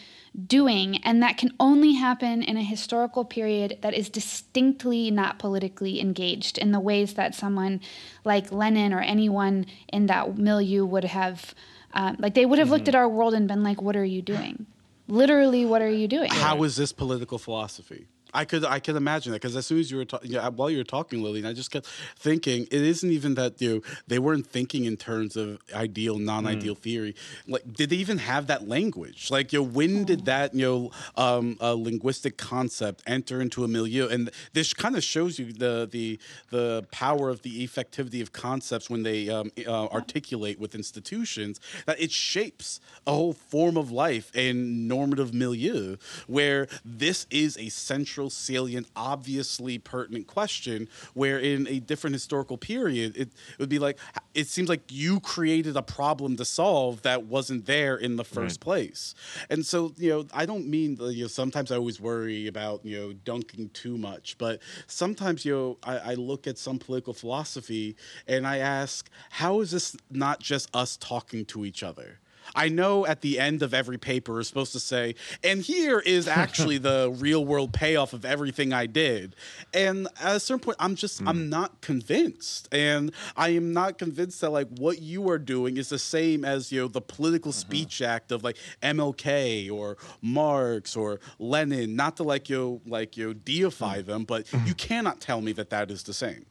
doing 0.44 0.98
and 1.04 1.22
that 1.22 1.38
can 1.38 1.50
only 1.58 1.94
happen 1.94 2.42
in 2.42 2.56
a 2.56 2.62
historical 2.62 3.24
period 3.24 3.78
that 3.80 3.94
is 3.94 4.10
distinctly 4.10 5.10
not 5.10 5.38
politically 5.38 6.00
engaged 6.00 6.58
in 6.58 6.72
the 6.72 6.80
ways 6.80 7.14
that 7.14 7.34
someone 7.34 7.80
like 8.24 8.52
Lenin 8.52 8.92
or 8.92 9.00
anyone 9.00 9.64
in 9.88 10.06
that 10.06 10.36
milieu 10.36 10.84
would 10.84 11.04
have 11.04 11.54
um, 11.94 12.16
like 12.18 12.34
they 12.34 12.44
would 12.44 12.58
have 12.58 12.70
looked 12.70 12.88
at 12.88 12.94
our 12.94 13.08
world 13.08 13.32
and 13.32 13.48
been 13.48 13.62
like 13.62 13.80
what 13.80 13.96
are 13.96 14.04
you 14.04 14.20
doing? 14.20 14.66
Literally 15.08 15.64
what 15.64 15.80
are 15.80 15.90
you 15.90 16.06
doing? 16.06 16.30
How 16.30 16.62
is 16.64 16.76
this 16.76 16.92
political 16.92 17.38
philosophy? 17.38 18.06
I 18.36 18.44
could 18.44 18.64
I 18.64 18.80
could 18.80 18.96
imagine 18.96 19.32
that 19.32 19.40
because 19.40 19.56
as 19.56 19.66
soon 19.66 19.78
as 19.78 19.90
you 19.90 19.96
were 19.96 20.04
talking, 20.04 20.30
yeah, 20.30 20.48
while 20.48 20.70
you 20.70 20.76
were 20.76 20.84
talking, 20.84 21.22
Lillian, 21.22 21.46
I 21.46 21.54
just 21.54 21.70
kept 21.70 21.86
thinking 22.18 22.64
it 22.70 22.82
isn't 22.82 23.10
even 23.10 23.34
that 23.34 23.60
you 23.62 23.76
know, 23.76 23.80
they 24.06 24.18
weren't 24.18 24.46
thinking 24.46 24.84
in 24.84 24.96
terms 24.98 25.36
of 25.36 25.58
ideal, 25.72 26.18
non-ideal 26.18 26.74
theory. 26.74 27.14
Like, 27.48 27.72
did 27.72 27.90
they 27.90 27.96
even 27.96 28.18
have 28.18 28.46
that 28.48 28.68
language? 28.68 29.30
Like, 29.30 29.52
you 29.52 29.60
know, 29.60 29.64
when 29.64 30.04
did 30.04 30.26
that 30.26 30.54
you 30.54 30.66
know 30.66 30.90
um, 31.16 31.56
uh, 31.60 31.72
linguistic 31.72 32.36
concept 32.36 33.02
enter 33.06 33.40
into 33.40 33.64
a 33.64 33.68
milieu? 33.68 34.06
And 34.08 34.30
this 34.52 34.74
kind 34.74 34.96
of 34.96 35.02
shows 35.02 35.38
you 35.38 35.52
the 35.52 35.88
the 35.90 36.18
the 36.50 36.86
power 36.92 37.30
of 37.30 37.40
the 37.40 37.66
effectivity 37.66 38.20
of 38.20 38.32
concepts 38.32 38.90
when 38.90 39.02
they 39.02 39.30
um, 39.30 39.50
uh, 39.66 39.86
articulate 39.86 40.60
with 40.60 40.74
institutions. 40.74 41.58
That 41.86 41.98
it 41.98 42.12
shapes 42.12 42.80
a 43.06 43.12
whole 43.12 43.32
form 43.32 43.78
of 43.78 43.90
life 43.90 44.30
and 44.34 44.86
normative 44.86 45.32
milieu 45.32 45.96
where 46.26 46.68
this 46.84 47.26
is 47.30 47.56
a 47.56 47.70
central 47.70 48.25
central, 48.30 48.46
salient, 48.56 48.86
obviously 48.96 49.78
pertinent 49.78 50.26
question. 50.26 50.88
Where 51.14 51.38
in 51.38 51.66
a 51.68 51.80
different 51.80 52.14
historical 52.14 52.56
period, 52.56 53.16
it, 53.16 53.28
it 53.28 53.58
would 53.58 53.68
be 53.68 53.78
like 53.78 53.98
it 54.34 54.46
seems 54.46 54.68
like 54.68 54.82
you 54.90 55.20
created 55.20 55.76
a 55.76 55.82
problem 55.82 56.36
to 56.36 56.44
solve 56.44 57.02
that 57.02 57.24
wasn't 57.26 57.66
there 57.66 57.96
in 57.96 58.16
the 58.16 58.24
first 58.24 58.60
Right. 58.60 58.60
place. 58.60 59.14
And 59.50 59.64
so, 59.64 59.92
you 59.96 60.10
know, 60.10 60.26
I 60.32 60.46
don't 60.46 60.66
mean 60.66 60.96
you 61.00 61.22
know. 61.22 61.28
Sometimes 61.28 61.70
I 61.70 61.76
always 61.76 62.00
worry 62.00 62.46
about 62.46 62.84
you 62.84 62.98
know 62.98 63.12
dunking 63.12 63.70
too 63.70 63.96
much, 63.98 64.36
but 64.38 64.60
sometimes 64.86 65.44
you 65.44 65.54
know 65.54 65.78
I, 65.82 66.12
I 66.12 66.14
look 66.14 66.46
at 66.46 66.58
some 66.58 66.78
political 66.78 67.12
philosophy 67.14 67.96
and 68.26 68.46
I 68.46 68.58
ask, 68.58 69.08
how 69.30 69.60
is 69.60 69.70
this 69.70 69.96
not 70.10 70.40
just 70.40 70.74
us 70.74 70.96
talking 70.96 71.44
to 71.46 71.64
each 71.64 71.82
other? 71.82 72.20
I 72.54 72.68
know 72.68 73.06
at 73.06 73.20
the 73.20 73.38
end 73.38 73.62
of 73.62 73.74
every 73.74 73.98
paper 73.98 74.32
we're 74.32 74.42
supposed 74.42 74.72
to 74.72 74.80
say, 74.80 75.14
and 75.42 75.60
here 75.60 75.98
is 76.00 76.28
actually 76.46 76.78
the 76.78 77.14
real 77.18 77.44
world 77.44 77.72
payoff 77.72 78.12
of 78.12 78.24
everything 78.24 78.72
I 78.72 78.86
did. 78.86 79.34
And 79.72 80.08
at 80.20 80.36
a 80.36 80.40
certain 80.40 80.60
point, 80.60 80.76
I'm 80.80 80.94
just, 80.94 81.20
I'm 81.22 81.44
hmm. 81.44 81.48
not 81.48 81.80
convinced. 81.80 82.68
And 82.72 83.12
I 83.36 83.50
am 83.50 83.72
not 83.72 83.98
convinced 83.98 84.40
that 84.40 84.50
like 84.50 84.68
what 84.78 85.00
you 85.00 85.28
are 85.30 85.38
doing 85.38 85.76
is 85.76 85.88
the 85.88 85.98
same 85.98 86.44
as, 86.44 86.72
you 86.72 86.82
know, 86.82 86.88
the 86.88 87.00
political 87.00 87.52
mm-hmm. 87.52 87.58
speech 87.58 88.02
act 88.02 88.32
of 88.32 88.44
like 88.44 88.56
MLK 88.82 89.70
or 89.70 89.96
Marx 90.22 90.96
or 90.96 91.20
Lenin, 91.38 91.96
not 91.96 92.16
to 92.16 92.22
like, 92.22 92.48
you 92.48 92.56
know, 92.56 92.80
like, 92.86 93.16
you 93.16 93.28
know, 93.28 93.32
deify 93.32 94.00
hmm. 94.00 94.06
them, 94.06 94.24
but 94.24 94.46
mm-hmm. 94.46 94.66
you 94.66 94.74
cannot 94.74 95.20
tell 95.20 95.40
me 95.40 95.52
that 95.52 95.70
that 95.70 95.90
is 95.90 96.02
the 96.04 96.14
same 96.14 96.46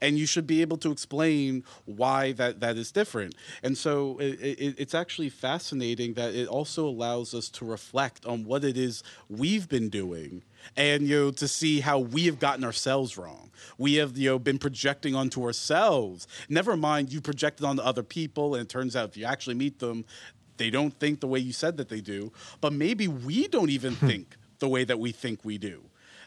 and 0.00 0.18
you 0.18 0.26
should 0.26 0.46
be 0.46 0.60
able 0.60 0.76
to 0.78 0.90
explain 0.90 1.64
why 1.84 2.32
that, 2.32 2.60
that 2.60 2.76
is 2.76 2.92
different. 2.92 3.34
And 3.62 3.76
so 3.76 4.18
it, 4.18 4.40
it, 4.40 4.74
it's 4.78 4.94
actually 4.94 5.28
fascinating 5.30 6.14
that 6.14 6.34
it 6.34 6.48
also 6.48 6.86
allows 6.86 7.34
us 7.34 7.48
to 7.50 7.64
reflect 7.64 8.26
on 8.26 8.44
what 8.44 8.64
it 8.64 8.76
is 8.76 9.02
we've 9.28 9.68
been 9.68 9.88
doing 9.88 10.42
and 10.76 11.06
you 11.06 11.16
know 11.16 11.30
to 11.30 11.46
see 11.46 11.80
how 11.80 11.98
we 11.98 12.26
have 12.26 12.40
gotten 12.40 12.64
ourselves 12.64 13.16
wrong. 13.16 13.50
We 13.78 13.94
have 13.94 14.16
you 14.16 14.30
know 14.30 14.38
been 14.38 14.58
projecting 14.58 15.14
onto 15.14 15.44
ourselves. 15.44 16.26
Never 16.48 16.76
mind 16.76 17.12
you 17.12 17.20
projected 17.20 17.64
onto 17.64 17.82
other 17.82 18.02
people 18.02 18.54
and 18.54 18.64
it 18.64 18.68
turns 18.68 18.96
out 18.96 19.10
if 19.10 19.16
you 19.16 19.24
actually 19.24 19.54
meet 19.54 19.78
them 19.78 20.04
they 20.56 20.70
don't 20.70 20.98
think 20.98 21.20
the 21.20 21.26
way 21.26 21.38
you 21.38 21.52
said 21.52 21.76
that 21.76 21.90
they 21.90 22.00
do, 22.00 22.32
but 22.62 22.72
maybe 22.72 23.08
we 23.08 23.46
don't 23.48 23.68
even 23.68 23.94
hmm. 23.94 24.06
think 24.06 24.36
the 24.58 24.68
way 24.68 24.84
that 24.84 24.98
we 24.98 25.12
think 25.12 25.44
we 25.44 25.58
do 25.58 25.82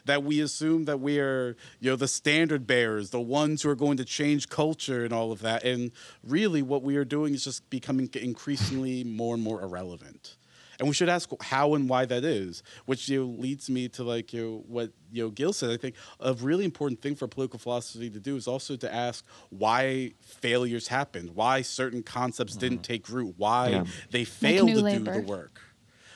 that 0.06 0.22
we 0.22 0.40
assume 0.40 0.84
that 0.86 1.00
we 1.00 1.18
are 1.18 1.56
you 1.80 1.90
know 1.90 1.96
the 1.96 2.08
standard 2.08 2.66
bearers 2.66 3.10
the 3.10 3.20
ones 3.20 3.62
who 3.62 3.68
are 3.70 3.74
going 3.74 3.96
to 3.96 4.04
change 4.04 4.48
culture 4.48 5.04
and 5.04 5.12
all 5.12 5.32
of 5.32 5.40
that. 5.40 5.64
And 5.64 5.92
really 6.24 6.62
what 6.62 6.82
we 6.82 6.96
are 6.96 7.04
doing 7.04 7.34
is 7.34 7.44
just 7.44 7.68
becoming 7.70 8.08
increasingly 8.14 9.04
more 9.04 9.34
and 9.34 9.42
more 9.42 9.62
irrelevant. 9.62 10.36
And 10.78 10.88
we 10.88 10.94
should 10.94 11.10
ask 11.10 11.28
how 11.42 11.74
and 11.74 11.90
why 11.90 12.06
that 12.06 12.24
is 12.24 12.62
which 12.86 13.06
you 13.10 13.20
know, 13.20 13.26
leads 13.38 13.68
me 13.68 13.88
to 13.90 14.02
like 14.02 14.32
you 14.32 14.42
know, 14.42 14.64
what 14.66 14.90
you 15.12 15.22
know 15.24 15.28
gil 15.30 15.52
said. 15.52 15.70
I 15.70 15.76
think 15.76 15.94
a 16.20 16.32
really 16.34 16.64
important 16.64 17.02
thing 17.02 17.14
for 17.16 17.28
political 17.28 17.58
philosophy 17.58 18.08
to 18.08 18.18
do 18.18 18.34
is 18.36 18.48
also 18.48 18.76
to 18.76 18.94
ask 18.94 19.22
why 19.50 20.12
failures 20.22 20.88
happened 20.88 21.30
why 21.34 21.60
certain 21.62 22.02
concepts 22.02 22.56
didn't 22.56 22.78
mm. 22.78 22.82
take 22.82 23.08
root 23.10 23.34
why 23.36 23.68
Yeah. 23.68 23.84
they 24.10 24.24
failed 24.24 24.68
New 24.68 24.76
to 24.76 24.80
Labor. 24.82 25.12
do 25.12 25.20
the 25.20 25.26
work 25.26 25.60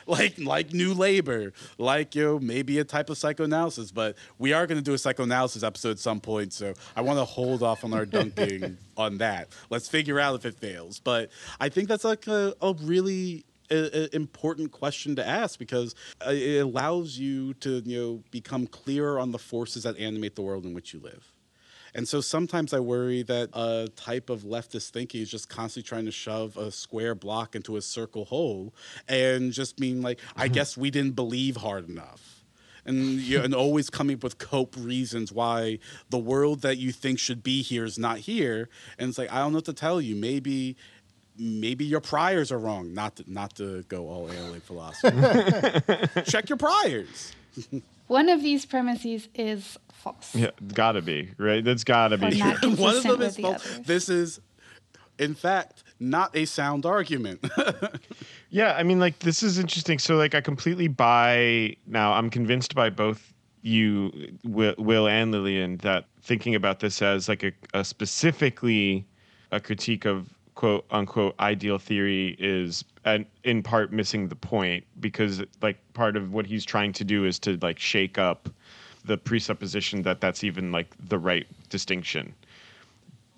like 0.06 0.38
like 0.38 0.72
new 0.72 0.94
labor 0.94 1.52
like 1.78 2.14
you 2.14 2.22
know 2.22 2.38
maybe 2.38 2.78
a 2.78 2.84
type 2.84 3.10
of 3.10 3.18
psychoanalysis 3.18 3.90
but 3.90 4.16
we 4.38 4.52
are 4.52 4.66
going 4.66 4.78
to 4.78 4.84
do 4.84 4.94
a 4.94 4.98
psychoanalysis 4.98 5.62
episode 5.62 5.92
at 5.92 5.98
some 5.98 6.20
point 6.20 6.52
so 6.52 6.74
i 6.96 7.00
want 7.00 7.18
to 7.18 7.24
hold 7.24 7.62
off 7.62 7.84
on 7.84 7.92
our 7.94 8.04
dunking 8.06 8.76
on 8.96 9.18
that. 9.18 9.48
Let's 9.70 9.88
figure 9.88 10.20
out 10.20 10.34
if 10.36 10.44
it 10.46 10.54
fails 10.54 11.00
but 11.00 11.30
i 11.60 11.68
think 11.68 11.88
that's 11.88 12.04
like 12.04 12.26
a, 12.26 12.54
a 12.60 12.74
really 12.74 13.44
a, 13.70 14.04
a 14.04 14.16
important 14.16 14.72
question 14.72 15.16
to 15.16 15.26
ask 15.26 15.58
because 15.58 15.94
uh, 16.26 16.30
it 16.30 16.58
allows 16.58 17.18
you 17.18 17.54
to 17.54 17.82
you 17.84 18.00
know 18.00 18.22
become 18.30 18.66
clearer 18.66 19.18
on 19.18 19.32
the 19.32 19.38
forces 19.38 19.84
that 19.84 19.96
animate 19.98 20.36
the 20.36 20.42
world 20.42 20.64
in 20.64 20.74
which 20.74 20.92
you 20.92 21.00
live 21.00 21.33
and 21.94 22.08
so 22.08 22.20
sometimes 22.20 22.72
I 22.72 22.80
worry 22.80 23.22
that 23.22 23.50
a 23.52 23.88
type 23.94 24.28
of 24.28 24.42
leftist 24.42 24.90
thinking 24.90 25.22
is 25.22 25.30
just 25.30 25.48
constantly 25.48 25.86
trying 25.88 26.06
to 26.06 26.10
shove 26.10 26.56
a 26.56 26.70
square 26.70 27.14
block 27.14 27.54
into 27.54 27.76
a 27.76 27.82
circle 27.82 28.24
hole 28.24 28.74
and 29.08 29.52
just 29.52 29.78
mean 29.78 30.02
like, 30.02 30.18
I 30.36 30.46
mm-hmm. 30.46 30.54
guess 30.54 30.76
we 30.76 30.90
didn't 30.90 31.12
believe 31.12 31.56
hard 31.56 31.88
enough. 31.88 32.42
And, 32.86 33.20
you 33.20 33.38
know, 33.38 33.44
and 33.44 33.54
always 33.54 33.88
coming 33.88 34.16
up 34.16 34.24
with 34.24 34.38
cope 34.38 34.74
reasons 34.76 35.32
why 35.32 35.78
the 36.10 36.18
world 36.18 36.60
that 36.62 36.76
you 36.76 36.92
think 36.92 37.18
should 37.18 37.42
be 37.42 37.62
here 37.62 37.84
is 37.84 37.98
not 37.98 38.18
here. 38.18 38.68
And 38.98 39.08
it's 39.08 39.16
like, 39.16 39.32
I 39.32 39.38
don't 39.38 39.52
know 39.52 39.58
what 39.58 39.64
to 39.66 39.72
tell 39.72 40.00
you. 40.00 40.16
Maybe 40.16 40.76
maybe 41.36 41.84
your 41.84 42.00
priors 42.00 42.52
are 42.52 42.58
wrong. 42.58 42.92
Not 42.92 43.16
to, 43.16 43.24
not 43.26 43.56
to 43.56 43.82
go 43.84 44.08
all 44.08 44.30
ALA 44.30 44.60
philosophy. 44.60 45.16
Check 46.30 46.48
your 46.48 46.58
priors. 46.58 47.32
One 48.06 48.28
of 48.28 48.42
these 48.42 48.66
premises 48.66 49.28
is 49.34 49.78
false. 50.04 50.34
Yeah, 50.34 50.50
gotta 50.74 51.02
be 51.02 51.30
right. 51.38 51.64
That's 51.64 51.84
gotta 51.84 52.18
be. 52.18 52.38
not 52.38 52.62
And 52.62 52.78
one 52.78 52.96
of 52.96 53.02
them 53.02 53.22
is 53.22 53.36
false. 53.36 53.66
others. 53.66 53.86
This 53.86 54.08
is, 54.08 54.40
in 55.18 55.34
fact, 55.34 55.82
not 55.98 56.36
a 56.36 56.44
sound 56.44 56.86
argument. 56.86 57.44
Yeah, 58.50 58.74
I 58.78 58.84
mean, 58.84 59.00
like 59.00 59.18
this 59.18 59.42
is 59.42 59.58
interesting. 59.58 59.98
So, 59.98 60.14
like, 60.14 60.36
I 60.36 60.40
completely 60.40 60.86
buy 60.86 61.74
now. 61.88 62.12
I'm 62.12 62.30
convinced 62.30 62.72
by 62.76 62.88
both 62.88 63.32
you, 63.62 64.12
Will, 64.44 64.76
Will 64.78 65.08
and 65.08 65.32
Lillian, 65.32 65.78
that 65.78 66.04
thinking 66.22 66.54
about 66.54 66.78
this 66.78 67.02
as 67.02 67.28
like 67.28 67.42
a, 67.42 67.50
a 67.72 67.84
specifically 67.84 69.04
a 69.50 69.58
critique 69.58 70.04
of 70.04 70.32
quote 70.54 70.86
unquote 70.92 71.34
ideal 71.40 71.78
theory 71.78 72.36
is 72.38 72.84
and 73.04 73.26
in 73.42 73.60
part 73.60 73.92
missing 73.92 74.28
the 74.28 74.36
point 74.36 74.84
because 75.00 75.42
like 75.60 75.78
part 75.94 76.16
of 76.16 76.32
what 76.32 76.46
he's 76.46 76.64
trying 76.64 76.92
to 76.92 77.02
do 77.02 77.24
is 77.24 77.40
to 77.40 77.58
like 77.60 77.78
shake 77.80 78.18
up 78.18 78.48
the 79.04 79.18
presupposition 79.18 80.02
that 80.02 80.20
that's 80.20 80.42
even 80.44 80.72
like 80.72 80.94
the 81.08 81.18
right 81.18 81.46
distinction. 81.68 82.34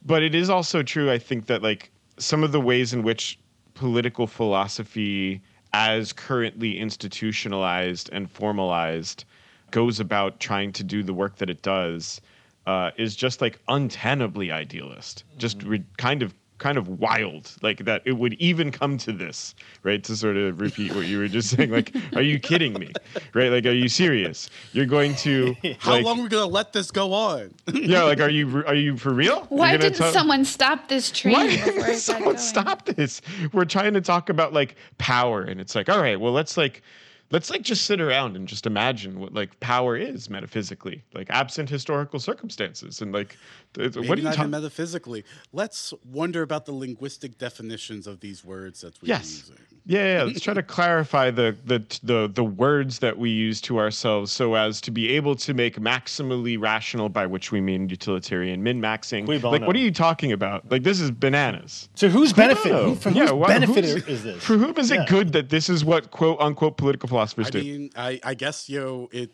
But 0.04 0.22
it 0.22 0.34
is 0.34 0.48
also 0.48 0.82
true 0.82 1.10
i 1.10 1.18
think 1.18 1.46
that 1.46 1.62
like 1.62 1.90
some 2.18 2.44
of 2.44 2.52
the 2.52 2.60
ways 2.60 2.92
in 2.92 3.02
which 3.02 3.38
political 3.74 4.26
philosophy 4.26 5.40
as 5.72 6.12
currently 6.12 6.78
institutionalized 6.78 8.08
and 8.12 8.30
formalized 8.30 9.24
goes 9.70 10.00
about 10.00 10.40
trying 10.40 10.72
to 10.72 10.82
do 10.82 11.02
the 11.02 11.12
work 11.12 11.36
that 11.36 11.50
it 11.50 11.62
does 11.62 12.20
uh, 12.66 12.90
is 12.96 13.14
just 13.14 13.40
like 13.40 13.60
untenably 13.68 14.50
idealist. 14.50 15.24
Just 15.38 15.62
re- 15.62 15.84
kind 15.98 16.22
of 16.22 16.34
kind 16.58 16.78
of 16.78 16.88
wild 16.88 17.54
like 17.62 17.84
that 17.84 18.02
it 18.04 18.12
would 18.12 18.34
even 18.34 18.70
come 18.70 18.96
to 18.96 19.12
this 19.12 19.54
right 19.82 20.02
to 20.02 20.16
sort 20.16 20.36
of 20.36 20.60
repeat 20.60 20.94
what 20.94 21.06
you 21.06 21.18
were 21.18 21.28
just 21.28 21.50
saying 21.50 21.70
like 21.70 21.94
are 22.14 22.22
you 22.22 22.38
kidding 22.38 22.72
me 22.74 22.90
right 23.34 23.50
like 23.50 23.66
are 23.66 23.72
you 23.72 23.88
serious 23.88 24.48
you're 24.72 24.86
going 24.86 25.14
to 25.14 25.54
How 25.78 25.92
like, 25.92 26.04
long 26.04 26.20
are 26.20 26.22
we 26.22 26.28
gonna 26.28 26.46
let 26.46 26.72
this 26.72 26.90
go 26.90 27.12
on? 27.12 27.52
yeah 27.72 28.02
like 28.04 28.20
are 28.20 28.30
you 28.30 28.64
are 28.66 28.74
you 28.74 28.96
for 28.96 29.12
real 29.12 29.44
Why 29.48 29.76
didn't 29.76 29.96
tell- 29.96 30.12
someone 30.12 30.44
stop 30.44 30.88
this 30.88 31.10
train 31.10 31.34
why 31.34 31.46
didn't 31.48 31.96
someone 31.96 32.38
stop 32.38 32.84
this? 32.86 33.20
We're 33.52 33.64
trying 33.64 33.94
to 33.94 34.00
talk 34.00 34.28
about 34.28 34.52
like 34.52 34.76
power, 34.98 35.42
and 35.42 35.60
it's 35.60 35.74
like, 35.74 35.88
all 35.88 36.00
right, 36.00 36.18
well, 36.18 36.32
let's 36.32 36.56
like, 36.56 36.82
let's 37.30 37.50
like 37.50 37.62
just 37.62 37.84
sit 37.86 38.00
around 38.00 38.36
and 38.36 38.46
just 38.46 38.66
imagine 38.66 39.18
what 39.20 39.32
like 39.34 39.58
power 39.60 39.96
is 39.96 40.30
metaphysically, 40.30 41.02
like 41.14 41.28
absent 41.30 41.68
historical 41.68 42.18
circumstances, 42.20 43.00
and 43.02 43.12
like, 43.12 43.36
th- 43.74 43.94
Maybe 43.96 44.08
what 44.08 44.18
are 44.18 44.22
you 44.22 44.30
talking? 44.32 44.50
metaphysically. 44.50 45.24
Let's 45.52 45.92
wonder 46.04 46.42
about 46.42 46.66
the 46.66 46.72
linguistic 46.72 47.38
definitions 47.38 48.06
of 48.06 48.20
these 48.20 48.44
words 48.44 48.80
that 48.82 49.00
we're 49.02 49.08
Yes. 49.08 49.38
using. 49.48 49.56
Yeah, 49.88 50.18
yeah. 50.18 50.22
Let's 50.26 50.40
try 50.40 50.52
to 50.54 50.62
clarify 50.64 51.30
the, 51.30 51.56
the 51.64 51.82
the 52.02 52.28
the 52.32 52.42
words 52.44 52.98
that 52.98 53.16
we 53.18 53.30
use 53.30 53.60
to 53.62 53.78
ourselves, 53.78 54.32
so 54.32 54.54
as 54.54 54.80
to 54.82 54.90
be 54.90 55.10
able 55.10 55.36
to 55.36 55.54
make 55.54 55.76
maximally 55.78 56.60
rational, 56.60 57.08
by 57.08 57.24
which 57.26 57.52
we 57.52 57.60
mean 57.60 57.88
utilitarian, 57.88 58.62
min 58.64 58.80
maxing. 58.80 59.24
Cui 59.26 59.38
Like, 59.38 59.62
what 59.62 59.76
are 59.76 59.80
you 59.80 59.92
talking 59.92 60.32
about? 60.32 60.68
Like, 60.70 60.82
this 60.82 60.98
is 61.00 61.10
bananas. 61.12 61.88
So 61.94 62.08
whose 62.08 62.32
benefit? 62.32 62.72
Who, 62.72 62.94
for 62.96 63.10
Yeah, 63.10 63.22
whose 63.22 63.32
why- 63.32 63.48
benefit 63.48 63.84
who's- 63.84 64.06
is 64.08 64.22
this? 64.24 64.42
For 64.42 64.56
whom 64.58 64.76
is 64.76 64.90
it 64.90 64.96
Yeah. 64.96 65.06
good 65.06 65.32
that 65.34 65.50
this 65.50 65.68
is 65.68 65.84
what 65.84 66.10
quote 66.10 66.40
unquote 66.40 66.76
political 66.76 67.08
philosophers 67.08 67.50
do? 67.50 67.58
I 67.58 67.62
do? 67.62 67.68
mean, 67.78 67.90
I, 67.96 68.20
I 68.24 68.34
guess 68.34 68.68
you 68.68 68.80
know 68.80 69.08
it. 69.12 69.30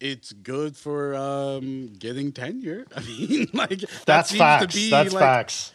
It's 0.00 0.32
good 0.32 0.76
for 0.76 1.14
um, 1.14 1.92
getting 1.96 2.32
tenure. 2.32 2.86
I 2.96 3.00
mean, 3.02 3.46
like 3.54 3.78
that 3.80 3.88
That's 4.04 4.30
seems 4.30 4.38
facts. 4.40 4.74
to 4.74 4.80
be 4.80 4.90
That's 4.90 5.12
like, 5.14 5.20
facts. 5.22 5.72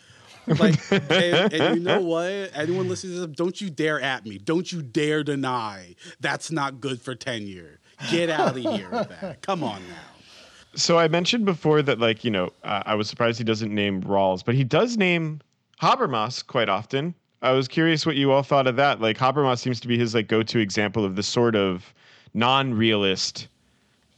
Like, 0.59 0.79
and, 0.91 1.53
and 1.53 1.75
you 1.77 1.83
know 1.83 2.01
what? 2.13 2.51
Anyone 2.53 2.87
listening 2.87 3.15
to 3.15 3.27
this, 3.27 3.35
don't 3.35 3.59
you 3.59 3.69
dare 3.69 3.99
at 3.99 4.25
me. 4.25 4.37
Don't 4.37 4.71
you 4.71 4.81
dare 4.81 5.21
deny 5.21 5.95
that's 6.21 6.51
not 6.51 6.79
good 6.79 7.01
for 7.01 7.15
tenure. 7.15 7.79
Get 8.09 8.29
out 8.29 8.55
of 8.55 8.63
here 8.75 8.89
with 8.89 9.09
that. 9.09 9.41
Come 9.41 9.61
on 9.61 9.81
now. 9.89 10.75
So 10.75 10.97
I 10.97 11.09
mentioned 11.09 11.45
before 11.45 11.81
that, 11.81 11.99
like, 11.99 12.23
you 12.23 12.31
know, 12.31 12.53
uh, 12.63 12.83
I 12.85 12.95
was 12.95 13.09
surprised 13.09 13.37
he 13.37 13.43
doesn't 13.43 13.73
name 13.73 14.01
Rawls, 14.03 14.45
but 14.45 14.55
he 14.55 14.63
does 14.63 14.95
name 14.95 15.41
Habermas 15.81 16.45
quite 16.45 16.69
often. 16.69 17.13
I 17.41 17.51
was 17.51 17.67
curious 17.67 18.05
what 18.05 18.15
you 18.15 18.31
all 18.31 18.43
thought 18.43 18.67
of 18.67 18.77
that. 18.77 19.01
Like, 19.01 19.17
Habermas 19.17 19.59
seems 19.59 19.79
to 19.81 19.87
be 19.87 19.97
his 19.97 20.15
like 20.15 20.27
go-to 20.27 20.59
example 20.59 21.03
of 21.03 21.15
the 21.15 21.23
sort 21.23 21.55
of 21.55 21.93
non-realist 22.33 23.47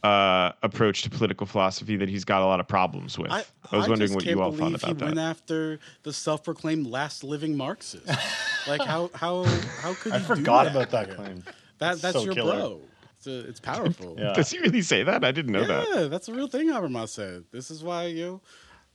uh, 0.02 0.52
approach 0.62 1.02
to 1.02 1.10
political 1.10 1.46
philosophy 1.46 1.96
that 1.96 2.08
he's 2.08 2.24
got 2.24 2.42
a 2.42 2.46
lot 2.46 2.60
of 2.60 2.66
problems 2.66 3.18
with. 3.18 3.30
I, 3.30 3.44
was 3.72 3.88
wondering 3.88 3.98
just 4.00 4.14
what 4.14 4.24
can't 4.24 4.36
you 4.36 4.42
all 4.42 4.50
thought 4.50 4.58
believe 4.58 4.74
about 4.84 4.96
he 4.96 5.04
went 5.04 5.18
after 5.18 5.78
the 6.02 6.12
self-proclaimed 6.12 6.86
last 6.86 7.22
living 7.22 7.56
Marxist. 7.56 8.06
like 8.68 8.82
how 8.82 9.10
how 9.14 9.44
how 9.44 9.94
could 9.94 10.12
I 10.12 10.16
you 10.16 10.22
do 10.22 10.34
forgot 10.34 10.64
that? 10.64 10.70
about 10.76 10.90
that 10.90 11.14
claim. 11.16 11.44
That 11.78 12.00
that's 12.00 12.16
So 12.16 12.24
your 12.24 12.34
killer. 12.34 12.56
bro. 12.56 12.80
It's, 13.18 13.26
a, 13.26 13.40
it's 13.40 13.60
powerful. 13.60 14.16
Yeah. 14.18 14.32
Does 14.32 14.50
he 14.50 14.58
really 14.60 14.80
say 14.80 15.02
that? 15.02 15.24
I 15.24 15.30
didn't 15.30 15.52
know 15.52 15.66
that. 15.66 15.86
Yeah, 15.94 16.02
that's 16.04 16.28
a 16.28 16.32
real 16.32 16.48
thing 16.48 16.68
Habermas 16.68 17.10
said. 17.10 17.44
This 17.52 17.70
is 17.70 17.84
why 17.84 18.06
you 18.06 18.24
know, 18.24 18.40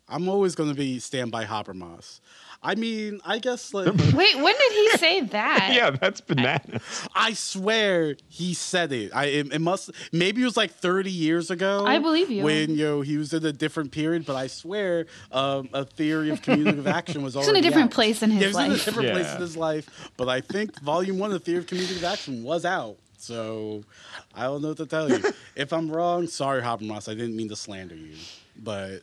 I'm 0.10 0.28
always 0.28 0.56
going 0.56 0.70
to 0.70 0.76
be 0.76 0.98
stand 0.98 1.32
by 1.32 1.46
Habermas. 1.46 2.22
I 2.64 2.76
mean, 2.76 3.20
I 3.26 3.40
guess 3.40 3.74
like 3.74 3.88
Wait, 4.14 4.36
when 4.36 4.56
did 4.58 4.72
he 4.72 4.90
say 4.98 5.22
that? 5.22 5.72
Yeah, 5.76 5.92
that's 5.92 6.22
bananas. 6.22 6.82
I 7.14 7.34
swear 7.34 8.16
he 8.30 8.54
said 8.54 8.92
it. 8.92 9.12
I 9.14 9.26
it, 9.26 9.54
it 9.54 9.60
must 9.60 9.92
maybe 10.12 10.42
it 10.42 10.46
was 10.46 10.58
like 10.58 10.72
30 10.72 11.12
years 11.12 11.52
ago. 11.52 11.86
I 11.86 12.00
believe 12.00 12.30
you. 12.32 12.44
When 12.44 12.72
you 12.72 12.86
know 12.86 13.02
he 13.02 13.18
was 13.18 13.34
in 13.34 13.46
a 13.46 13.52
different 13.54 13.92
period, 13.92 14.26
but 14.26 14.36
I 14.36 14.48
swear 14.48 15.06
um, 15.32 15.70
a 15.74 15.86
theory 15.86 16.30
of 16.30 16.42
communicative 16.42 16.88
action 16.88 17.24
was 17.24 17.34
He's 17.36 17.44
already 17.48 17.60
in 17.60 17.66
a 17.66 17.68
different 17.68 17.92
out. 17.92 17.96
place 17.96 18.24
in 18.24 18.32
his 18.32 18.42
yeah, 18.42 18.48
he 18.48 18.54
was 18.54 18.58
in 18.58 18.64
a 18.64 18.68
life. 18.76 18.86
different 18.86 19.12
place 19.12 19.34
in 19.36 19.42
his 19.42 19.58
life. 19.58 20.12
But 20.18 20.30
I 20.30 20.42
think 20.42 20.80
Volume 20.82 21.20
One 21.20 21.32
of 21.32 21.34
the 21.34 21.40
Theory 21.46 21.60
of 21.60 21.68
Communicative 21.68 22.04
Action 22.04 22.44
was 22.44 22.66
out. 22.66 22.98
So 23.18 23.84
I 24.36 24.44
don't 24.44 24.62
know 24.62 24.70
what 24.70 24.78
to 24.78 24.86
tell 24.86 25.10
you. 25.10 25.22
if 25.56 25.74
I'm 25.74 25.90
wrong, 25.90 26.28
sorry, 26.28 26.62
Hopper 26.62 26.84
Habermas. 26.84 27.10
I 27.10 27.16
didn't 27.16 27.36
mean 27.36 27.50
to 27.50 27.56
slander 27.56 27.96
you. 27.96 28.16
But 28.58 29.02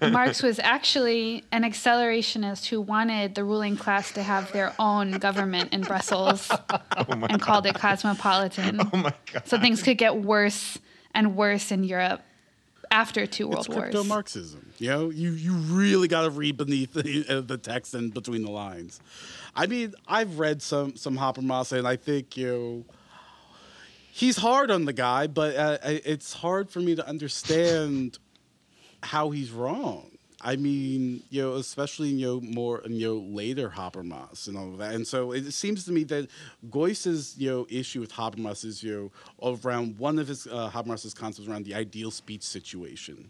Marx 0.12 0.42
was 0.42 0.58
actually 0.58 1.44
an 1.50 1.62
accelerationist 1.62 2.66
who 2.66 2.80
wanted 2.80 3.34
the 3.34 3.42
ruling 3.42 3.76
class 3.76 4.12
to 4.12 4.22
have 4.22 4.52
their 4.52 4.74
own 4.78 5.12
government 5.12 5.72
in 5.72 5.80
Brussels 5.80 6.50
and 6.96 7.40
called 7.40 7.66
it 7.66 7.74
cosmopolitan. 7.74 8.80
Oh 8.92 8.96
my 8.96 9.14
god. 9.32 9.46
So 9.46 9.58
things 9.58 9.82
could 9.82 9.98
get 9.98 10.16
worse 10.16 10.78
and 11.14 11.36
worse 11.36 11.72
in 11.72 11.84
Europe 11.84 12.22
after 12.90 13.26
two 13.26 13.48
world 13.48 13.66
it's 13.66 13.74
wars. 13.74 14.06
Marxism. 14.06 14.72
You 14.78 14.90
know, 14.90 15.10
you 15.10 15.30
you 15.32 15.52
really 15.52 16.08
got 16.08 16.22
to 16.22 16.30
read 16.30 16.56
beneath 16.56 16.92
the, 16.92 17.24
uh, 17.28 17.40
the 17.40 17.58
text 17.58 17.94
and 17.94 18.12
between 18.12 18.42
the 18.42 18.50
lines. 18.50 19.00
I 19.54 19.66
mean, 19.66 19.94
I've 20.08 20.38
read 20.38 20.62
some 20.62 20.96
some 20.96 21.16
Habermas, 21.16 21.76
and 21.76 21.86
I 21.86 21.96
think 21.96 22.36
you 22.36 22.46
know, 22.46 22.84
he's 24.12 24.36
hard 24.36 24.70
on 24.70 24.84
the 24.84 24.92
guy, 24.92 25.26
but 25.26 25.56
uh, 25.56 25.78
it's 25.82 26.32
hard 26.32 26.70
for 26.70 26.80
me 26.80 26.94
to 26.94 27.06
understand 27.06 28.18
how 29.02 29.30
he's 29.30 29.50
wrong. 29.50 30.10
I 30.42 30.56
mean, 30.56 31.22
you 31.28 31.42
know, 31.42 31.54
especially 31.54 32.08
you 32.08 32.26
know 32.26 32.40
more 32.40 32.82
you 32.86 33.06
know 33.06 33.16
later 33.16 33.68
Habermas 33.68 34.48
and 34.48 34.56
all 34.56 34.68
of 34.68 34.78
that, 34.78 34.94
and 34.94 35.06
so 35.06 35.32
it 35.32 35.52
seems 35.52 35.84
to 35.84 35.92
me 35.92 36.02
that 36.04 36.28
Geuss's 36.70 37.34
you 37.36 37.50
know 37.50 37.66
issue 37.68 38.00
with 38.00 38.12
Habermas 38.12 38.64
is 38.64 38.82
you 38.82 39.12
know 39.42 39.56
around 39.62 39.98
one 39.98 40.18
of 40.18 40.28
his 40.28 40.46
uh, 40.46 40.70
Habermas's 40.70 41.12
concepts 41.12 41.46
around 41.46 41.66
the 41.66 41.74
ideal 41.74 42.10
speech 42.10 42.42
situation, 42.42 43.28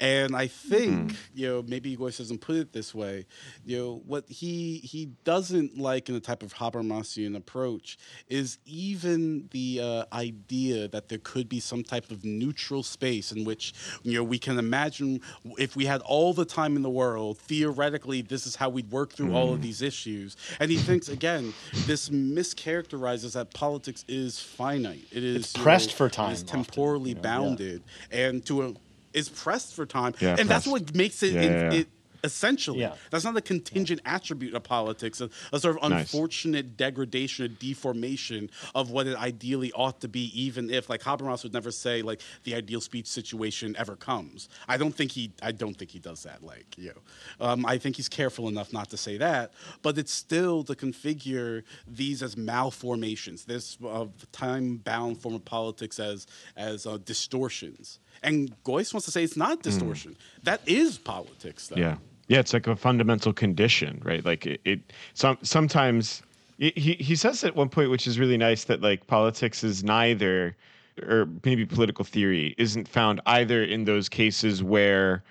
and 0.00 0.34
I 0.36 0.46
think 0.46 1.16
you 1.34 1.48
know 1.48 1.64
maybe 1.66 1.96
Geuss 1.96 2.18
doesn't 2.18 2.40
put 2.40 2.56
it 2.56 2.72
this 2.72 2.94
way, 2.94 3.26
you 3.64 3.78
know 3.78 4.02
what 4.06 4.28
he 4.28 4.78
he 4.78 5.06
doesn't 5.24 5.78
like 5.78 6.08
in 6.08 6.14
the 6.14 6.20
type 6.20 6.42
of 6.42 6.54
Habermasian 6.54 7.36
approach 7.36 7.98
is 8.28 8.58
even 8.64 9.48
the 9.50 9.80
uh, 9.80 10.04
idea 10.12 10.88
that 10.88 11.08
there 11.08 11.18
could 11.22 11.48
be 11.48 11.60
some 11.60 11.82
type 11.82 12.10
of 12.10 12.24
neutral 12.24 12.82
space 12.82 13.32
in 13.32 13.44
which 13.44 13.72
you 14.02 14.14
know 14.14 14.24
we 14.24 14.38
can 14.38 14.58
imagine 14.58 15.20
if 15.58 15.76
we 15.76 15.84
had 15.86 16.00
all 16.02 16.32
the 16.32 16.44
time 16.44 16.76
in 16.76 16.82
the 16.82 16.90
world 16.90 17.38
theoretically 17.38 18.22
this 18.22 18.46
is 18.46 18.56
how 18.56 18.68
we'd 18.68 18.90
work 18.90 19.12
through 19.12 19.34
all 19.34 19.52
of 19.52 19.62
these 19.62 19.82
issues. 19.82 20.36
And 20.60 20.70
he 20.70 20.76
thinks 20.76 21.08
again 21.08 21.52
this 21.86 22.08
mischaracterizes 22.08 23.34
that 23.34 23.52
politics 23.54 24.04
is 24.08 24.38
finite. 24.38 25.06
It 25.10 25.24
is 25.24 25.36
It's 25.36 25.52
pressed 25.52 25.90
know, 25.90 25.96
for 25.96 26.06
it 26.06 26.12
time 26.12 26.32
is 26.32 26.42
often, 26.42 26.64
temporally 26.64 27.10
you 27.10 27.16
know, 27.16 27.20
yeah. 27.20 27.36
bounded. 27.38 27.82
And 28.10 28.44
to 28.46 28.62
a 28.62 28.74
is 29.14 29.28
pressed 29.28 29.74
for 29.74 29.86
time 29.86 30.14
Yeah, 30.20 30.36
and 30.38 30.48
that's 30.48 30.66
what 30.66 30.94
makes 30.94 31.22
it, 31.22 31.32
Yeah, 31.32 31.42
in- 31.42 31.52
yeah, 31.52 31.72
yeah. 31.72 31.80
it 31.80 31.88
essentially 32.22 32.80
Yeah. 32.80 32.94
that's 33.10 33.22
not 33.24 33.36
a 33.36 33.42
contingent 33.42 34.00
attribute 34.06 34.54
of 34.54 34.62
politics 34.62 35.20
a, 35.20 35.28
a 35.52 35.60
sort 35.60 35.76
of 35.76 35.82
Nice. 35.90 36.14
unfortunate 36.14 36.74
degradation 36.78 37.44
or 37.44 37.48
deformation 37.48 38.48
of 38.74 38.90
what 38.90 39.06
it 39.06 39.14
ideally 39.18 39.70
ought 39.72 40.00
to 40.00 40.08
be 40.08 40.24
even 40.46 40.70
if 40.70 40.88
like 40.88 41.02
habermas 41.02 41.42
would 41.42 41.52
never 41.52 41.70
say 41.70 42.00
like 42.00 42.22
the 42.44 42.54
ideal 42.54 42.80
speech 42.80 43.06
situation 43.06 43.76
ever 43.78 43.94
comes 43.94 44.48
i 44.68 44.78
don't 44.78 44.94
think 44.94 45.10
he 45.12 45.32
i 45.42 45.52
don't 45.52 45.76
think 45.76 45.90
he 45.90 45.98
does 45.98 46.22
that 46.22 46.42
like 46.42 46.64
you 46.78 46.92
know 46.94 47.46
um, 47.46 47.66
i 47.66 47.76
think 47.76 47.96
he's 47.96 48.08
careful 48.08 48.48
enough 48.48 48.72
not 48.72 48.88
to 48.88 48.96
say 48.96 49.18
that 49.18 49.52
but 49.82 49.98
it's 49.98 50.12
still 50.26 50.64
to 50.64 50.74
configure 50.74 51.62
these 51.86 52.22
as 52.22 52.38
malformations 52.38 53.44
this 53.44 53.76
uh, 53.86 54.06
time 54.32 54.76
bound 54.78 55.20
form 55.20 55.34
of 55.34 55.44
politics 55.44 55.98
as 56.00 56.26
as 56.56 56.86
uh, 56.86 56.96
distortions 57.04 57.98
and 58.24 58.54
Geuss 58.64 58.92
wants 58.92 59.04
to 59.06 59.12
say 59.12 59.22
it's 59.22 59.36
not 59.36 59.62
distortion. 59.62 60.12
Hmm. 60.12 60.44
That 60.44 60.60
is 60.66 60.98
politics, 60.98 61.68
though. 61.68 61.76
Yeah. 61.76 61.96
Yeah, 62.26 62.40
it's 62.40 62.54
like 62.54 62.66
a 62.66 62.74
fundamental 62.74 63.34
condition, 63.34 64.00
right? 64.02 64.24
Like 64.24 64.46
it, 64.46 64.60
it 64.64 64.92
some 65.12 65.36
sometimes 65.42 66.22
he 66.58 66.72
he 66.74 66.94
he 66.94 67.16
says 67.16 67.44
at 67.44 67.54
one 67.54 67.68
point, 67.68 67.90
which 67.90 68.06
is 68.06 68.18
really 68.18 68.38
nice, 68.38 68.64
that 68.64 68.80
like 68.80 69.06
politics 69.06 69.62
is 69.62 69.84
neither, 69.84 70.56
or 71.02 71.28
maybe 71.44 71.66
political 71.66 72.04
theory 72.04 72.54
isn't 72.56 72.88
found 72.88 73.20
either 73.26 73.62
in 73.62 73.84
those 73.84 74.08
cases 74.08 74.62
where 74.62 75.22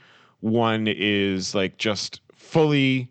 one 0.42 0.88
is 0.88 1.56
like 1.56 1.78
just 1.78 2.22
fully 2.36 3.10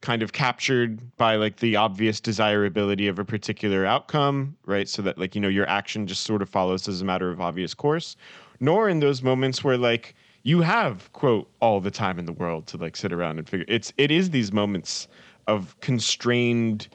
kind 0.00 0.22
of 0.22 0.32
captured 0.32 0.98
by 1.16 1.36
like 1.36 1.58
the 1.58 1.76
obvious 1.76 2.20
desirability 2.20 3.06
of 3.06 3.18
a 3.18 3.24
particular 3.24 3.84
outcome, 3.84 4.56
right? 4.64 4.88
So 4.88 5.02
that 5.02 5.18
like 5.18 5.34
you 5.34 5.40
know 5.40 5.48
your 5.48 5.68
action 5.68 6.06
just 6.06 6.22
sort 6.22 6.42
of 6.42 6.48
follows 6.48 6.88
as 6.88 7.00
a 7.00 7.04
matter 7.04 7.30
of 7.30 7.40
obvious 7.40 7.74
course, 7.74 8.16
nor 8.60 8.88
in 8.88 9.00
those 9.00 9.22
moments 9.22 9.64
where 9.64 9.78
like 9.78 10.14
you 10.42 10.60
have 10.60 11.12
quote 11.12 11.50
all 11.60 11.80
the 11.80 11.90
time 11.90 12.18
in 12.18 12.26
the 12.26 12.32
world 12.32 12.66
to 12.66 12.76
like 12.76 12.96
sit 12.96 13.12
around 13.12 13.38
and 13.38 13.48
figure 13.48 13.66
it's 13.68 13.92
it 13.96 14.10
is 14.10 14.30
these 14.30 14.52
moments 14.52 15.08
of 15.46 15.78
constrained 15.80 16.88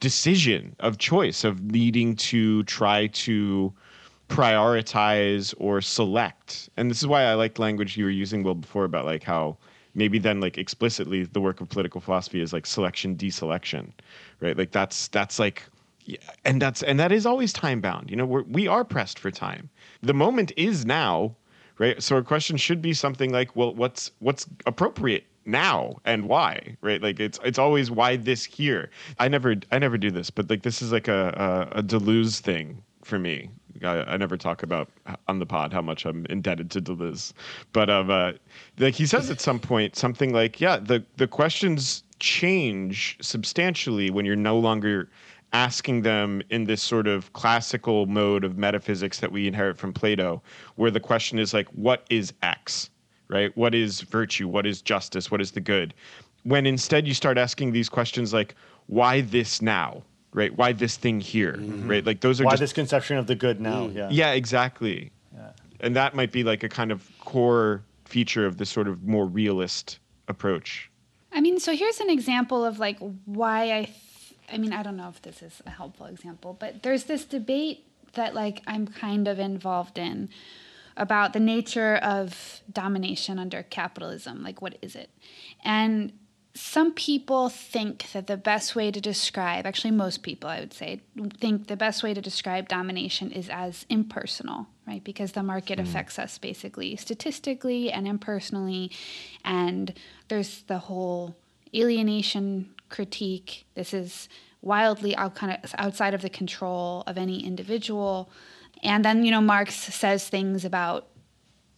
decision 0.00 0.74
of 0.80 0.98
choice 0.98 1.44
of 1.44 1.62
needing 1.62 2.16
to 2.16 2.62
try 2.64 3.06
to 3.08 3.72
prioritize 4.28 5.54
or 5.58 5.80
select. 5.80 6.70
And 6.76 6.90
this 6.90 6.98
is 6.98 7.06
why 7.06 7.24
i 7.24 7.34
liked 7.34 7.58
language 7.58 7.96
you 7.96 8.04
were 8.04 8.10
using 8.10 8.42
will 8.42 8.54
before 8.54 8.84
about 8.84 9.04
like 9.04 9.22
how 9.22 9.56
maybe 9.94 10.18
then 10.18 10.40
like 10.40 10.56
explicitly 10.56 11.24
the 11.24 11.40
work 11.40 11.60
of 11.60 11.68
political 11.68 12.00
philosophy 12.00 12.40
is 12.40 12.52
like 12.52 12.66
selection 12.66 13.14
deselection 13.14 13.92
right? 14.40 14.56
Like 14.56 14.70
that's 14.72 15.08
that's 15.08 15.38
like 15.38 15.62
and 16.44 16.60
that's 16.60 16.82
and 16.82 16.98
that 16.98 17.12
is 17.12 17.26
always 17.26 17.52
time 17.52 17.80
bound 17.80 18.10
you 18.10 18.16
know? 18.16 18.26
We're, 18.26 18.42
we 18.42 18.66
are 18.66 18.84
pressed 18.84 19.18
for 19.18 19.30
time 19.30 19.68
the 20.02 20.14
moment 20.14 20.52
is 20.56 20.84
now 20.84 21.34
right? 21.78 22.02
So 22.02 22.16
our 22.16 22.22
question 22.22 22.56
should 22.56 22.82
be 22.82 22.92
something 22.94 23.32
like 23.32 23.54
well 23.56 23.74
what's 23.74 24.10
what's 24.20 24.46
appropriate 24.66 25.24
now 25.44 25.96
and 26.04 26.28
why 26.28 26.76
right? 26.80 27.02
Like 27.02 27.18
it's 27.20 27.38
it's 27.44 27.58
always 27.58 27.90
why 27.90 28.16
this 28.16 28.44
here? 28.44 28.90
I 29.18 29.28
never 29.28 29.56
i 29.70 29.78
never 29.78 29.98
do 29.98 30.10
this 30.10 30.30
but 30.30 30.48
like 30.48 30.62
this 30.62 30.82
is 30.82 30.92
like 30.92 31.08
a 31.08 31.68
a, 31.74 31.78
a 31.78 31.82
deleuze 31.82 32.40
thing 32.40 32.82
for 33.04 33.18
me. 33.18 33.50
I, 33.82 34.02
I 34.02 34.16
never 34.16 34.36
talk 34.36 34.62
about 34.62 34.90
on 35.26 35.40
the 35.40 35.46
pod 35.46 35.72
how 35.72 35.82
much 35.82 36.04
i'm 36.06 36.24
indebted 36.26 36.70
to 36.72 36.80
deleuze. 36.80 37.32
But 37.72 37.90
um 37.90 38.10
uh, 38.10 38.32
like 38.78 38.94
he 38.94 39.06
says 39.06 39.30
at 39.30 39.40
some 39.40 39.58
point 39.58 39.96
something 39.96 40.32
like 40.32 40.60
yeah 40.60 40.76
the 40.76 41.04
the 41.16 41.26
questions 41.26 42.04
change 42.20 43.18
substantially 43.20 44.08
when 44.08 44.24
you're 44.24 44.36
no 44.36 44.56
longer 44.56 45.08
asking 45.52 46.02
them 46.02 46.42
in 46.50 46.64
this 46.64 46.82
sort 46.82 47.06
of 47.06 47.32
classical 47.32 48.06
mode 48.06 48.44
of 48.44 48.56
metaphysics 48.56 49.20
that 49.20 49.30
we 49.30 49.46
inherit 49.46 49.76
from 49.76 49.92
Plato, 49.92 50.42
where 50.76 50.90
the 50.90 51.00
question 51.00 51.38
is 51.38 51.52
like, 51.52 51.68
what 51.68 52.04
is 52.10 52.32
X, 52.42 52.90
right? 53.28 53.54
What 53.56 53.74
is 53.74 54.00
virtue? 54.00 54.48
What 54.48 54.66
is 54.66 54.80
justice? 54.82 55.30
What 55.30 55.40
is 55.40 55.52
the 55.52 55.60
good? 55.60 55.94
When 56.44 56.66
instead 56.66 57.06
you 57.06 57.14
start 57.14 57.38
asking 57.38 57.72
these 57.72 57.88
questions 57.88 58.32
like, 58.32 58.54
why 58.86 59.20
this 59.20 59.62
now, 59.62 60.02
right? 60.32 60.56
Why 60.56 60.72
this 60.72 60.96
thing 60.96 61.20
here, 61.20 61.54
mm-hmm. 61.54 61.88
right? 61.88 62.04
Like 62.04 62.20
those 62.20 62.40
are 62.40 62.44
Why 62.44 62.52
just 62.52 62.60
this 62.60 62.72
conception 62.72 63.16
of 63.16 63.26
the 63.26 63.34
good 63.34 63.60
now? 63.60 63.88
Mm. 63.88 63.94
Yeah. 63.94 64.08
yeah, 64.10 64.32
exactly. 64.32 65.12
Yeah. 65.34 65.50
And 65.80 65.94
that 65.96 66.14
might 66.14 66.32
be 66.32 66.42
like 66.44 66.62
a 66.62 66.68
kind 66.68 66.90
of 66.90 67.08
core 67.20 67.82
feature 68.04 68.46
of 68.46 68.56
this 68.56 68.70
sort 68.70 68.88
of 68.88 69.02
more 69.04 69.26
realist 69.26 69.98
approach. 70.28 70.90
I 71.32 71.40
mean, 71.40 71.58
so 71.60 71.74
here's 71.74 72.00
an 72.00 72.10
example 72.10 72.64
of 72.64 72.78
like 72.78 72.98
why 73.24 73.78
I, 73.78 73.84
th- 73.84 73.96
I 74.52 74.58
mean, 74.58 74.72
I 74.72 74.82
don't 74.82 74.96
know 74.96 75.08
if 75.08 75.22
this 75.22 75.42
is 75.42 75.62
a 75.66 75.70
helpful 75.70 76.06
example, 76.06 76.56
but 76.58 76.82
there's 76.82 77.04
this 77.04 77.24
debate 77.24 77.86
that 78.14 78.34
like 78.34 78.62
I'm 78.66 78.86
kind 78.86 79.26
of 79.26 79.38
involved 79.38 79.98
in 79.98 80.28
about 80.96 81.32
the 81.32 81.40
nature 81.40 81.96
of 81.96 82.60
domination 82.70 83.38
under 83.38 83.62
capitalism. 83.62 84.42
Like, 84.42 84.60
what 84.60 84.76
is 84.82 84.94
it? 84.94 85.10
And 85.64 86.12
some 86.54 86.92
people 86.92 87.48
think 87.48 88.12
that 88.12 88.26
the 88.26 88.36
best 88.36 88.76
way 88.76 88.90
to 88.90 89.00
describe, 89.00 89.66
actually, 89.66 89.92
most 89.92 90.22
people, 90.22 90.50
I 90.50 90.60
would 90.60 90.74
say, 90.74 91.00
think 91.40 91.68
the 91.68 91.76
best 91.76 92.02
way 92.02 92.12
to 92.12 92.20
describe 92.20 92.68
domination 92.68 93.30
is 93.32 93.48
as 93.48 93.86
impersonal, 93.88 94.66
right? 94.86 95.02
Because 95.02 95.32
the 95.32 95.42
market 95.42 95.78
hmm. 95.78 95.86
affects 95.86 96.18
us 96.18 96.36
basically 96.36 96.94
statistically 96.96 97.90
and 97.90 98.06
impersonally. 98.06 98.90
And 99.44 99.94
there's 100.28 100.62
the 100.62 100.78
whole 100.78 101.36
alienation 101.74 102.74
critique. 102.92 103.64
This 103.74 103.92
is 103.92 104.28
wildly 104.60 105.16
out, 105.16 105.34
kind 105.34 105.58
of 105.64 105.74
outside 105.76 106.14
of 106.14 106.22
the 106.22 106.30
control 106.30 107.02
of 107.08 107.18
any 107.18 107.44
individual. 107.44 108.30
And 108.84 109.04
then, 109.04 109.24
you 109.24 109.32
know, 109.32 109.40
Marx 109.40 109.74
says 109.74 110.28
things 110.28 110.64
about 110.64 111.08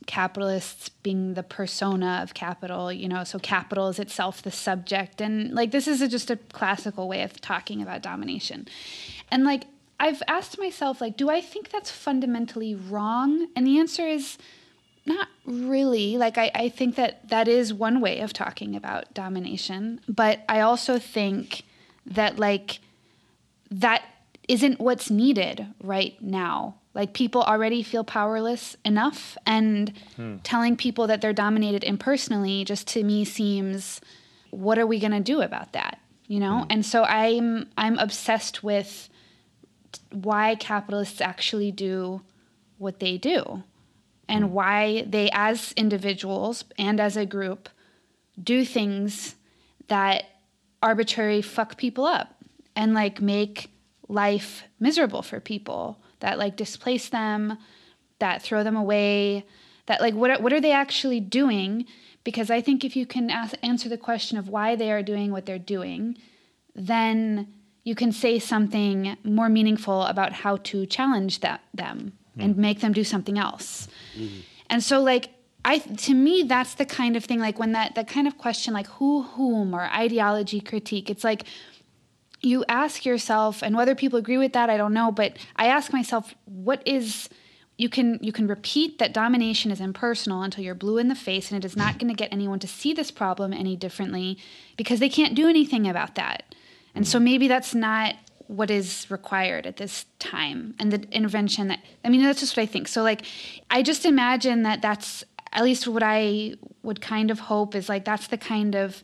capitalists 0.06 0.90
being 0.90 1.32
the 1.32 1.42
persona 1.42 2.20
of 2.22 2.34
capital, 2.34 2.92
you 2.92 3.08
know, 3.08 3.24
so 3.24 3.38
capital 3.38 3.88
is 3.88 3.98
itself 3.98 4.42
the 4.42 4.50
subject. 4.50 5.22
And 5.22 5.54
like, 5.54 5.70
this 5.70 5.88
is 5.88 6.02
a, 6.02 6.08
just 6.08 6.30
a 6.30 6.36
classical 6.36 7.08
way 7.08 7.22
of 7.22 7.40
talking 7.40 7.80
about 7.80 8.02
domination. 8.02 8.68
And 9.30 9.44
like, 9.44 9.64
I've 9.98 10.22
asked 10.28 10.58
myself, 10.58 11.00
like, 11.00 11.16
do 11.16 11.30
I 11.30 11.40
think 11.40 11.70
that's 11.70 11.90
fundamentally 11.90 12.74
wrong? 12.74 13.48
And 13.56 13.66
the 13.66 13.78
answer 13.78 14.06
is 14.06 14.36
not 15.07 15.28
really. 15.44 16.16
Like, 16.16 16.38
I, 16.38 16.50
I 16.55 16.68
think 16.68 16.96
that 16.96 17.28
that 17.28 17.48
is 17.48 17.74
one 17.74 18.00
way 18.00 18.20
of 18.20 18.32
talking 18.32 18.74
about 18.74 19.12
domination. 19.14 20.00
But 20.09 20.40
I 20.48 20.61
also 20.61 20.98
think 20.98 21.62
that, 22.07 22.38
like, 22.38 22.80
that 23.70 24.02
isn't 24.48 24.80
what's 24.80 25.11
needed 25.11 25.66
right 25.82 26.20
now. 26.22 26.76
Like 26.94 27.12
people 27.12 27.42
already 27.42 27.82
feel 27.82 28.05
powerless 28.05 28.76
enough, 28.84 29.36
and 29.46 29.92
hmm. 30.16 30.36
telling 30.44 30.76
people 30.76 31.09
that 31.09 31.20
they're 31.20 31.32
dominated 31.32 31.82
impersonally 31.82 32.64
just 32.64 32.86
to 32.88 33.02
me 33.02 33.24
seems, 33.24 34.00
what 34.50 34.78
are 34.78 34.86
we 34.86 35.00
going 35.00 35.12
to 35.12 35.20
do 35.20 35.40
about 35.40 35.72
that? 35.72 35.98
You 36.28 36.38
know? 36.38 36.61
Hmm. 36.61 36.66
And 36.70 36.86
so 36.86 37.02
I'm 37.02 37.68
I'm 37.76 37.98
obsessed 37.98 38.62
with 38.62 39.09
why 40.12 40.55
capitalists 40.55 41.20
actually 41.20 41.72
do 41.72 42.22
what 42.78 43.00
they 43.00 43.18
do, 43.18 43.64
and 44.28 44.52
why 44.52 45.04
they, 45.08 45.30
as 45.32 45.72
individuals 45.76 46.64
and 46.78 47.00
as 47.00 47.16
a 47.16 47.26
group, 47.26 47.68
do 48.42 48.64
things 48.64 49.36
that 49.88 50.24
arbitrarily 50.82 51.42
fuck 51.42 51.76
people 51.76 52.04
up 52.04 52.42
and 52.76 52.94
like 52.94 53.20
make 53.20 53.70
life 54.08 54.64
miserable 54.80 55.22
for 55.22 55.40
people 55.40 55.98
that 56.20 56.38
like 56.38 56.56
displace 56.56 57.08
them, 57.08 57.58
that 58.18 58.42
throw 58.42 58.62
them 58.62 58.76
away, 58.76 59.44
that 59.86 60.00
like 60.00 60.14
what 60.14 60.40
what 60.40 60.52
are 60.52 60.60
they 60.60 60.72
actually 60.72 61.20
doing? 61.20 61.86
Because 62.22 62.50
I 62.50 62.60
think 62.60 62.84
if 62.84 62.96
you 62.96 63.04
can 63.04 63.30
ask, 63.30 63.54
answer 63.62 63.88
the 63.88 63.98
question 63.98 64.38
of 64.38 64.48
why 64.48 64.76
they 64.76 64.90
are 64.90 65.02
doing 65.02 65.30
what 65.30 65.44
they're 65.44 65.58
doing, 65.58 66.16
then 66.74 67.52
you 67.82 67.94
can 67.94 68.12
say 68.12 68.38
something 68.38 69.16
more 69.22 69.50
meaningful 69.50 70.04
about 70.04 70.32
how 70.32 70.56
to 70.56 70.86
challenge 70.86 71.40
that 71.40 71.60
them 71.74 72.14
mm. 72.37 72.45
and 72.45 72.57
make 72.57 72.80
them 72.80 72.93
do 72.93 73.05
something 73.05 73.39
else. 73.39 73.89
Mm-hmm. 74.16 74.41
And 74.70 74.82
so 74.82 75.01
like 75.01 75.30
I 75.64 75.78
to 75.78 76.14
me 76.14 76.43
that's 76.43 76.74
the 76.74 76.85
kind 76.85 77.16
of 77.16 77.24
thing 77.24 77.41
like 77.41 77.59
when 77.59 77.72
that 77.72 77.95
that 77.95 78.09
kind 78.09 78.26
of 78.26 78.37
question 78.39 78.74
like 78.74 78.87
who 78.87 79.22
whom 79.22 79.74
or 79.74 79.82
ideology 79.85 80.61
critique 80.61 81.09
it's 81.09 81.24
like 81.24 81.45
you 82.41 82.64
ask 82.68 83.07
yourself 83.07 83.62
and 83.62 83.74
whether 83.74 83.95
people 83.95 84.18
agree 84.18 84.37
with 84.37 84.53
that 84.53 84.68
i 84.68 84.76
don't 84.76 84.93
know 84.93 85.11
but 85.11 85.39
i 85.57 85.66
ask 85.66 85.93
myself 85.93 86.35
what 86.45 86.87
is 86.87 87.30
you 87.78 87.89
can 87.89 88.18
you 88.20 88.30
can 88.30 88.47
repeat 88.47 88.99
that 88.99 89.14
domination 89.14 89.70
is 89.70 89.80
impersonal 89.80 90.43
until 90.43 90.62
you're 90.62 90.74
blue 90.74 90.99
in 90.99 91.09
the 91.09 91.14
face 91.14 91.51
and 91.51 91.64
it 91.64 91.66
is 91.66 91.76
not 91.76 91.99
going 91.99 92.09
to 92.09 92.14
get 92.14 92.32
anyone 92.32 92.59
to 92.59 92.68
see 92.68 92.93
this 92.93 93.11
problem 93.11 93.53
any 93.53 93.74
differently 93.74 94.37
because 94.76 95.01
they 95.01 95.09
can't 95.09 95.35
do 95.35 95.49
anything 95.49 95.89
about 95.89 96.14
that 96.14 96.55
and 96.95 97.09
so 97.09 97.18
maybe 97.18 97.49
that's 97.49 97.74
not 97.74 98.14
what 98.47 98.70
is 98.70 99.11
required 99.11 99.66
at 99.66 99.76
this 99.76 100.07
time 100.18 100.74
and 100.78 100.92
the 100.92 101.03
intervention 101.11 101.68
that 101.68 101.80
i 102.05 102.09
mean 102.09 102.22
that's 102.22 102.40
just 102.40 102.57
what 102.57 102.62
i 102.62 102.66
think 102.66 102.88
so 102.88 103.03
like 103.03 103.22
i 103.70 103.82
just 103.82 104.05
imagine 104.05 104.62
that 104.62 104.82
that's 104.82 105.24
at 105.53 105.64
least 105.64 105.86
what 105.88 106.03
i 106.03 106.55
would 106.82 107.01
kind 107.01 107.30
of 107.30 107.40
hope 107.40 107.74
is 107.74 107.88
like 107.88 108.05
that's 108.05 108.26
the 108.28 108.38
kind 108.38 108.74
of 108.74 109.03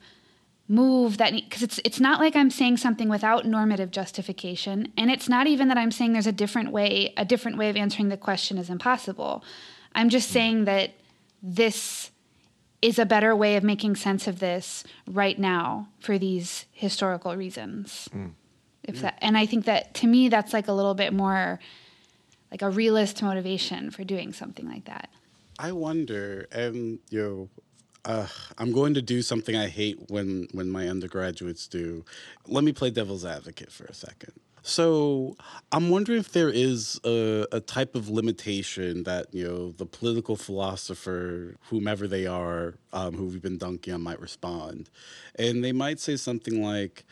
move 0.71 1.19
that 1.19 1.33
because 1.33 1.65
it's 1.65 1.81
it's 1.85 1.99
not 1.99 2.21
like 2.21 2.37
I'm 2.37 2.49
saying 2.49 2.77
something 2.77 3.09
without 3.09 3.45
normative 3.45 3.91
justification 3.91 4.93
and 4.97 5.11
it's 5.11 5.29
not 5.29 5.49
even 5.49 5.67
that 5.67 5.77
I'm 5.77 5.91
saying 5.91 6.13
there's 6.13 6.29
a 6.29 6.33
different 6.33 6.71
way 6.71 7.13
a 7.17 7.25
different 7.25 7.59
way 7.59 7.71
of 7.71 7.77
answering 7.77 8.09
the 8.09 8.17
question 8.17 8.57
is 8.57 8.71
impossible. 8.71 9.43
I'm 9.97 10.11
just 10.11 10.29
hmm. 10.29 10.35
saying 10.35 10.65
that 10.67 10.93
this 11.43 12.13
is 12.81 13.01
a 13.01 13.05
better 13.05 13.35
way 13.35 13.57
of 13.57 13.65
making 13.65 13.97
sense 13.97 14.29
of 14.29 14.39
this 14.39 14.85
right 15.09 15.39
now 15.39 15.89
for 15.99 16.19
these 16.19 16.67
historical 16.73 17.37
reasons. 17.37 18.09
Mm. 18.15 18.31
If 18.85 18.97
yeah. 18.97 19.03
that 19.03 19.19
and 19.21 19.37
I 19.37 19.47
think 19.47 19.67
that 19.67 19.95
to 19.95 20.07
me 20.07 20.29
that's 20.29 20.53
like 20.53 20.69
a 20.69 20.73
little 20.73 20.95
bit 20.95 21.13
more 21.13 21.61
like 22.51 22.63
a 22.63 22.71
realist 22.71 23.23
motivation 23.23 23.91
for 23.91 24.05
doing 24.05 24.33
something 24.33 24.69
like 24.69 24.87
that. 24.87 25.11
I 25.59 25.73
wonder, 25.73 26.49
and 26.51 26.99
you 27.11 27.23
know, 27.23 27.49
uh, 28.05 28.27
I'm 28.59 28.73
going 28.73 28.95
to 28.95 29.03
do 29.03 29.23
something 29.23 29.55
I 29.55 29.69
hate 29.69 30.09
when 30.09 30.49
when 30.53 30.71
my 30.71 30.89
undergraduates 30.89 31.67
do. 31.67 32.05
Let 32.47 32.65
me 32.65 32.73
play 32.73 32.91
devil's 32.91 33.25
advocate 33.25 33.71
for 33.71 33.85
a 33.85 33.95
second. 33.95 34.33
So 34.63 35.37
I'm 35.73 35.89
wondering 35.89 36.19
if 36.19 36.33
there 36.33 36.51
is 36.51 37.01
a, 37.05 37.47
a, 37.51 37.61
type 37.61 37.95
of 37.95 38.11
limitation 38.11 39.05
that 39.05 39.33
you 39.33 39.47
know 39.47 39.73
the 39.73 39.87
political 39.87 40.37
philosopher, 40.37 41.57
whomever 41.69 42.07
they 42.07 42.27
are, 42.27 42.75
um, 42.93 43.15
who 43.15 43.27
we've 43.27 43.43
been 43.43 43.59
dunking 43.59 43.95
on, 43.95 44.03
might 44.03 44.21
respond, 44.21 44.91
and 45.35 45.65
they 45.65 45.73
might 45.73 45.99
say 45.99 46.17
something 46.17 46.63
like, 46.63 47.05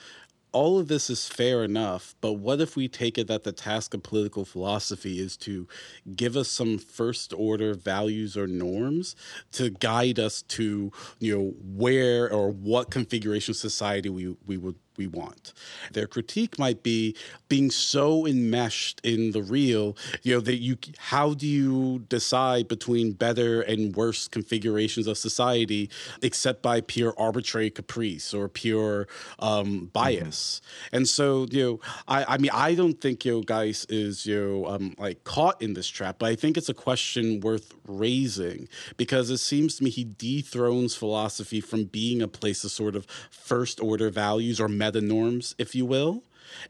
all 0.52 0.78
of 0.78 0.88
this 0.88 1.10
is 1.10 1.28
fair 1.28 1.62
enough, 1.62 2.14
but 2.20 2.34
what 2.34 2.60
if 2.60 2.76
we 2.76 2.88
take 2.88 3.18
it 3.18 3.26
that 3.28 3.44
the 3.44 3.52
task 3.52 3.94
of 3.94 4.02
political 4.02 4.44
philosophy 4.44 5.18
is 5.20 5.36
to 5.38 5.68
give 6.16 6.36
us 6.36 6.48
some 6.48 6.78
first 6.78 7.32
order 7.36 7.74
values 7.74 8.36
or 8.36 8.46
norms 8.46 9.14
to 9.52 9.70
guide 9.70 10.18
us 10.18 10.42
to, 10.42 10.90
you 11.18 11.36
know, 11.36 11.54
where 11.76 12.32
or 12.32 12.50
what 12.50 12.90
configuration 12.90 13.52
of 13.52 13.56
society 13.56 14.08
we, 14.08 14.36
we 14.46 14.56
would 14.56 14.76
we 14.98 15.06
want. 15.06 15.52
Their 15.92 16.06
critique 16.06 16.58
might 16.58 16.82
be 16.82 17.16
being 17.48 17.70
so 17.70 18.26
enmeshed 18.26 19.00
in 19.02 19.32
the 19.32 19.42
real, 19.42 19.96
you 20.22 20.34
know, 20.34 20.40
that 20.40 20.56
you 20.56 20.76
how 20.98 21.34
do 21.34 21.46
you 21.46 22.00
decide 22.08 22.68
between 22.68 23.12
better 23.12 23.62
and 23.62 23.96
worse 23.96 24.28
configurations 24.28 25.06
of 25.06 25.16
society 25.16 25.88
except 26.22 26.60
by 26.62 26.80
pure 26.80 27.14
arbitrary 27.18 27.70
caprice 27.70 28.34
or 28.34 28.48
pure 28.48 29.06
um, 29.38 29.90
bias? 29.92 30.60
Mm-hmm. 30.60 30.96
And 30.96 31.08
so, 31.08 31.46
you 31.50 31.64
know, 31.64 31.80
I, 32.06 32.34
I 32.34 32.38
mean, 32.38 32.50
I 32.52 32.74
don't 32.74 33.00
think 33.00 33.24
you 33.24 33.36
know, 33.36 33.42
Geuss 33.42 33.86
is 33.88 34.26
you 34.26 34.36
know, 34.38 34.66
um, 34.66 34.94
like 34.98 35.24
caught 35.24 35.62
in 35.62 35.74
this 35.74 35.88
trap, 35.88 36.16
but 36.18 36.26
I 36.26 36.34
think 36.34 36.56
it's 36.56 36.68
a 36.68 36.74
question 36.74 37.40
worth 37.40 37.72
raising 37.86 38.68
because 38.96 39.30
it 39.30 39.38
seems 39.38 39.76
to 39.76 39.84
me 39.84 39.90
he 39.90 40.04
dethrones 40.04 40.94
philosophy 40.94 41.60
from 41.60 41.84
being 41.84 42.20
a 42.20 42.28
place 42.28 42.64
of 42.64 42.70
sort 42.70 42.96
of 42.96 43.06
first 43.30 43.80
order 43.80 44.10
values 44.10 44.60
or 44.60 44.68
meta 44.68 44.87
norms, 45.00 45.54
if 45.58 45.74
you 45.74 45.86
will 45.86 46.22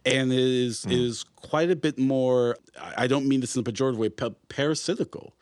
and 0.05 0.33
it 0.33 0.39
is 0.39 0.85
mm. 0.85 0.93
is 0.93 1.25
quite 1.37 1.71
a 1.71 1.77
bit 1.77 1.99
more. 1.99 2.57
I 2.97 3.07
don't 3.07 3.27
mean 3.27 3.41
this 3.41 3.57
in 3.57 3.61
a 3.61 3.65
pejorative 3.65 3.97
way. 3.97 4.09
parasitical. 4.49 5.35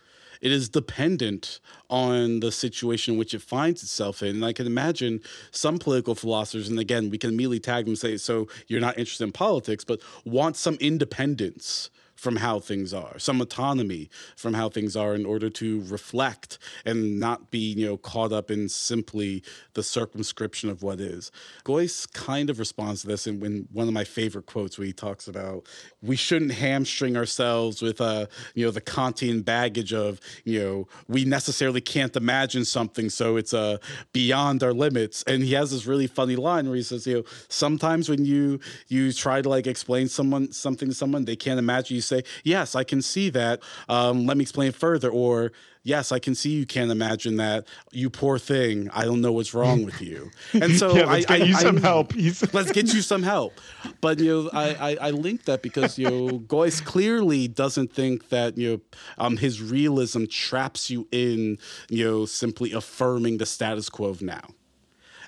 It 0.43 0.53
is 0.53 0.69
dependent 0.69 1.61
on 1.89 2.41
the 2.41 2.53
situation 2.53 3.15
in 3.15 3.19
which 3.19 3.33
it 3.33 3.41
finds 3.41 3.83
itself 3.83 4.23
in. 4.23 4.37
And 4.37 4.45
I 4.45 4.53
can 4.53 4.67
imagine 4.67 5.21
some 5.51 5.79
political 5.79 6.15
philosophers, 6.15 6.69
and 6.69 6.79
again, 6.79 7.09
we 7.09 7.17
can 7.17 7.31
immediately 7.31 7.61
tag 7.61 7.87
them 7.87 7.93
and 7.93 7.99
say, 7.99 8.17
"So 8.19 8.49
you're 8.67 8.81
not 8.81 8.99
interested 8.99 9.25
in 9.25 9.33
politics, 9.33 9.85
but 9.85 10.01
want 10.25 10.57
some 10.57 10.77
independence." 10.77 11.91
From 12.17 12.37
how 12.37 12.59
things 12.59 12.93
are, 12.95 13.19
some 13.19 13.41
autonomy 13.41 14.09
from 14.37 14.55
how 14.55 14.69
things 14.69 14.97
are 14.97 15.15
in 15.15 15.27
order 15.27 15.51
to 15.51 15.83
reflect 15.83 16.59
and 16.85 17.21
not 17.21 17.51
be, 17.51 17.75
you 17.75 17.87
know, 17.87 17.97
caught 17.97 18.33
up 18.33 18.51
in 18.51 18.69
simply 18.69 19.43
the 19.75 19.83
circumscription 19.83 20.71
of 20.71 20.83
what 20.83 21.01
is. 21.01 21.31
Geuss 21.65 22.11
kind 22.13 22.51
of 22.51 22.59
responds 22.59 23.03
to 23.03 23.07
this 23.07 23.27
in, 23.27 23.45
in 23.45 23.69
one 23.73 23.87
of 23.87 23.95
my 23.95 24.05
favorite 24.05 24.47
quotes 24.47 24.79
where 24.79 24.87
he 24.87 24.93
talks 24.93 25.29
about 25.29 25.67
we 26.03 26.17
shouldn't 26.17 26.53
hamstring 26.53 27.17
ourselves 27.17 27.83
with 27.83 28.01
uh, 28.01 28.27
you 28.55 28.65
know, 28.65 28.71
the 28.71 28.81
Kantian 28.81 29.45
baggage 29.45 29.93
of, 29.93 30.21
you 30.45 30.61
know, 30.61 30.89
we 31.09 31.25
necessarily 31.25 31.81
can't 31.81 32.17
imagine 32.17 32.65
something, 32.65 33.11
so 33.11 33.37
it's 33.37 33.53
uh 33.53 33.77
beyond 34.13 34.63
our 34.63 34.73
limits. 34.73 35.23
And 35.27 35.43
he 35.43 35.53
has 35.53 35.71
this 35.71 35.87
really 35.87 36.07
funny 36.07 36.37
line 36.37 36.67
where 36.67 36.77
he 36.77 36.83
says, 36.83 37.07
you 37.07 37.15
know, 37.17 37.25
sometimes 37.49 38.09
when 38.09 38.25
you 38.25 38.61
you 38.89 39.13
try 39.13 39.43
to 39.43 39.49
like 39.49 39.67
explain 39.67 40.09
someone 40.09 40.53
something 40.53 40.89
to 40.89 40.95
someone, 40.95 41.25
they 41.25 41.37
can't 41.37 41.59
imagine 41.59 41.97
you 41.97 42.01
say, 42.01 42.16
Yes, 42.45 42.75
I 42.75 42.85
can 42.85 43.03
see 43.03 43.31
that. 43.31 43.63
Um, 43.89 44.27
let 44.27 44.37
me 44.37 44.43
explain 44.43 44.73
further. 44.73 45.11
Or, 45.11 45.53
Yes, 45.87 46.11
I 46.11 46.19
can 46.19 46.35
see 46.35 46.51
you 46.51 46.67
can't 46.67 46.91
imagine 46.91 47.37
that. 47.37 47.69
You 47.93 48.11
poor 48.11 48.41
thing. 48.41 48.91
I 48.93 49.05
don't 49.05 49.21
know 49.21 49.31
what's 49.31 49.55
wrong 49.55 49.85
with 49.85 50.03
you. 50.03 50.33
And 50.53 50.77
so 50.77 50.97
yeah, 50.97 51.05
let's 51.05 51.27
I, 51.27 51.39
get 51.39 51.43
I, 51.43 51.45
you 51.45 51.57
I, 51.57 51.61
some 51.61 51.77
help. 51.77 52.13
let's 52.53 52.73
get 52.73 52.93
you 52.93 53.03
some 53.03 53.23
help. 53.23 53.61
But 54.01 54.19
you 54.19 54.43
know, 54.43 54.51
I, 54.53 54.97
I, 55.01 55.11
link 55.11 55.45
that 55.45 55.63
because 55.63 55.97
you 55.97 56.11
know, 56.11 56.39
Geuss 56.49 56.85
clearly 56.85 57.47
doesn't 57.47 57.93
think 57.93 58.31
that 58.31 58.59
you 58.59 58.69
know 58.69 58.81
um, 59.19 59.37
his 59.37 59.63
realism 59.63 60.25
traps 60.25 60.91
you 60.91 61.07
in 61.13 61.57
you 61.89 62.05
know 62.05 62.27
simply 62.27 62.73
affirming 62.73 63.39
the 63.39 63.47
status 63.47 63.89
quo 63.89 64.09
of 64.09 64.23
now. 64.23 64.49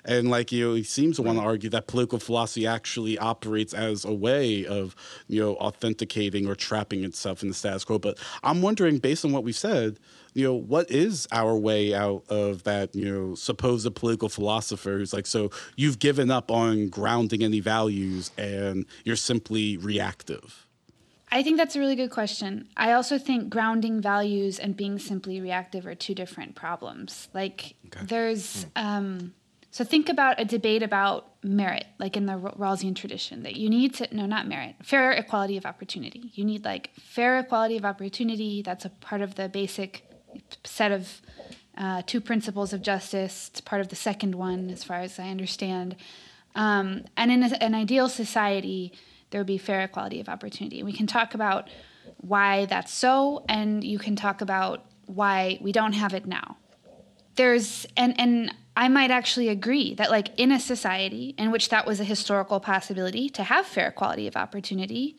And 0.05 0.29
like 0.29 0.51
you 0.51 0.67
know, 0.67 0.73
he 0.75 0.83
seems 0.83 1.17
to 1.17 1.21
want 1.21 1.37
to 1.37 1.43
argue 1.43 1.69
that 1.71 1.87
political 1.87 2.19
philosophy 2.19 2.65
actually 2.67 3.17
operates 3.17 3.73
as 3.73 4.05
a 4.05 4.13
way 4.13 4.65
of 4.65 4.95
you 5.27 5.41
know 5.41 5.55
authenticating 5.55 6.47
or 6.47 6.55
trapping 6.55 7.03
itself 7.03 7.41
in 7.41 7.49
the 7.49 7.55
status 7.55 7.83
quo. 7.83 7.99
But 7.99 8.17
I'm 8.43 8.61
wondering, 8.61 8.97
based 8.99 9.25
on 9.25 9.31
what 9.31 9.43
we've 9.43 9.55
said, 9.55 9.99
you 10.33 10.43
know, 10.43 10.53
what 10.53 10.89
is 10.91 11.27
our 11.31 11.55
way 11.55 11.93
out 11.93 12.23
of 12.29 12.63
that, 12.63 12.95
you 12.95 13.05
know, 13.05 13.35
supposed 13.35 13.93
political 13.95 14.29
philosopher 14.29 14.97
who's 14.97 15.13
like, 15.13 15.25
so 15.25 15.49
you've 15.75 15.99
given 15.99 16.31
up 16.31 16.51
on 16.51 16.89
grounding 16.89 17.43
any 17.43 17.59
values 17.59 18.31
and 18.37 18.85
you're 19.03 19.15
simply 19.15 19.77
reactive? 19.77 20.67
I 21.31 21.43
think 21.43 21.57
that's 21.57 21.75
a 21.75 21.79
really 21.79 21.95
good 21.95 22.09
question. 22.09 22.67
I 22.75 22.93
also 22.93 23.19
think 23.19 23.49
grounding 23.49 24.01
values 24.01 24.57
and 24.57 24.75
being 24.75 24.97
simply 24.97 25.39
reactive 25.39 25.85
are 25.85 25.93
two 25.93 26.15
different 26.15 26.55
problems. 26.55 27.29
Like, 27.33 27.75
okay. 27.87 28.05
there's, 28.05 28.63
hmm. 28.63 28.69
um, 28.75 29.33
So 29.71 29.83
think 29.83 30.09
about 30.09 30.39
a 30.39 30.45
debate 30.45 30.81
about 30.81 31.27
merit, 31.43 31.85
like 31.99 32.17
in 32.17 32.25
the 32.25 32.33
Rawlsian 32.33 32.95
tradition, 32.95 33.43
that 33.43 33.55
you 33.55 33.69
need 33.69 33.93
to, 33.95 34.07
no, 34.15 34.25
not 34.25 34.47
merit, 34.47 34.75
fair 34.83 35.11
equality 35.11 35.57
of 35.57 35.65
opportunity. 35.65 36.31
You 36.33 36.43
need 36.43 36.65
like 36.65 36.91
fair 36.99 37.39
equality 37.39 37.77
of 37.77 37.85
opportunity. 37.85 38.61
That's 38.61 38.85
a 38.85 38.89
part 38.89 39.21
of 39.21 39.35
the 39.35 39.47
basic 39.47 40.05
set 40.63 40.91
of 40.91 41.21
uh, 41.77 42.01
two 42.05 42.19
principles 42.19 42.73
of 42.73 42.81
justice. 42.81 43.49
It's 43.51 43.61
part 43.61 43.79
of 43.79 43.89
the 43.89 43.95
second 43.95 44.35
one, 44.35 44.69
as 44.69 44.83
far 44.83 44.99
as 45.01 45.19
I 45.19 45.29
understand. 45.29 45.95
Um, 46.55 47.05
and 47.15 47.31
in 47.31 47.43
a, 47.43 47.63
an 47.63 47.75
ideal 47.75 48.09
society, 48.09 48.93
there 49.29 49.39
would 49.39 49.47
be 49.47 49.59
fair 49.59 49.81
equality 49.81 50.19
of 50.19 50.27
opportunity. 50.27 50.81
We 50.81 50.93
can 50.93 51.07
talk 51.07 51.35
about 51.35 51.69
why 52.17 52.65
that's 52.65 52.91
so, 52.91 53.45
and 53.47 53.83
you 53.83 53.99
can 53.99 54.15
talk 54.15 54.41
about 54.41 54.83
why 55.05 55.59
we 55.61 55.71
don't 55.71 55.93
have 55.93 56.13
it 56.13 56.25
now. 56.25 56.57
There's 57.35 57.87
and 57.95 58.19
and 58.19 58.53
I 58.79 58.87
might 58.87 59.11
actually 59.11 59.49
agree 59.49 59.93
that, 59.95 60.09
like, 60.09 60.29
in 60.37 60.53
a 60.53 60.59
society 60.59 61.35
in 61.37 61.51
which 61.51 61.67
that 61.67 61.85
was 61.85 61.99
a 61.99 62.05
historical 62.05 62.61
possibility 62.61 63.29
to 63.31 63.43
have 63.43 63.65
fair 63.65 63.89
equality 63.89 64.25
of 64.25 64.37
opportunity, 64.37 65.17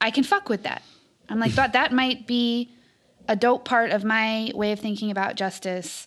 I 0.00 0.10
can 0.10 0.24
fuck 0.24 0.48
with 0.48 0.62
that. 0.62 0.82
I'm 1.28 1.38
like, 1.38 1.52
that 1.56 1.74
that 1.74 1.92
might 1.92 2.26
be 2.26 2.70
a 3.28 3.36
dope 3.36 3.66
part 3.66 3.90
of 3.90 4.02
my 4.02 4.50
way 4.54 4.72
of 4.72 4.80
thinking 4.80 5.10
about 5.10 5.36
justice 5.36 6.06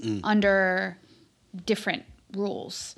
mm. 0.00 0.20
under 0.22 0.96
different 1.66 2.04
rules. 2.32 2.94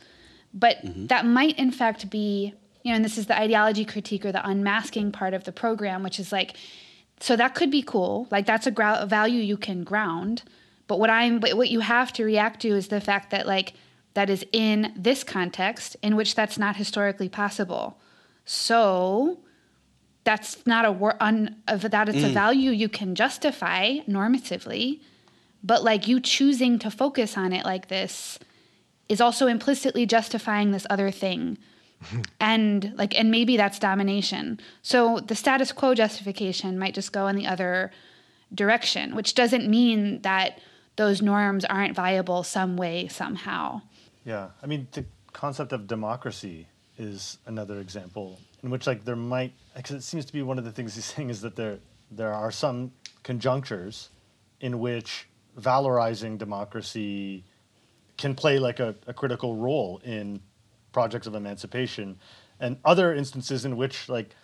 But 0.52 0.84
mm-hmm. 0.84 1.06
that 1.06 1.24
might, 1.24 1.58
in 1.58 1.70
fact, 1.70 2.10
be, 2.10 2.52
you 2.82 2.90
know, 2.90 2.96
and 2.96 3.04
this 3.04 3.16
is 3.16 3.24
the 3.24 3.40
ideology 3.40 3.86
critique 3.86 4.26
or 4.26 4.32
the 4.32 4.46
unmasking 4.46 5.12
part 5.12 5.32
of 5.32 5.44
the 5.44 5.52
program, 5.52 6.02
which 6.02 6.20
is 6.20 6.30
like, 6.30 6.58
so 7.20 7.36
that 7.36 7.54
could 7.54 7.70
be 7.70 7.80
cool. 7.80 8.28
Like, 8.30 8.44
that's 8.44 8.66
a, 8.66 8.74
a 8.76 9.06
value 9.06 9.40
you 9.40 9.56
can 9.56 9.82
ground 9.82 10.42
but 10.90 10.98
what 10.98 11.08
I'm 11.08 11.40
what 11.40 11.70
you 11.70 11.78
have 11.78 12.12
to 12.14 12.24
react 12.24 12.62
to 12.62 12.70
is 12.70 12.88
the 12.88 13.00
fact 13.00 13.30
that 13.30 13.46
like 13.46 13.74
that 14.14 14.28
is 14.28 14.44
in 14.50 14.92
this 14.96 15.22
context 15.22 15.96
in 16.02 16.16
which 16.16 16.34
that's 16.34 16.58
not 16.58 16.74
historically 16.74 17.28
possible. 17.28 17.96
So 18.44 19.38
that's 20.24 20.66
not 20.66 20.84
a 20.84 20.90
wor- 20.90 21.16
un, 21.20 21.62
of 21.68 21.82
that 21.82 22.08
it's 22.08 22.18
mm. 22.18 22.30
a 22.30 22.30
value 22.30 22.72
you 22.72 22.88
can 22.88 23.14
justify 23.14 23.98
normatively, 24.08 24.98
but 25.62 25.84
like 25.84 26.08
you 26.08 26.18
choosing 26.18 26.76
to 26.80 26.90
focus 26.90 27.36
on 27.36 27.52
it 27.52 27.64
like 27.64 27.86
this 27.86 28.40
is 29.08 29.20
also 29.20 29.46
implicitly 29.46 30.06
justifying 30.06 30.72
this 30.72 30.88
other 30.90 31.12
thing. 31.12 31.56
and 32.40 32.92
like 32.96 33.16
and 33.16 33.30
maybe 33.30 33.56
that's 33.56 33.78
domination. 33.78 34.58
So 34.82 35.20
the 35.20 35.36
status 35.36 35.70
quo 35.70 35.94
justification 35.94 36.80
might 36.80 36.94
just 36.94 37.12
go 37.12 37.28
in 37.28 37.36
the 37.36 37.46
other 37.46 37.92
direction, 38.52 39.14
which 39.14 39.36
doesn't 39.36 39.70
mean 39.70 40.22
that 40.22 40.58
those 41.00 41.22
norms 41.22 41.64
aren't 41.64 41.94
viable 41.94 42.42
some 42.42 42.76
way, 42.76 43.08
somehow. 43.08 43.80
Yeah. 44.26 44.48
I 44.62 44.66
mean, 44.66 44.86
the 44.92 45.06
concept 45.32 45.72
of 45.72 45.86
democracy 45.86 46.66
is 46.98 47.38
another 47.46 47.80
example 47.80 48.38
in 48.62 48.68
which, 48.68 48.86
like, 48.86 49.06
there 49.06 49.16
might, 49.16 49.54
because 49.74 49.96
it 49.96 50.02
seems 50.02 50.26
to 50.26 50.32
be 50.34 50.42
one 50.42 50.58
of 50.58 50.64
the 50.66 50.70
things 50.70 50.94
he's 50.94 51.04
saying 51.16 51.30
is 51.30 51.40
that 51.40 51.56
there, 51.56 51.78
there 52.10 52.34
are 52.34 52.50
some 52.50 52.92
conjunctures 53.22 54.10
in 54.60 54.78
which 54.78 55.26
valorizing 55.58 56.36
democracy 56.36 57.44
can 58.18 58.34
play 58.34 58.58
like 58.58 58.78
a, 58.78 58.94
a 59.06 59.14
critical 59.14 59.56
role 59.56 60.02
in 60.04 60.38
projects 60.92 61.26
of 61.26 61.34
emancipation 61.34 62.18
and 62.60 62.76
other 62.84 63.14
instances 63.14 63.64
in 63.64 63.74
which 63.74 64.10
like 64.10 64.36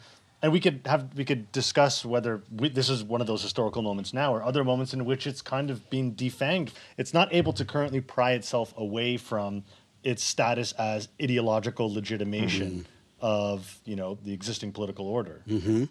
and 0.42 0.52
we 0.52 0.60
could 0.60 0.80
have 0.86 1.08
we 1.16 1.24
could 1.24 1.50
discuss 1.52 2.04
whether 2.04 2.42
we, 2.50 2.68
this 2.68 2.88
is 2.88 3.02
one 3.02 3.20
of 3.20 3.26
those 3.26 3.42
historical 3.42 3.82
moments 3.82 4.12
now 4.12 4.34
or 4.34 4.42
other 4.42 4.64
moments 4.64 4.92
in 4.92 5.04
which 5.04 5.26
it's 5.26 5.42
kind 5.42 5.70
of 5.70 5.88
being 5.90 6.14
defanged 6.14 6.70
it's 6.96 7.14
not 7.14 7.32
able 7.32 7.52
to 7.52 7.64
currently 7.64 8.00
pry 8.00 8.32
itself 8.32 8.74
away 8.76 9.16
from 9.16 9.64
its 10.02 10.22
status 10.22 10.72
as 10.72 11.08
ideological 11.22 11.92
legitimation 11.92 12.70
mm-hmm. 12.70 12.80
of 13.20 13.78
you 13.84 13.96
know 13.96 14.18
the 14.22 14.32
existing 14.32 14.72
political 14.72 15.06
order 15.06 15.42
mm-hmm. 15.48 15.84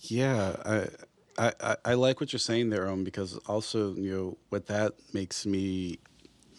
yeah 0.00 0.56
I, 1.38 1.52
I, 1.60 1.76
I 1.84 1.94
like 1.94 2.20
what 2.20 2.32
you're 2.32 2.40
saying 2.40 2.70
there, 2.70 2.88
um, 2.88 3.04
because 3.04 3.36
also, 3.46 3.94
you 3.94 4.12
know, 4.12 4.38
what 4.48 4.66
that 4.66 4.94
makes 5.12 5.46
me 5.46 6.00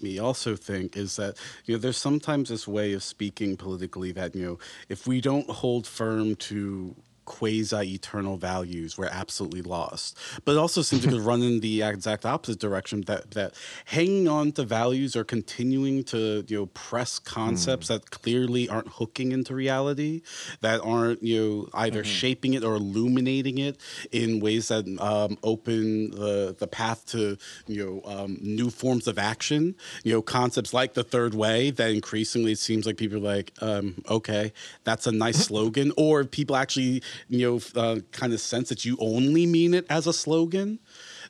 me 0.02 0.20
also 0.20 0.56
think 0.56 0.98
is 0.98 1.16
that 1.16 1.38
you 1.66 1.76
know 1.76 1.80
there's 1.80 1.98
sometimes 1.98 2.50
this 2.50 2.68
way 2.68 2.94
of 2.94 3.04
speaking 3.04 3.58
politically 3.58 4.12
that 4.12 4.36
you 4.36 4.46
know 4.46 4.60
if 4.90 5.08
we 5.08 5.22
don't 5.22 5.50
hold 5.50 5.86
firm 5.88 6.36
to 6.36 6.96
quasi 7.30 7.94
eternal 7.94 8.38
values 8.38 8.98
were 8.98 9.08
absolutely 9.12 9.62
lost. 9.62 10.18
But 10.44 10.54
it 10.54 10.58
also 10.58 10.82
seems 10.82 11.06
to 11.06 11.20
run 11.22 11.42
in 11.44 11.60
the 11.60 11.84
exact 11.84 12.26
opposite 12.26 12.60
direction 12.60 13.02
that 13.04 13.32
that 13.32 13.54
hanging 13.86 14.28
on 14.28 14.52
to 14.54 14.64
values 14.64 15.16
or 15.16 15.24
continuing 15.24 16.04
to 16.06 16.44
you 16.48 16.58
know 16.58 16.66
press 16.68 17.20
concepts 17.20 17.86
mm. 17.86 17.90
that 17.90 18.10
clearly 18.10 18.68
aren't 18.68 18.88
hooking 18.88 19.32
into 19.32 19.54
reality, 19.54 20.22
that 20.62 20.82
aren't 20.82 21.22
you 21.24 21.40
know 21.40 21.70
either 21.76 22.02
mm-hmm. 22.02 22.20
shaping 22.22 22.54
it 22.56 22.64
or 22.64 22.76
illuminating 22.76 23.60
it 23.60 23.78
in 24.12 24.40
ways 24.40 24.68
that 24.70 24.86
um, 25.00 25.38
open 25.44 26.12
the 26.12 26.56
the 26.58 26.68
path 26.68 27.06
to 27.06 27.38
you 27.68 27.80
know 27.86 28.12
um, 28.12 28.38
new 28.42 28.70
forms 28.70 29.08
of 29.08 29.20
action. 29.20 29.76
You 30.04 30.14
know 30.14 30.22
concepts 30.22 30.74
like 30.74 30.96
the 30.96 31.04
third 31.04 31.36
way 31.36 31.70
that 31.72 31.92
increasingly 31.92 32.54
it 32.54 32.60
seems 32.60 32.86
like 32.88 32.98
people 32.98 33.18
are 33.18 33.36
like 33.36 33.54
um, 33.62 34.02
okay 34.10 34.52
that's 34.84 35.06
a 35.06 35.12
nice 35.12 35.38
slogan 35.48 35.92
or 35.96 36.24
people 36.24 36.56
actually 36.56 37.04
you 37.28 37.60
know, 37.76 37.82
uh, 37.82 38.00
kind 38.12 38.34
of 38.34 38.40
sense 38.40 38.70
that 38.70 38.86
you 38.86 38.98
only 39.00 39.46
mean 39.46 39.74
it 39.74 39.86
as 39.90 40.08
a 40.08 40.14
slogan, 40.14 40.80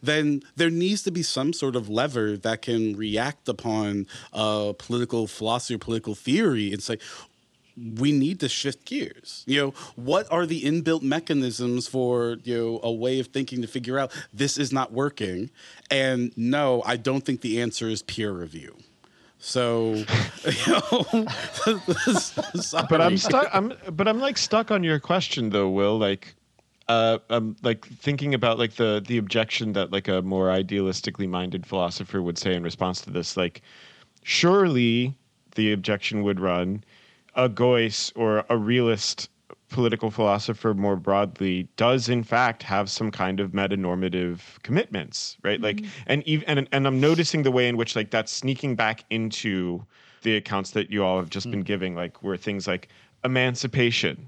then 0.01 0.41
there 0.55 0.69
needs 0.69 1.03
to 1.03 1.11
be 1.11 1.23
some 1.23 1.53
sort 1.53 1.75
of 1.75 1.89
lever 1.89 2.37
that 2.37 2.61
can 2.61 2.95
react 2.95 3.49
upon 3.49 4.07
uh, 4.33 4.73
political 4.77 5.27
philosophy 5.27 5.75
or 5.75 5.77
political 5.77 6.15
theory 6.15 6.71
and 6.71 6.81
say, 6.81 6.97
we 7.95 8.11
need 8.11 8.39
to 8.41 8.49
shift 8.49 8.85
gears. 8.85 9.43
You 9.47 9.61
know, 9.61 9.73
what 9.95 10.29
are 10.31 10.45
the 10.45 10.63
inbuilt 10.63 11.01
mechanisms 11.01 11.87
for, 11.87 12.37
you 12.43 12.57
know, 12.57 12.79
a 12.83 12.91
way 12.91 13.19
of 13.19 13.27
thinking 13.27 13.61
to 13.61 13.67
figure 13.67 13.97
out 13.97 14.11
this 14.33 14.57
is 14.57 14.73
not 14.73 14.91
working? 14.91 15.49
And 15.89 16.33
no, 16.37 16.83
I 16.85 16.97
don't 16.97 17.21
think 17.21 17.41
the 17.41 17.61
answer 17.61 17.87
is 17.87 18.01
peer 18.01 18.31
review. 18.31 18.75
So, 19.39 19.93
you 20.45 20.73
know, 20.73 21.05
but 22.89 23.01
I'm 23.01 23.17
stuck. 23.17 23.49
I'm 23.53 23.73
but 23.91 24.07
I'm 24.07 24.19
like 24.19 24.37
stuck 24.37 24.69
on 24.69 24.83
your 24.83 24.99
question 24.99 25.49
though, 25.49 25.69
Will. 25.69 25.97
Like, 25.97 26.35
uh, 26.89 27.19
I'm 27.29 27.55
like 27.63 27.87
thinking 27.87 28.33
about 28.33 28.59
like 28.59 28.75
the 28.75 29.03
the 29.05 29.17
objection 29.17 29.73
that 29.73 29.91
like 29.91 30.09
a 30.09 30.21
more 30.21 30.47
idealistically 30.47 31.27
minded 31.27 31.65
philosopher 31.65 32.21
would 32.21 32.37
say 32.37 32.53
in 32.53 32.63
response 32.63 33.01
to 33.01 33.11
this. 33.11 33.37
Like, 33.37 33.61
surely 34.23 35.15
the 35.55 35.71
objection 35.71 36.23
would 36.23 36.41
run 36.41 36.83
a 37.35 37.47
Geuss 37.47 38.11
or 38.15 38.45
a 38.49 38.57
realist 38.57 39.29
political 39.69 40.09
philosopher 40.09 40.73
more 40.73 40.95
broadly 40.95 41.67
does 41.77 42.09
in 42.09 42.23
fact 42.23 42.63
have 42.63 42.89
some 42.89 43.11
kind 43.11 43.39
of 43.39 43.51
metanormative 43.51 44.39
commitments 44.63 45.37
right 45.43 45.61
mm-hmm. 45.61 45.83
like 45.83 45.91
and 46.07 46.23
even 46.23 46.47
and, 46.47 46.67
and 46.71 46.87
i'm 46.87 46.99
noticing 46.99 47.43
the 47.43 47.51
way 47.51 47.67
in 47.67 47.77
which 47.77 47.95
like 47.95 48.09
that's 48.09 48.31
sneaking 48.31 48.75
back 48.75 49.03
into 49.09 49.83
the 50.23 50.35
accounts 50.35 50.71
that 50.71 50.89
you 50.89 51.03
all 51.03 51.17
have 51.17 51.29
just 51.29 51.45
mm-hmm. 51.45 51.51
been 51.51 51.61
giving 51.61 51.95
like 51.95 52.21
where 52.23 52.37
things 52.37 52.67
like 52.67 52.89
emancipation 53.23 54.27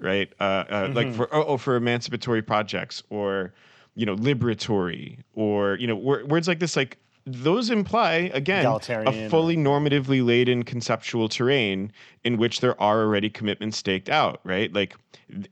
right 0.00 0.32
uh, 0.40 0.42
uh 0.42 0.84
mm-hmm. 0.84 0.94
like 0.94 1.12
for 1.12 1.28
oh, 1.34 1.44
oh, 1.44 1.56
for 1.56 1.76
emancipatory 1.76 2.42
projects 2.42 3.02
or 3.10 3.52
you 3.94 4.06
know 4.06 4.16
liberatory 4.16 5.18
or 5.34 5.76
you 5.76 5.86
know 5.86 5.96
words 5.96 6.48
like 6.48 6.60
this 6.60 6.76
like 6.76 6.98
those 7.32 7.70
imply 7.70 8.30
again 8.34 8.66
a 8.66 9.28
fully 9.28 9.56
normatively 9.56 10.24
laden 10.24 10.62
conceptual 10.62 11.28
terrain 11.28 11.92
in 12.24 12.36
which 12.36 12.60
there 12.60 12.80
are 12.80 13.00
already 13.00 13.30
commitments 13.30 13.76
staked 13.76 14.08
out 14.08 14.40
right 14.44 14.72
like 14.72 14.96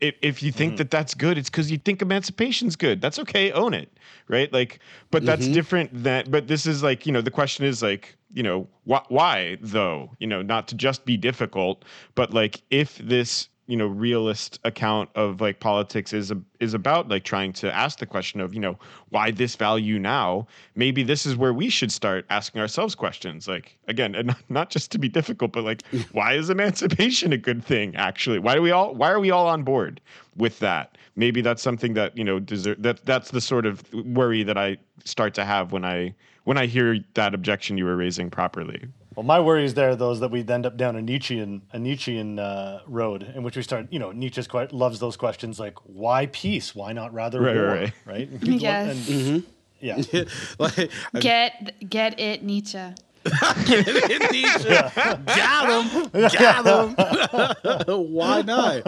if, 0.01 0.15
if 0.23 0.43
you 0.43 0.51
think 0.51 0.73
mm-hmm. 0.73 0.79
that 0.79 0.91
that's 0.91 1.15
good 1.15 1.39
it's 1.39 1.51
because 1.51 1.71
you 1.71 1.79
think 1.79 2.03
emancipation's 2.03 2.77
good 2.77 3.01
that's 3.01 3.19
okay 3.19 3.53
own 3.53 3.75
it 3.75 3.93
right 4.29 4.53
like 4.53 4.81
but 5.11 5.25
that's 5.25 5.45
mm-hmm. 5.45 5.55
different 5.55 6.03
than 6.03 6.25
but 6.29 6.49
this 6.49 6.67
is 6.67 6.83
like 6.83 7.07
you 7.07 7.13
know 7.13 7.21
the 7.21 7.31
question 7.31 7.65
is 7.65 7.83
like 7.83 8.17
you 8.33 8.43
know 8.43 8.67
wh- 8.89 9.11
why 9.11 9.57
though 9.61 10.11
you 10.19 10.27
know 10.27 10.43
not 10.43 10.69
to 10.69 10.75
just 10.75 11.05
be 11.05 11.17
difficult 11.17 11.85
but 12.15 12.33
like 12.33 12.63
if 12.71 12.99
this 12.99 13.49
you 13.67 13.77
know 13.77 13.87
realist 13.87 14.61
account 14.65 15.11
of 15.15 15.41
like 15.41 15.61
politics 15.61 16.13
is 16.13 16.31
a, 16.31 16.41
is 16.61 16.75
about 16.75 17.09
like 17.09 17.25
trying 17.25 17.53
to 17.55 17.75
ask 17.75 17.99
the 17.99 18.07
question 18.07 18.41
of 18.41 18.55
you 18.55 18.61
know 18.61 18.79
why 19.11 19.31
this 19.31 19.57
value 19.57 19.99
now? 19.99 20.47
Maybe 20.75 21.03
this 21.03 21.27
is 21.27 21.37
where 21.37 21.53
we 21.53 21.69
should 21.69 21.93
start 21.93 22.27
asking 22.31 22.61
ourselves 22.61 22.95
questions. 22.95 23.49
Like 23.49 23.77
again 23.89 24.15
and 24.15 24.35
not 24.49 24.71
just 24.71 24.91
to 24.93 24.99
be 24.99 25.09
difficult 25.09 25.53
but 25.53 25.65
like 25.65 25.83
why 26.13 26.35
is 26.35 26.51
emancipation 26.51 27.33
a 27.33 27.39
good 27.39 27.65
thing 27.65 27.95
actually? 27.97 28.39
Why 28.39 28.55
do 28.55 28.63
we 28.63 28.71
all 28.71 28.95
why 28.95 29.11
are 29.11 29.21
we 29.21 29.31
all 29.31 29.47
on 29.47 29.63
board 29.63 30.01
with 30.37 30.59
that? 30.61 30.97
Maybe 31.17 31.41
that's 31.41 31.63
something 31.63 31.95
that 31.95 32.17
you 32.17 32.25
know 32.25 32.39
deserve 32.39 32.83
that 32.83 33.05
that's 33.05 33.31
the 33.31 33.41
sort 33.41 33.67
of 33.67 33.83
worry 33.93 34.43
that 34.43 34.59
i 34.59 34.77
start 35.05 35.35
to 35.35 35.45
have 35.45 35.73
when 35.73 35.85
i 35.85 36.15
when 36.45 36.59
i 36.59 36.67
hear 36.67 36.99
that 37.15 37.35
objection 37.35 37.79
you 37.79 37.85
were 37.85 37.97
raising 37.97 38.31
properly 38.31 38.89
well, 39.17 39.25
my 39.25 39.41
worries 39.41 39.73
there, 39.73 39.97
though, 39.97 40.11
is 40.11 40.21
that 40.21 40.31
we 40.31 40.47
end 40.47 40.67
up 40.67 40.77
down 40.77 40.95
a 40.95 41.01
Nietzschean, 41.01 41.63
a 41.73 41.79
Nietzschean 41.79 42.39
uh, 42.39 42.81
road 42.87 43.23
in 43.35 43.43
which 43.43 43.57
we 43.57 43.63
start, 43.63 43.87
you 43.91 43.99
know, 43.99 44.13
Nietzsche 44.13 44.45
quite 44.45 44.73
loves 44.73 45.01
those 45.01 45.17
questions 45.17 45.59
like, 45.59 45.79
why 45.85 46.27
peace? 46.27 46.75
Why 46.75 46.93
not 46.93 47.15
rather 47.15 47.41
right, 47.41 47.57
war? 47.57 47.67
Right, 47.67 47.93
right. 48.05 48.29
yes. 48.43 48.91
And, 48.91 49.19
mm-hmm. 49.19 49.51
Yeah. 49.81 50.25
like, 50.59 50.91
get 51.19 51.89
get 51.89 52.21
it, 52.21 52.43
Nietzsche. 52.43 52.79
Indonesia. 53.27 54.93
Got 55.27 55.87
him. 55.87 56.11
Got 56.13 57.89
him. 57.89 58.13
Why 58.13 58.43
not? 58.43 58.83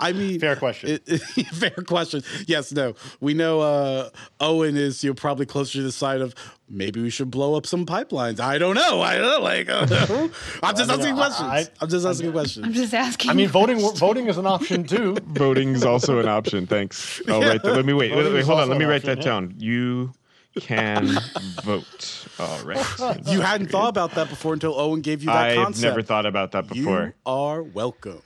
I 0.00 0.12
mean, 0.12 0.40
Fair 0.40 0.56
question. 0.56 0.90
it- 0.90 1.02
it- 1.06 1.46
fair 1.52 1.70
question. 1.70 2.22
Yes, 2.46 2.72
no. 2.72 2.94
We 3.20 3.34
know 3.34 3.60
uh, 3.60 4.10
Owen 4.40 4.76
is 4.76 5.02
you 5.04 5.10
know, 5.10 5.14
probably 5.14 5.46
closer 5.46 5.78
to 5.78 5.82
the 5.82 5.92
side 5.92 6.20
of 6.20 6.34
maybe 6.68 7.02
we 7.02 7.10
should 7.10 7.30
blow 7.30 7.54
up 7.54 7.66
some 7.66 7.84
pipelines. 7.86 8.40
I 8.40 8.58
don't 8.58 8.74
know. 8.74 9.00
I 9.00 9.18
don't 9.18 9.30
know. 9.30 9.40
Like, 9.42 9.68
uh, 9.68 9.86
I'm 10.62 10.76
just 10.76 10.90
I 10.90 10.96
mean, 10.96 11.00
asking 11.00 11.14
I- 11.14 11.16
questions. 11.16 11.48
I, 11.48 11.58
I- 11.58 11.68
am 11.84 11.88
just 11.88 12.06
asking 12.06 12.32
questions. 12.32 12.66
I'm 12.66 12.72
just 12.72 12.94
asking. 12.94 13.30
I 13.30 13.34
mean, 13.34 13.48
voting 13.48 13.78
voting 13.96 14.26
is 14.28 14.38
an 14.38 14.46
option 14.46 14.84
too. 14.84 15.16
Voting 15.26 15.74
is 15.74 15.84
also 15.84 16.18
an 16.18 16.28
option. 16.28 16.66
Thanks. 16.66 17.20
I'll 17.28 17.40
write 17.40 17.62
that. 17.62 17.74
Let 17.74 17.84
me 17.84 17.92
wait. 17.92 18.10
Wait, 18.12 18.16
Voting 18.18 18.32
wait 18.34 18.40
is 18.40 18.46
hold 18.46 18.60
on. 18.60 18.68
Let 18.68 18.78
me 18.78 18.84
an 18.84 18.90
write 18.90 19.02
that 19.02 19.18
option, 19.18 19.48
down. 19.48 19.54
You 19.58 20.12
can 20.60 21.06
vote. 21.62 22.26
All 22.38 22.62
right. 22.64 22.86
You 23.26 23.40
hadn't 23.40 23.70
thought 23.70 23.88
about 23.88 24.12
that 24.12 24.28
before 24.28 24.52
until 24.52 24.78
Owen 24.78 25.00
gave 25.00 25.22
you 25.22 25.26
that 25.28 25.50
I've 25.50 25.56
concept. 25.56 25.82
never 25.82 26.02
thought 26.02 26.26
about 26.26 26.52
that 26.52 26.68
before. 26.68 27.04
You 27.06 27.12
are 27.26 27.62
welcome. 27.62 28.22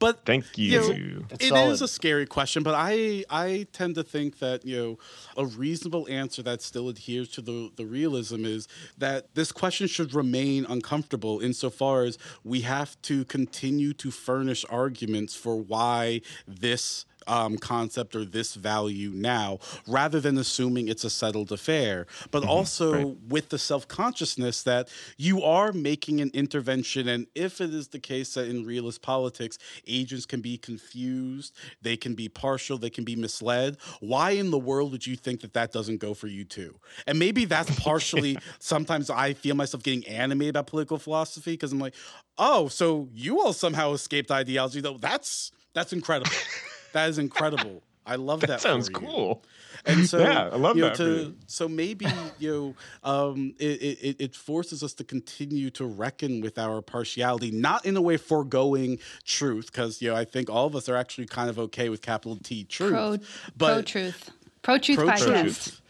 But 0.00 0.24
Thank 0.24 0.56
you 0.56 0.78
know, 0.80 0.90
you. 0.92 1.26
it 1.30 1.50
It's 1.50 1.50
is 1.72 1.82
a 1.82 1.88
scary 1.88 2.24
question, 2.24 2.62
but 2.62 2.74
I 2.76 3.24
I 3.30 3.66
tend 3.72 3.96
to 3.96 4.04
think 4.04 4.38
that 4.38 4.64
you 4.64 4.76
know 4.76 4.98
a 5.36 5.44
reasonable 5.46 6.06
answer 6.08 6.40
that 6.44 6.62
still 6.62 6.88
adheres 6.88 7.28
to 7.30 7.40
the 7.40 7.72
the 7.74 7.84
realism 7.84 8.44
is 8.44 8.68
that 8.98 9.34
this 9.34 9.50
question 9.50 9.88
should 9.88 10.14
remain 10.14 10.64
uncomfortable 10.68 11.40
insofar 11.40 12.04
as 12.04 12.16
we 12.44 12.60
have 12.60 13.00
to 13.02 13.24
continue 13.24 13.92
to 13.94 14.12
furnish 14.12 14.64
arguments 14.70 15.34
for 15.34 15.56
why 15.56 16.20
this 16.46 17.04
um, 17.28 17.58
concept 17.58 18.16
or 18.16 18.24
this 18.24 18.54
value 18.54 19.10
now, 19.10 19.58
rather 19.86 20.20
than 20.20 20.38
assuming 20.38 20.88
it's 20.88 21.04
a 21.04 21.10
settled 21.10 21.52
affair, 21.52 22.06
but 22.30 22.44
also 22.44 22.92
right. 22.92 23.16
with 23.28 23.48
the 23.50 23.58
self 23.58 23.86
consciousness 23.86 24.62
that 24.64 24.88
you 25.16 25.42
are 25.42 25.72
making 25.72 26.20
an 26.20 26.30
intervention. 26.34 27.08
And 27.08 27.26
if 27.34 27.60
it 27.60 27.72
is 27.72 27.88
the 27.88 27.98
case 27.98 28.34
that 28.34 28.48
in 28.48 28.64
realist 28.64 29.02
politics, 29.02 29.58
agents 29.86 30.26
can 30.26 30.40
be 30.40 30.58
confused, 30.58 31.54
they 31.82 31.96
can 31.96 32.14
be 32.14 32.28
partial, 32.28 32.78
they 32.78 32.90
can 32.90 33.04
be 33.04 33.16
misled, 33.16 33.76
why 34.00 34.32
in 34.32 34.50
the 34.50 34.58
world 34.58 34.92
would 34.92 35.06
you 35.06 35.16
think 35.16 35.40
that 35.42 35.52
that 35.52 35.72
doesn't 35.72 35.98
go 35.98 36.14
for 36.14 36.26
you 36.26 36.44
too? 36.44 36.74
And 37.06 37.18
maybe 37.18 37.44
that's 37.44 37.78
partially 37.78 38.38
sometimes 38.58 39.10
I 39.10 39.34
feel 39.34 39.54
myself 39.54 39.82
getting 39.82 40.06
animated 40.06 40.50
about 40.50 40.66
political 40.66 40.98
philosophy 40.98 41.52
because 41.52 41.72
I'm 41.72 41.78
like, 41.78 41.94
oh, 42.38 42.68
so 42.68 43.08
you 43.12 43.40
all 43.40 43.52
somehow 43.52 43.92
escaped 43.92 44.30
ideology, 44.30 44.80
though. 44.80 44.98
That's 44.98 45.52
that's 45.74 45.92
incredible. 45.92 46.32
that 46.92 47.08
is 47.10 47.18
incredible. 47.18 47.82
I 48.06 48.16
love 48.16 48.40
that. 48.42 48.46
That 48.48 48.60
sounds 48.62 48.88
for 48.88 49.00
you. 49.00 49.06
cool. 49.06 49.44
And 49.84 50.06
so, 50.08 50.18
Yeah, 50.18 50.48
I 50.52 50.56
love 50.56 50.76
you 50.76 50.82
know, 50.82 50.88
that 50.88 50.96
to- 50.96 51.34
So 51.46 51.68
maybe 51.68 52.06
you 52.38 52.74
know, 53.04 53.10
um, 53.30 53.54
it, 53.58 53.64
it 54.02 54.16
it 54.18 54.34
forces 54.36 54.82
us 54.82 54.92
to 54.94 55.04
continue 55.04 55.70
to 55.70 55.84
reckon 55.86 56.40
with 56.40 56.58
our 56.58 56.80
partiality, 56.82 57.50
not 57.50 57.84
in 57.86 57.96
a 57.96 58.00
way 58.02 58.16
foregoing 58.16 58.98
truth, 59.24 59.66
because 59.66 60.00
you 60.02 60.08
know 60.10 60.16
I 60.16 60.24
think 60.24 60.50
all 60.50 60.66
of 60.66 60.74
us 60.74 60.88
are 60.88 60.96
actually 60.96 61.26
kind 61.26 61.48
of 61.50 61.58
okay 61.58 61.88
with 61.90 62.02
capital 62.02 62.36
T 62.42 62.64
truth, 62.64 62.92
pro 62.92 63.18
but 63.56 63.72
pro 63.74 63.82
truth, 63.82 64.30
pro 64.62 64.78
truth 64.78 64.98
Pro-truth. 64.98 65.28
podcast. 65.28 65.80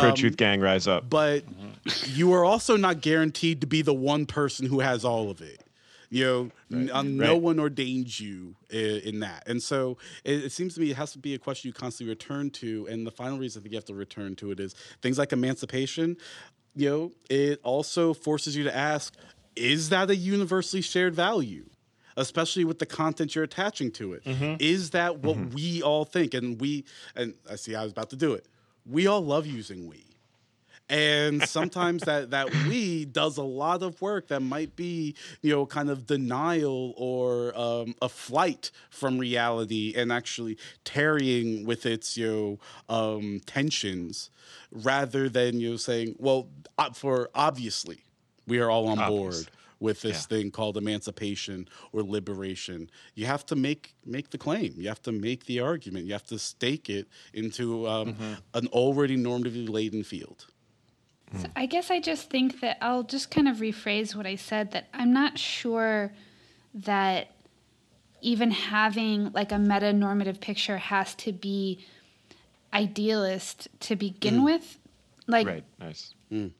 Pro 0.00 0.12
Truth 0.12 0.36
Gang, 0.36 0.60
rise 0.60 0.88
up. 0.88 1.08
but 1.08 1.44
you 2.06 2.32
are 2.32 2.44
also 2.44 2.76
not 2.76 3.00
guaranteed 3.00 3.60
to 3.60 3.66
be 3.68 3.80
the 3.80 3.94
one 3.94 4.26
person 4.26 4.66
who 4.66 4.80
has 4.80 5.04
all 5.04 5.30
of 5.30 5.40
it. 5.40 5.62
You 6.10 6.24
know, 6.24 6.50
n- 6.72 6.90
uh, 6.90 7.02
no 7.02 7.34
Right. 7.34 7.42
one 7.42 7.58
ordains 7.58 8.18
you 8.18 8.56
in, 8.70 9.00
in 9.00 9.20
that, 9.20 9.44
and 9.46 9.62
so 9.62 9.98
it, 10.24 10.44
it 10.44 10.52
seems 10.52 10.74
to 10.74 10.80
me 10.80 10.90
it 10.90 10.96
has 10.96 11.12
to 11.12 11.18
be 11.18 11.34
a 11.34 11.38
question 11.38 11.68
you 11.68 11.74
constantly 11.74 12.10
return 12.10 12.50
to. 12.50 12.86
And 12.90 13.06
the 13.06 13.10
final 13.10 13.38
reason 13.38 13.60
I 13.60 13.62
think 13.62 13.72
you 13.72 13.76
have 13.76 13.84
to 13.86 13.94
return 13.94 14.34
to 14.36 14.50
it 14.50 14.60
is 14.60 14.74
things 15.02 15.18
like 15.18 15.32
emancipation. 15.32 16.16
You 16.74 16.88
know, 16.88 17.12
it 17.28 17.60
also 17.62 18.14
forces 18.14 18.56
you 18.56 18.64
to 18.64 18.74
ask: 18.74 19.14
Is 19.54 19.90
that 19.90 20.08
a 20.10 20.16
universally 20.16 20.82
shared 20.82 21.14
value? 21.14 21.66
especially 22.18 22.64
with 22.64 22.80
the 22.80 22.86
content 22.86 23.34
you're 23.34 23.44
attaching 23.44 23.92
to 23.92 24.12
it. 24.12 24.24
Mm-hmm. 24.24 24.56
Is 24.58 24.90
that 24.90 25.20
what 25.20 25.36
mm-hmm. 25.36 25.54
we 25.54 25.82
all 25.82 26.04
think? 26.04 26.34
And 26.34 26.60
we, 26.60 26.84
and 27.14 27.34
I 27.48 27.54
see 27.54 27.74
I 27.74 27.84
was 27.84 27.92
about 27.92 28.10
to 28.10 28.16
do 28.16 28.34
it. 28.34 28.46
We 28.84 29.06
all 29.06 29.24
love 29.24 29.46
using 29.46 29.86
we. 29.86 30.07
And 30.90 31.42
sometimes 31.46 32.04
that 32.04 32.30
that 32.30 32.52
we 32.66 33.04
does 33.04 33.36
a 33.36 33.42
lot 33.42 33.82
of 33.82 34.00
work 34.00 34.28
that 34.28 34.40
might 34.40 34.74
be, 34.74 35.14
you 35.42 35.52
know, 35.52 35.66
kind 35.66 35.90
of 35.90 36.06
denial 36.06 36.94
or 36.96 37.52
um, 37.58 37.94
a 38.00 38.08
flight 38.08 38.70
from 38.90 39.18
reality 39.18 39.92
and 39.96 40.10
actually 40.10 40.56
tarrying 40.84 41.66
with 41.66 41.84
its, 41.84 42.16
you 42.16 42.58
know, 42.88 42.94
um, 42.94 43.40
tensions 43.44 44.30
rather 44.72 45.28
than, 45.28 45.60
you 45.60 45.70
know, 45.70 45.76
saying, 45.76 46.14
well, 46.18 46.48
uh, 46.78 46.90
for 46.90 47.28
obviously, 47.34 47.98
we 48.46 48.58
are 48.58 48.70
all 48.70 48.88
on 48.88 48.98
board 49.08 49.48
with 49.80 50.00
this 50.00 50.26
thing 50.26 50.50
called 50.50 50.76
emancipation 50.76 51.68
or 51.92 52.02
liberation. 52.02 52.90
You 53.14 53.26
have 53.26 53.44
to 53.46 53.56
make 53.56 53.94
make 54.04 54.30
the 54.30 54.38
claim. 54.38 54.74
You 54.76 54.88
have 54.88 55.02
to 55.02 55.12
make 55.12 55.44
the 55.46 55.60
argument. 55.60 56.06
You 56.06 56.12
have 56.12 56.26
to 56.26 56.38
stake 56.38 56.88
it 56.90 57.06
into 57.32 57.86
um, 57.86 58.16
an 58.54 58.66
already 58.68 59.16
normatively 59.16 59.68
laden 59.68 60.02
field. 60.02 60.46
So 61.34 61.48
mm. 61.48 61.50
I 61.56 61.66
guess 61.66 61.90
I 61.90 62.00
just 62.00 62.30
think 62.30 62.60
that 62.60 62.78
I'll 62.80 63.02
just 63.02 63.30
kind 63.30 63.48
of 63.48 63.58
rephrase 63.58 64.14
what 64.14 64.26
I 64.26 64.36
said 64.36 64.72
that 64.72 64.88
I'm 64.94 65.12
not 65.12 65.38
sure 65.38 66.12
that 66.74 67.32
even 68.20 68.50
having 68.50 69.32
like 69.32 69.52
a 69.52 69.58
meta 69.58 69.92
normative 69.92 70.40
picture 70.40 70.78
has 70.78 71.14
to 71.16 71.32
be 71.32 71.84
idealist 72.72 73.68
to 73.80 73.96
begin 73.96 74.40
mm. 74.40 74.44
with. 74.44 74.78
Like 75.26 75.46
Right. 75.46 75.64
Nice. 75.78 76.14
Mm. 76.32 76.52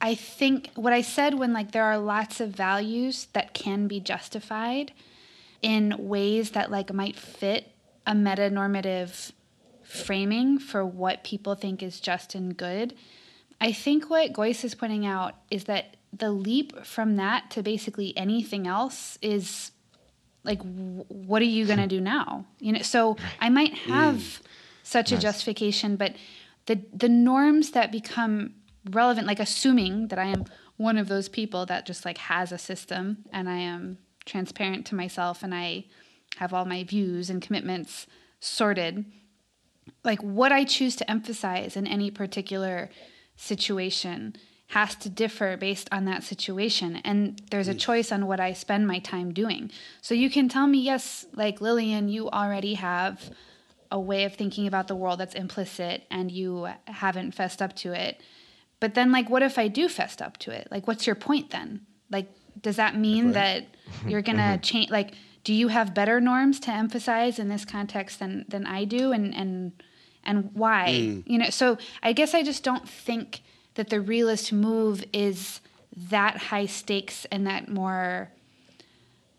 I 0.00 0.14
think 0.14 0.70
what 0.74 0.92
I 0.92 1.02
said 1.02 1.34
when 1.34 1.52
like 1.52 1.72
there 1.72 1.84
are 1.84 1.98
lots 1.98 2.40
of 2.40 2.50
values 2.50 3.28
that 3.34 3.54
can 3.54 3.86
be 3.86 4.00
justified 4.00 4.92
in 5.62 5.94
ways 5.98 6.50
that 6.50 6.70
like 6.70 6.92
might 6.92 7.16
fit 7.16 7.70
a 8.04 8.14
meta 8.14 8.50
normative 8.50 9.32
framing 9.82 10.58
for 10.58 10.84
what 10.84 11.22
people 11.22 11.54
think 11.54 11.82
is 11.82 12.00
just 12.00 12.34
and 12.34 12.56
good. 12.56 12.94
I 13.62 13.70
think 13.70 14.10
what 14.10 14.32
Geuss 14.32 14.64
is 14.64 14.74
pointing 14.74 15.06
out 15.06 15.36
is 15.48 15.64
that 15.64 15.96
the 16.12 16.32
leap 16.32 16.84
from 16.84 17.14
that 17.16 17.48
to 17.52 17.62
basically 17.62 18.12
anything 18.16 18.66
else 18.66 19.18
is 19.22 19.70
like 20.42 20.58
w- 20.58 21.04
what 21.06 21.40
are 21.42 21.46
you 21.46 21.64
going 21.64 21.78
to 21.78 21.86
do 21.86 22.00
now? 22.00 22.44
You 22.58 22.72
know, 22.72 22.82
so 22.82 23.16
I 23.40 23.50
might 23.50 23.74
have 23.74 24.16
mm. 24.16 24.40
such 24.82 25.12
a 25.12 25.16
justification, 25.16 25.94
but 25.94 26.16
the 26.66 26.80
the 26.92 27.08
norms 27.08 27.70
that 27.70 27.92
become 27.92 28.54
relevant 28.90 29.28
like 29.28 29.38
assuming 29.38 30.08
that 30.08 30.18
I 30.18 30.26
am 30.26 30.44
one 30.76 30.98
of 30.98 31.06
those 31.06 31.28
people 31.28 31.64
that 31.66 31.86
just 31.86 32.04
like 32.04 32.18
has 32.18 32.50
a 32.50 32.58
system 32.58 33.18
and 33.32 33.48
I 33.48 33.58
am 33.58 33.98
transparent 34.24 34.86
to 34.86 34.96
myself 34.96 35.44
and 35.44 35.54
I 35.54 35.84
have 36.38 36.52
all 36.52 36.64
my 36.64 36.82
views 36.82 37.30
and 37.30 37.40
commitments 37.40 38.08
sorted 38.40 39.04
like 40.04 40.20
what 40.20 40.50
I 40.50 40.64
choose 40.64 40.96
to 40.96 41.08
emphasize 41.08 41.76
in 41.76 41.86
any 41.86 42.10
particular 42.10 42.90
situation 43.42 44.36
has 44.68 44.94
to 44.94 45.10
differ 45.10 45.56
based 45.56 45.88
on 45.92 46.06
that 46.06 46.22
situation 46.22 46.96
and 47.04 47.42
there's 47.50 47.68
a 47.68 47.74
choice 47.74 48.10
on 48.10 48.26
what 48.26 48.40
I 48.40 48.54
spend 48.54 48.86
my 48.86 49.00
time 49.00 49.34
doing. 49.34 49.70
So 50.00 50.14
you 50.14 50.30
can 50.30 50.48
tell 50.48 50.66
me 50.66 50.78
yes, 50.78 51.26
like 51.34 51.60
Lillian, 51.60 52.08
you 52.08 52.30
already 52.30 52.74
have 52.74 53.30
a 53.90 54.00
way 54.00 54.24
of 54.24 54.34
thinking 54.34 54.66
about 54.66 54.88
the 54.88 54.94
world 54.94 55.20
that's 55.20 55.34
implicit 55.34 56.04
and 56.10 56.30
you 56.30 56.68
haven't 56.86 57.32
fessed 57.32 57.60
up 57.60 57.76
to 57.76 57.92
it. 57.92 58.22
But 58.80 58.94
then 58.94 59.12
like 59.12 59.28
what 59.28 59.42
if 59.42 59.58
I 59.58 59.68
do 59.68 59.88
fessed 59.88 60.22
up 60.22 60.38
to 60.38 60.52
it? 60.52 60.68
Like 60.70 60.86
what's 60.86 61.06
your 61.06 61.16
point 61.16 61.50
then? 61.50 61.84
Like 62.10 62.28
does 62.60 62.76
that 62.76 62.96
mean 62.96 63.32
that 63.32 63.66
you're 64.06 64.22
going 64.22 64.36
to 64.36 64.42
mm-hmm. 64.42 64.62
change 64.62 64.90
like 64.90 65.14
do 65.44 65.52
you 65.52 65.68
have 65.68 65.92
better 65.92 66.20
norms 66.20 66.60
to 66.60 66.70
emphasize 66.70 67.38
in 67.38 67.48
this 67.48 67.64
context 67.64 68.20
than 68.20 68.46
than 68.48 68.66
I 68.66 68.84
do 68.84 69.12
and 69.12 69.34
and 69.34 69.72
and 70.24 70.50
why? 70.54 71.00
Hmm. 71.00 71.20
You 71.26 71.38
know, 71.38 71.50
so 71.50 71.78
I 72.02 72.12
guess 72.12 72.34
I 72.34 72.42
just 72.42 72.62
don't 72.62 72.88
think 72.88 73.42
that 73.74 73.90
the 73.90 74.00
realist 74.00 74.52
move 74.52 75.04
is 75.12 75.60
that 76.10 76.36
high 76.36 76.66
stakes 76.66 77.26
and 77.30 77.46
that 77.46 77.68
more 77.68 78.30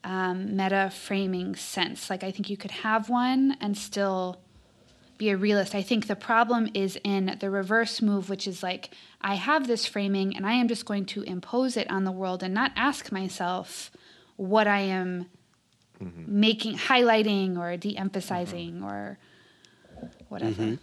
um, 0.03 0.55
meta 0.55 0.91
framing 0.93 1.55
sense. 1.55 2.09
Like 2.09 2.23
I 2.23 2.31
think 2.31 2.49
you 2.49 2.57
could 2.57 2.71
have 2.71 3.09
one 3.09 3.57
and 3.61 3.77
still 3.77 4.39
be 5.17 5.29
a 5.29 5.37
realist. 5.37 5.75
I 5.75 5.81
think 5.81 6.07
the 6.07 6.15
problem 6.15 6.69
is 6.73 6.99
in 7.03 7.37
the 7.39 7.49
reverse 7.49 8.01
move, 8.01 8.29
which 8.29 8.47
is 8.47 8.63
like 8.63 8.89
I 9.21 9.35
have 9.35 9.67
this 9.67 9.85
framing 9.85 10.35
and 10.35 10.45
I 10.45 10.53
am 10.53 10.67
just 10.67 10.85
going 10.85 11.05
to 11.07 11.21
impose 11.23 11.77
it 11.77 11.89
on 11.89 12.03
the 12.03 12.11
world 12.11 12.43
and 12.43 12.53
not 12.53 12.71
ask 12.75 13.11
myself 13.11 13.91
what 14.35 14.67
I 14.67 14.79
am 14.79 15.27
mm-hmm. 16.01 16.39
making, 16.39 16.77
highlighting 16.77 17.57
or 17.57 17.77
de-emphasizing 17.77 18.75
mm-hmm. 18.75 18.85
or 18.85 19.17
whatever. 20.29 20.51
Mm-hmm. 20.51 20.75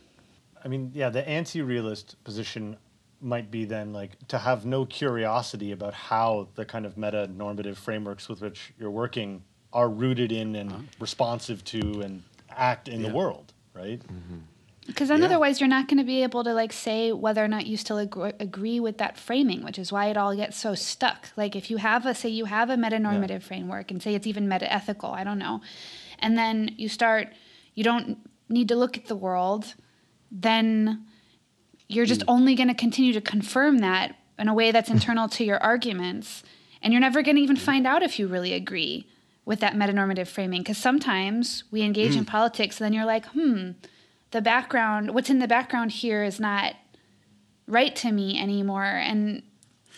I 0.64 0.68
mean, 0.68 0.91
yeah, 0.95 1.09
the 1.09 1.27
anti-realist 1.27 2.23
position 2.25 2.77
might 3.21 3.51
be 3.51 3.64
then 3.64 3.93
like 3.93 4.12
to 4.29 4.39
have 4.39 4.64
no 4.64 4.87
curiosity 4.87 5.73
about 5.73 5.95
how 5.95 6.49
the 6.55 6.64
kind 6.64 6.87
of 6.87 6.97
meta-normative 6.97 7.79
frameworks 7.79 8.29
with 8.29 8.41
which 8.41 8.73
you're 8.79 8.91
working 8.91 9.43
are 9.73 9.89
rooted 9.89 10.33
in 10.33 10.57
and 10.57 10.71
uh-huh. 10.71 10.83
responsive 10.99 11.64
to 11.64 12.01
and 12.03 12.23
act 12.51 12.89
in 12.89 13.03
the 13.03 13.09
world, 13.09 13.53
right? 13.75 14.01
Mm-hmm. 14.01 14.39
Because 14.87 15.09
then 15.09 15.21
Yeah. 15.21 15.27
otherwise 15.27 15.61
you're 15.61 15.68
not 15.68 15.87
going 15.87 15.99
to 15.99 16.05
be 16.05 16.23
able 16.23 16.43
to 16.43 16.53
like 16.53 16.73
say 16.73 17.12
whether 17.12 17.45
or 17.45 17.49
not 17.49 17.66
you 17.66 17.77
still 17.77 17.99
agree, 17.99 18.33
agree 18.41 18.81
with 18.81 18.99
that 18.99 19.16
framing, 19.16 19.62
which 19.62 19.79
is 19.79 19.93
why 19.93 20.07
it 20.07 20.16
all 20.16 20.35
gets 20.35 20.57
so 20.57 20.75
stuck. 20.75 21.29
Like 21.37 21.55
if 21.55 21.71
you 21.71 21.77
have 21.77 22.07
a 22.07 22.14
say 22.14 22.29
you 22.31 22.47
have 22.47 22.71
a 22.71 22.77
metanormative 22.77 23.43
framework 23.43 23.91
and 23.91 24.03
say 24.03 24.14
it's 24.14 24.27
even 24.27 24.49
meta 24.49 24.73
ethical, 24.73 25.11
I 25.11 25.23
don't 25.23 25.39
know, 25.39 25.61
and 26.18 26.37
then 26.37 26.75
you 26.77 26.89
start 26.89 27.29
you 27.75 27.85
don't 27.85 28.18
need 28.51 28.68
to 28.68 28.76
look 28.76 28.96
at 28.96 29.07
the 29.07 29.16
world, 29.16 29.74
then 30.30 31.07
you're 31.88 32.07
just 32.07 32.22
hmm. 32.22 32.30
only 32.30 32.55
going 32.55 32.68
to 32.68 32.74
continue 32.74 33.12
to 33.12 33.20
confirm 33.20 33.78
that 33.78 34.16
in 34.38 34.48
a 34.48 34.55
way 34.55 34.70
that's 34.72 34.88
hmm. 34.88 34.96
internal 34.96 35.28
to 35.28 35.44
your 35.44 35.59
arguments, 35.59 36.42
and 36.82 36.92
you're 36.92 37.01
never 37.01 37.22
going 37.22 37.36
to 37.36 37.42
even 37.42 37.57
hmm. 37.57 37.62
find 37.62 37.86
out 37.86 38.03
if 38.03 38.18
you 38.18 38.26
really 38.26 38.53
agree 38.53 39.07
with 39.44 39.61
that 39.61 39.74
metanormative 39.74 40.28
framing. 40.28 40.61
Because 40.61 40.78
sometimes 40.78 41.64
we 41.70 41.82
engage 41.82 42.16
in 42.16 42.24
politics, 42.24 42.80
and 42.80 42.84
then 42.84 42.92
you're 42.92 43.07
like, 43.07 43.26
hmm 43.26 43.70
the 44.30 44.40
background 44.40 45.12
what's 45.14 45.30
in 45.30 45.38
the 45.38 45.48
background 45.48 45.90
here 45.90 46.22
is 46.22 46.38
not 46.40 46.74
right 47.66 47.94
to 47.96 48.12
me 48.12 48.40
anymore 48.40 48.84
and 48.84 49.42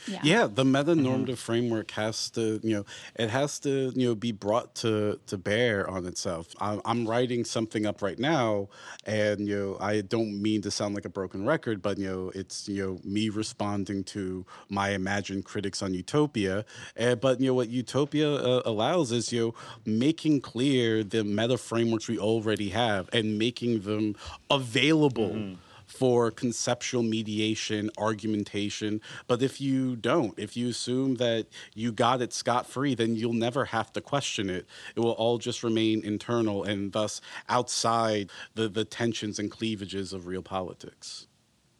yeah, 0.06 0.20
Yeah, 0.22 0.46
the 0.46 0.64
meta 0.64 0.94
normative 0.94 1.38
framework 1.38 1.90
has 1.92 2.30
to, 2.30 2.60
you 2.62 2.76
know, 2.76 2.84
it 3.14 3.30
has 3.30 3.58
to, 3.60 3.92
you 3.94 4.08
know, 4.08 4.14
be 4.14 4.32
brought 4.32 4.74
to 4.76 5.18
to 5.26 5.38
bear 5.38 5.88
on 5.88 6.06
itself. 6.06 6.48
I'm, 6.60 6.80
I'm 6.84 7.06
writing 7.06 7.44
something 7.44 7.86
up 7.86 8.02
right 8.02 8.18
now, 8.18 8.68
and 9.06 9.46
you 9.46 9.56
know, 9.58 9.76
I 9.80 10.00
don't 10.00 10.40
mean 10.40 10.62
to 10.62 10.70
sound 10.70 10.94
like 10.94 11.04
a 11.04 11.08
broken 11.08 11.46
record, 11.46 11.82
but 11.82 11.98
you 11.98 12.08
know, 12.08 12.32
it's 12.34 12.68
you 12.68 12.84
know 12.84 13.00
me 13.04 13.28
responding 13.28 14.04
to 14.04 14.44
my 14.68 14.90
imagined 14.90 15.44
critics 15.44 15.82
on 15.82 15.94
Utopia. 15.94 16.64
Uh, 16.98 17.14
but 17.14 17.40
you 17.40 17.46
know 17.46 17.54
what 17.54 17.68
Utopia 17.68 18.32
uh, 18.34 18.62
allows 18.64 19.12
is 19.12 19.32
you 19.32 19.40
know 19.40 19.54
making 19.84 20.40
clear 20.40 21.04
the 21.04 21.24
meta 21.24 21.58
frameworks 21.58 22.08
we 22.08 22.18
already 22.18 22.70
have 22.70 23.08
and 23.12 23.38
making 23.38 23.80
them 23.80 24.16
available 24.50 25.56
for 26.02 26.32
conceptual 26.32 27.04
mediation, 27.04 27.88
argumentation. 27.96 29.00
But 29.28 29.40
if 29.40 29.60
you 29.60 29.94
don't, 29.94 30.36
if 30.36 30.56
you 30.56 30.68
assume 30.68 31.14
that 31.18 31.46
you 31.76 31.92
got 31.92 32.20
it 32.20 32.32
scot 32.32 32.66
free, 32.66 32.96
then 32.96 33.14
you'll 33.14 33.34
never 33.34 33.66
have 33.66 33.92
to 33.92 34.00
question 34.00 34.50
it. 34.50 34.66
It 34.96 34.98
will 34.98 35.12
all 35.12 35.38
just 35.38 35.62
remain 35.62 36.04
internal 36.04 36.64
and 36.64 36.90
thus 36.90 37.20
outside 37.48 38.32
the, 38.56 38.68
the 38.68 38.84
tensions 38.84 39.38
and 39.38 39.48
cleavages 39.48 40.12
of 40.12 40.26
real 40.26 40.42
politics. 40.42 41.28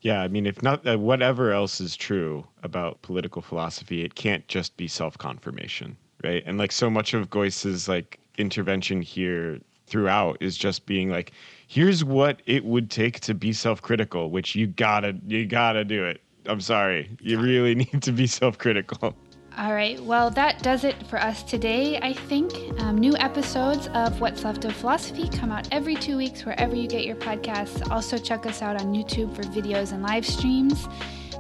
Yeah, 0.03 0.23
I 0.23 0.29
mean, 0.29 0.47
if 0.47 0.63
not, 0.63 0.87
uh, 0.87 0.97
whatever 1.01 1.51
else 1.51 1.81
is 1.81 1.97
true 1.97 2.47
about 2.63 3.03
political 3.03 3.43
philosophy, 3.43 4.05
it 4.05 4.15
can't 4.15 4.47
just 4.47 4.77
be 4.77 4.87
self 4.87 5.19
confirmation, 5.19 5.97
right? 6.23 6.45
And 6.47 6.59
like 6.59 6.71
so 6.71 6.89
much 6.89 7.13
of 7.13 7.29
Geuss's 7.29 7.89
like 7.89 8.21
intervention 8.39 9.03
here 9.03 9.59
throughout 9.93 10.39
is 10.41 10.57
just 10.57 10.87
being 10.87 11.11
like, 11.11 11.33
here's 11.69 12.03
what 12.03 12.41
it 12.47 12.65
would 12.65 12.91
take 12.91 13.21
to 13.21 13.35
be 13.35 13.53
self 13.53 13.83
critical, 13.83 14.31
which 14.31 14.57
you 14.57 14.67
gotta, 14.67 15.17
you 15.27 15.47
gotta 15.47 15.85
do 15.85 16.05
it. 16.05 16.21
I'm 16.47 16.61
sorry, 16.61 17.15
you 17.21 17.39
really 17.39 17.75
need 17.85 18.03
to 18.03 18.11
be 18.11 18.27
self 18.27 18.57
critical. 18.59 19.15
all 19.59 19.75
right. 19.75 20.01
Well 20.03 20.31
that 20.31 20.63
does 20.63 20.83
it 20.83 20.97
for 21.09 21.19
us 21.21 21.43
today 21.43 21.99
i 21.99 22.13
think. 22.15 22.53
Um, 22.81 22.97
new 22.97 23.15
episodes 23.19 23.89
of 23.95 24.19
what's 24.21 24.43
left 24.45 24.65
of 24.65 24.75
philosophy 24.75 25.29
come 25.29 25.53
out 25.53 25.69
every 25.71 25.95
two 25.95 26.17
weeks 26.17 26.45
wherever 26.47 26.75
you 26.75 26.89
get 26.89 27.05
your 27.05 27.17
podcasts. 27.17 27.89
Also 27.91 28.17
check 28.17 28.47
us 28.47 28.63
out 28.63 28.81
on 28.81 28.95
youtube 28.95 29.37
for 29.37 29.43
videos 29.43 29.93
and 29.93 30.03
live 30.03 30.27
streams 30.27 30.89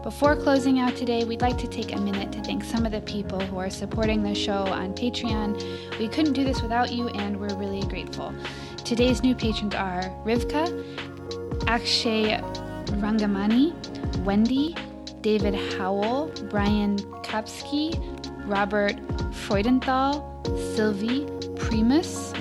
before 0.02 0.34
closing 0.34 0.80
out 0.80 0.96
today, 0.96 1.24
we'd 1.24 1.40
like 1.40 1.56
to 1.58 1.68
take 1.68 1.92
a 1.92 2.00
minute 2.00 2.32
to 2.32 2.42
thank 2.42 2.64
some 2.64 2.84
of 2.84 2.92
the 2.92 3.00
people 3.02 3.38
who 3.38 3.58
are 3.58 3.70
supporting 3.70 4.22
the 4.22 4.34
show 4.34 4.64
on 4.64 4.92
Patreon. 4.94 5.98
We 5.98 6.08
couldn't 6.08 6.32
do 6.32 6.42
this 6.42 6.60
without 6.60 6.92
you, 6.92 7.08
and 7.10 7.38
we're 7.38 7.54
really 7.56 7.82
grateful. 7.82 8.34
Today's 8.84 9.22
new 9.22 9.34
patrons 9.34 9.74
are 9.76 10.02
Rivka, 10.24 10.66
Akshay 11.68 12.40
Rangamani, 12.98 13.72
Wendy, 14.24 14.74
David 15.20 15.54
Howell, 15.54 16.32
Brian 16.50 16.98
Kapsky, 17.22 17.94
Robert 18.44 18.96
Freudenthal, 19.30 20.24
Sylvie 20.74 21.26
Primus, 21.56 22.32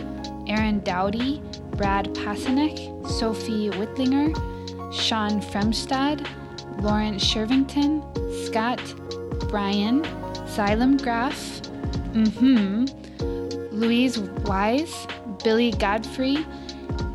Aaron 0.47 0.80
Dowdy, 0.80 1.43
Brad 1.76 2.05
Pasanek, 2.16 3.07
Sophie 3.07 3.70
Whitlinger, 3.70 4.34
Sean 4.91 5.39
Fremstad, 5.41 6.28
Lauren 6.82 7.15
Shervington, 7.15 8.01
Scott, 8.47 8.82
Brian, 9.49 10.01
Xylem 10.47 11.01
Graff, 11.01 11.61
mm-hmm, 12.13 12.86
Louise 13.71 14.17
Wise, 14.19 15.07
Billy 15.43 15.71
Godfrey, 15.71 16.43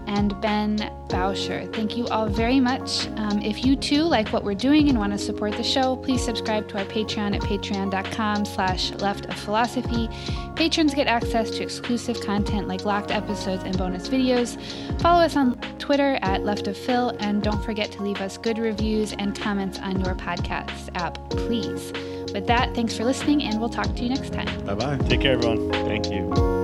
and 0.07 0.39
Ben 0.41 0.77
Bauscher. 1.09 1.73
Thank 1.75 1.97
you 1.97 2.07
all 2.09 2.29
very 2.29 2.61
much. 2.61 3.07
Um, 3.17 3.41
if 3.43 3.65
you 3.65 3.77
too 3.77 4.03
like 4.03 4.29
what 4.33 4.45
we're 4.45 4.55
doing 4.55 4.89
and 4.89 4.99
want 4.99 5.13
to 5.13 5.19
support 5.19 5.57
the 5.57 5.63
show, 5.63 5.97
please 5.97 6.25
subscribe 6.25 6.69
to 6.69 6.79
our 6.79 6.85
Patreon 6.85 7.35
at 7.35 7.43
patreon.com 7.43 8.45
slash 8.45 8.93
left 8.93 9.27
of 9.27 9.35
philosophy. 9.35 10.09
Patrons 10.55 10.95
get 10.95 11.07
access 11.07 11.51
to 11.51 11.63
exclusive 11.63 12.21
content 12.23 12.69
like 12.69 12.85
locked 12.85 13.11
episodes 13.11 13.63
and 13.65 13.77
bonus 13.77 14.09
videos. 14.09 14.61
Follow 15.01 15.23
us 15.23 15.37
on 15.37 15.61
Twitter 15.79 16.19
at 16.23 16.45
left 16.45 16.67
of 16.67 16.77
phil, 16.77 17.17
and 17.21 17.43
don't 17.43 17.63
forget 17.65 17.93
to 17.93 18.03
leave 18.03 18.21
us 18.21 18.39
good 18.39 18.59
reviews 18.59 19.13
and 19.13 19.39
comments 19.39 19.79
on 19.79 20.03
your 20.05 20.15
podcast 20.15 20.89
app, 20.95 21.19
please. 21.31 21.93
With 22.33 22.47
that, 22.49 22.75
thanks 22.75 22.97
for 22.97 23.05
listening, 23.05 23.43
and 23.43 23.61
we'll 23.61 23.69
talk 23.69 23.95
to 23.95 24.03
you 24.03 24.09
next 24.09 24.33
time. 24.33 24.65
Bye 24.65 24.75
bye. 24.75 24.99
Take 25.09 25.23
care, 25.23 25.33
everyone. 25.33 25.71
Thank 25.73 26.11
you. 26.11 26.56